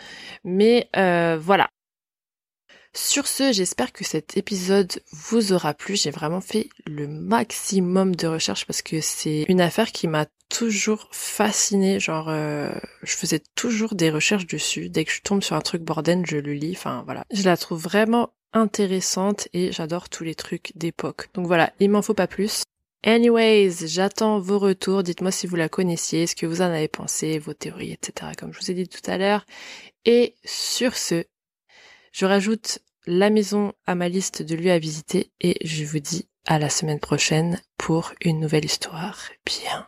mais 0.44 0.90
euh, 0.98 1.38
voilà. 1.42 1.70
Sur 2.96 3.26
ce, 3.26 3.52
j'espère 3.52 3.92
que 3.92 4.04
cet 4.04 4.38
épisode 4.38 5.02
vous 5.12 5.52
aura 5.52 5.74
plu. 5.74 5.96
J'ai 5.96 6.12
vraiment 6.12 6.42
fait 6.42 6.70
le 6.86 7.08
maximum 7.08 8.16
de 8.16 8.28
recherches 8.28 8.66
parce 8.66 8.84
que 8.84 9.02
c'est 9.02 9.46
une 9.50 9.62
affaire 9.62 9.92
qui 9.92 10.08
m'a 10.08 10.28
toujours 10.50 11.10
fascinée. 11.12 12.00
Genre, 12.00 12.30
euh, 12.30 12.72
je 13.02 13.16
faisais 13.16 13.42
toujours 13.56 13.96
des 13.96 14.12
recherches 14.12 14.46
dessus. 14.46 14.90
Dès 14.90 15.06
que 15.06 15.12
je 15.12 15.22
tombe 15.22 15.42
sur 15.42 15.56
un 15.56 15.62
truc 15.62 15.82
borden, 15.82 16.24
je 16.24 16.38
le 16.38 16.54
lis. 16.54 16.76
Enfin, 16.78 17.02
voilà. 17.06 17.26
Je 17.32 17.42
la 17.44 17.58
trouve 17.58 17.82
vraiment 17.82 18.30
intéressante 18.54 19.48
et 19.54 19.72
j'adore 19.72 20.10
tous 20.10 20.24
les 20.24 20.36
trucs 20.36 20.72
d'époque. 20.76 21.30
Donc 21.34 21.48
voilà, 21.48 21.74
il 21.80 21.90
m'en 21.90 22.04
faut 22.04 22.14
pas 22.14 22.28
plus. 22.28 22.62
Anyways, 23.04 23.88
j'attends 23.88 24.40
vos 24.40 24.60
retours. 24.60 25.02
Dites-moi 25.02 25.32
si 25.32 25.48
vous 25.48 25.56
la 25.56 25.68
connaissiez, 25.68 26.28
ce 26.28 26.36
que 26.36 26.46
vous 26.46 26.62
en 26.62 26.66
avez 26.66 26.88
pensé, 26.88 27.40
vos 27.40 27.54
théories, 27.54 27.92
etc. 27.92 28.32
Comme 28.38 28.54
je 28.54 28.60
vous 28.60 28.70
ai 28.72 28.76
dit 28.76 28.88
tout 28.88 29.02
à 29.10 29.18
l'heure. 29.18 29.46
Et 30.06 30.36
sur 30.46 30.96
ce, 30.96 31.26
je 32.14 32.26
rajoute 32.26 32.80
la 33.06 33.30
maison 33.30 33.74
à 33.86 33.96
ma 33.96 34.08
liste 34.08 34.42
de 34.44 34.56
lieux 34.56 34.72
à 34.72 34.80
visiter 34.80 35.32
et 35.42 35.58
je 35.68 35.84
vous 35.84 36.00
dis 36.00 36.30
à 36.46 36.60
la 36.60 36.70
semaine 36.70 37.00
prochaine 37.00 37.60
pour 37.78 38.14
une 38.22 38.40
nouvelle 38.40 38.66
histoire 38.66 39.20
bien 39.46 39.88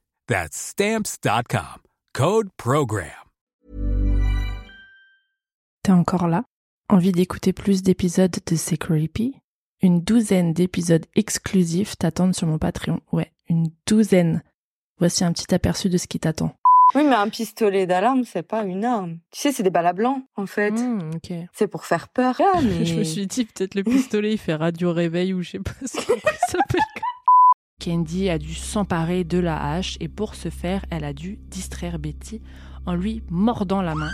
That's 0.27 0.55
stamps.com. 0.55 1.81
Code 2.13 2.49
Program. 2.57 3.07
T'es 5.83 5.91
encore 5.91 6.27
là? 6.27 6.43
Envie 6.89 7.11
d'écouter 7.11 7.53
plus 7.53 7.81
d'épisodes 7.81 8.35
de 8.45 8.55
C'est 8.55 8.77
Creepy? 8.77 9.35
Une 9.81 10.01
douzaine 10.01 10.53
d'épisodes 10.53 11.05
exclusifs 11.15 11.97
t'attendent 11.97 12.35
sur 12.35 12.47
mon 12.47 12.59
Patreon. 12.59 12.99
Ouais, 13.11 13.31
une 13.49 13.71
douzaine. 13.87 14.43
Voici 14.99 15.23
un 15.23 15.31
petit 15.33 15.53
aperçu 15.55 15.89
de 15.89 15.97
ce 15.97 16.07
qui 16.07 16.19
t'attend. 16.19 16.55
Oui, 16.93 17.03
mais 17.03 17.15
un 17.15 17.29
pistolet 17.29 17.87
d'alarme, 17.87 18.23
c'est 18.25 18.43
pas 18.43 18.63
une 18.63 18.85
arme. 18.85 19.17
Tu 19.31 19.39
sais, 19.39 19.51
c'est 19.51 19.63
des 19.63 19.69
balles 19.69 19.87
à 19.87 19.93
blanc, 19.93 20.21
en 20.35 20.45
fait. 20.45 20.73
Ok. 21.15 21.33
C'est 21.53 21.67
pour 21.67 21.85
faire 21.85 22.09
peur. 22.09 22.39
Ah, 22.39 22.59
mais... 22.61 22.85
Je 22.85 22.95
me 22.95 23.03
suis 23.03 23.25
dit, 23.25 23.45
peut-être 23.45 23.75
le 23.75 23.83
pistolet, 23.83 24.33
il 24.33 24.37
fait 24.37 24.55
radio 24.55 24.93
réveil 24.93 25.33
ou 25.33 25.41
je 25.41 25.51
sais 25.51 25.59
pas 25.59 25.71
ce 25.85 25.97
qu'on 26.05 26.19
s'appelle. 26.47 26.81
Candy 27.83 28.29
a 28.29 28.37
dû 28.37 28.53
s'emparer 28.53 29.23
de 29.23 29.39
la 29.39 29.73
hache 29.73 29.97
et 29.99 30.07
pour 30.07 30.35
ce 30.35 30.49
faire, 30.49 30.85
elle 30.91 31.03
a 31.03 31.13
dû 31.13 31.39
distraire 31.49 31.97
Betty 31.97 32.39
en 32.85 32.93
lui 32.93 33.23
mordant 33.29 33.81
la 33.81 33.95
main. 33.95 34.11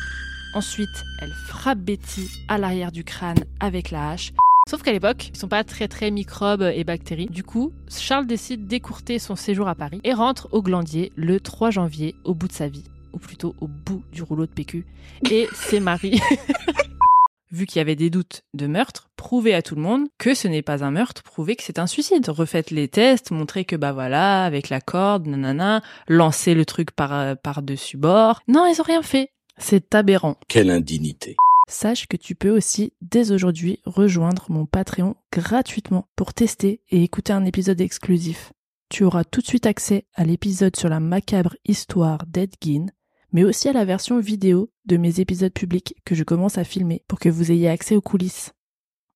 Ensuite, 0.53 1.03
elle 1.21 1.33
frappe 1.47 1.79
Betty 1.79 2.29
à 2.47 2.57
l'arrière 2.57 2.93
du 2.93 3.03
crâne 3.03 3.43
avec 3.59 3.91
la 3.91 4.11
hache. 4.11 4.31
Sauf 4.69 4.83
qu'à 4.83 4.91
l'époque, 4.91 5.29
ils 5.33 5.37
sont 5.37 5.47
pas 5.47 5.63
très 5.63 5.87
très 5.87 6.11
microbes 6.11 6.71
et 6.73 6.83
bactéries. 6.83 7.27
Du 7.27 7.43
coup, 7.43 7.73
Charles 7.89 8.25
décide 8.27 8.67
d'écourter 8.67 9.19
son 9.19 9.35
séjour 9.35 9.67
à 9.67 9.75
Paris 9.75 9.99
et 10.03 10.13
rentre 10.13 10.47
au 10.51 10.61
Glandier 10.61 11.11
le 11.15 11.39
3 11.39 11.69
janvier 11.69 12.15
au 12.23 12.33
bout 12.33 12.47
de 12.47 12.53
sa 12.53 12.67
vie, 12.67 12.85
ou 13.13 13.17
plutôt 13.17 13.55
au 13.59 13.67
bout 13.67 14.03
du 14.13 14.23
rouleau 14.23 14.45
de 14.45 14.51
PQ. 14.51 14.85
Et 15.29 15.47
c'est 15.53 15.79
Marie. 15.79 16.21
Vu 17.51 17.65
qu'il 17.65 17.77
y 17.77 17.81
avait 17.81 17.95
des 17.95 18.09
doutes 18.09 18.43
de 18.53 18.67
meurtre, 18.67 19.09
prouvez 19.15 19.53
à 19.53 19.61
tout 19.61 19.75
le 19.75 19.81
monde 19.81 20.07
que 20.17 20.33
ce 20.33 20.47
n'est 20.47 20.61
pas 20.61 20.83
un 20.83 20.91
meurtre, 20.91 21.23
prouvez 21.23 21.55
que 21.55 21.63
c'est 21.63 21.79
un 21.79 21.87
suicide. 21.87 22.27
Refaites 22.27 22.71
les 22.71 22.87
tests, 22.87 23.31
montrez 23.31 23.63
que 23.63 23.75
bah 23.75 23.93
voilà, 23.93 24.43
avec 24.43 24.69
la 24.69 24.81
corde, 24.81 25.27
nanana, 25.27 25.81
lancez 26.07 26.53
le 26.53 26.65
truc 26.65 26.91
par, 26.91 27.37
par 27.37 27.61
dessus 27.61 27.97
bord. 27.97 28.41
Non, 28.47 28.65
ils 28.65 28.81
ont 28.81 28.85
rien 28.85 29.01
fait. 29.01 29.31
C'est 29.57 29.95
aberrant. 29.95 30.35
Quelle 30.47 30.69
indignité. 30.69 31.37
Sache 31.69 32.07
que 32.07 32.17
tu 32.17 32.35
peux 32.35 32.49
aussi 32.49 32.93
dès 33.01 33.31
aujourd'hui 33.31 33.79
rejoindre 33.85 34.45
mon 34.49 34.65
Patreon 34.65 35.15
gratuitement 35.33 36.07
pour 36.15 36.33
tester 36.33 36.79
et 36.89 37.03
écouter 37.03 37.33
un 37.33 37.45
épisode 37.45 37.81
exclusif. 37.81 38.53
Tu 38.89 39.03
auras 39.03 39.25
tout 39.25 39.41
de 39.41 39.47
suite 39.47 39.65
accès 39.65 40.05
à 40.15 40.23
l'épisode 40.23 40.77
sur 40.77 40.87
la 40.87 41.01
macabre 41.01 41.57
histoire 41.65 42.25
d'Edgin, 42.25 42.85
mais 43.31 43.43
aussi 43.43 43.69
à 43.69 43.73
la 43.73 43.85
version 43.85 44.19
vidéo 44.19 44.69
de 44.85 44.97
mes 44.97 45.19
épisodes 45.19 45.53
publics 45.53 45.95
que 46.05 46.15
je 46.15 46.23
commence 46.23 46.57
à 46.57 46.63
filmer 46.63 47.03
pour 47.07 47.19
que 47.19 47.29
vous 47.29 47.51
ayez 47.51 47.69
accès 47.69 47.95
aux 47.95 48.01
coulisses. 48.01 48.53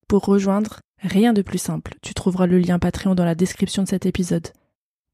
Pour 0.08 0.24
rejoindre, 0.24 0.80
rien 0.98 1.32
de 1.32 1.42
plus 1.42 1.58
simple. 1.58 1.94
Tu 2.02 2.14
trouveras 2.14 2.46
le 2.46 2.58
lien 2.58 2.78
Patreon 2.78 3.14
dans 3.14 3.24
la 3.24 3.34
description 3.34 3.82
de 3.82 3.88
cet 3.88 4.06
épisode. 4.06 4.48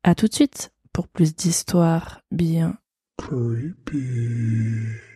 À 0.02 0.14
tout 0.14 0.26
de 0.26 0.34
suite 0.34 0.72
pour 0.92 1.08
plus 1.08 1.34
d'histoires 1.34 2.20
bien 2.30 2.76
Creepy. 3.18 5.07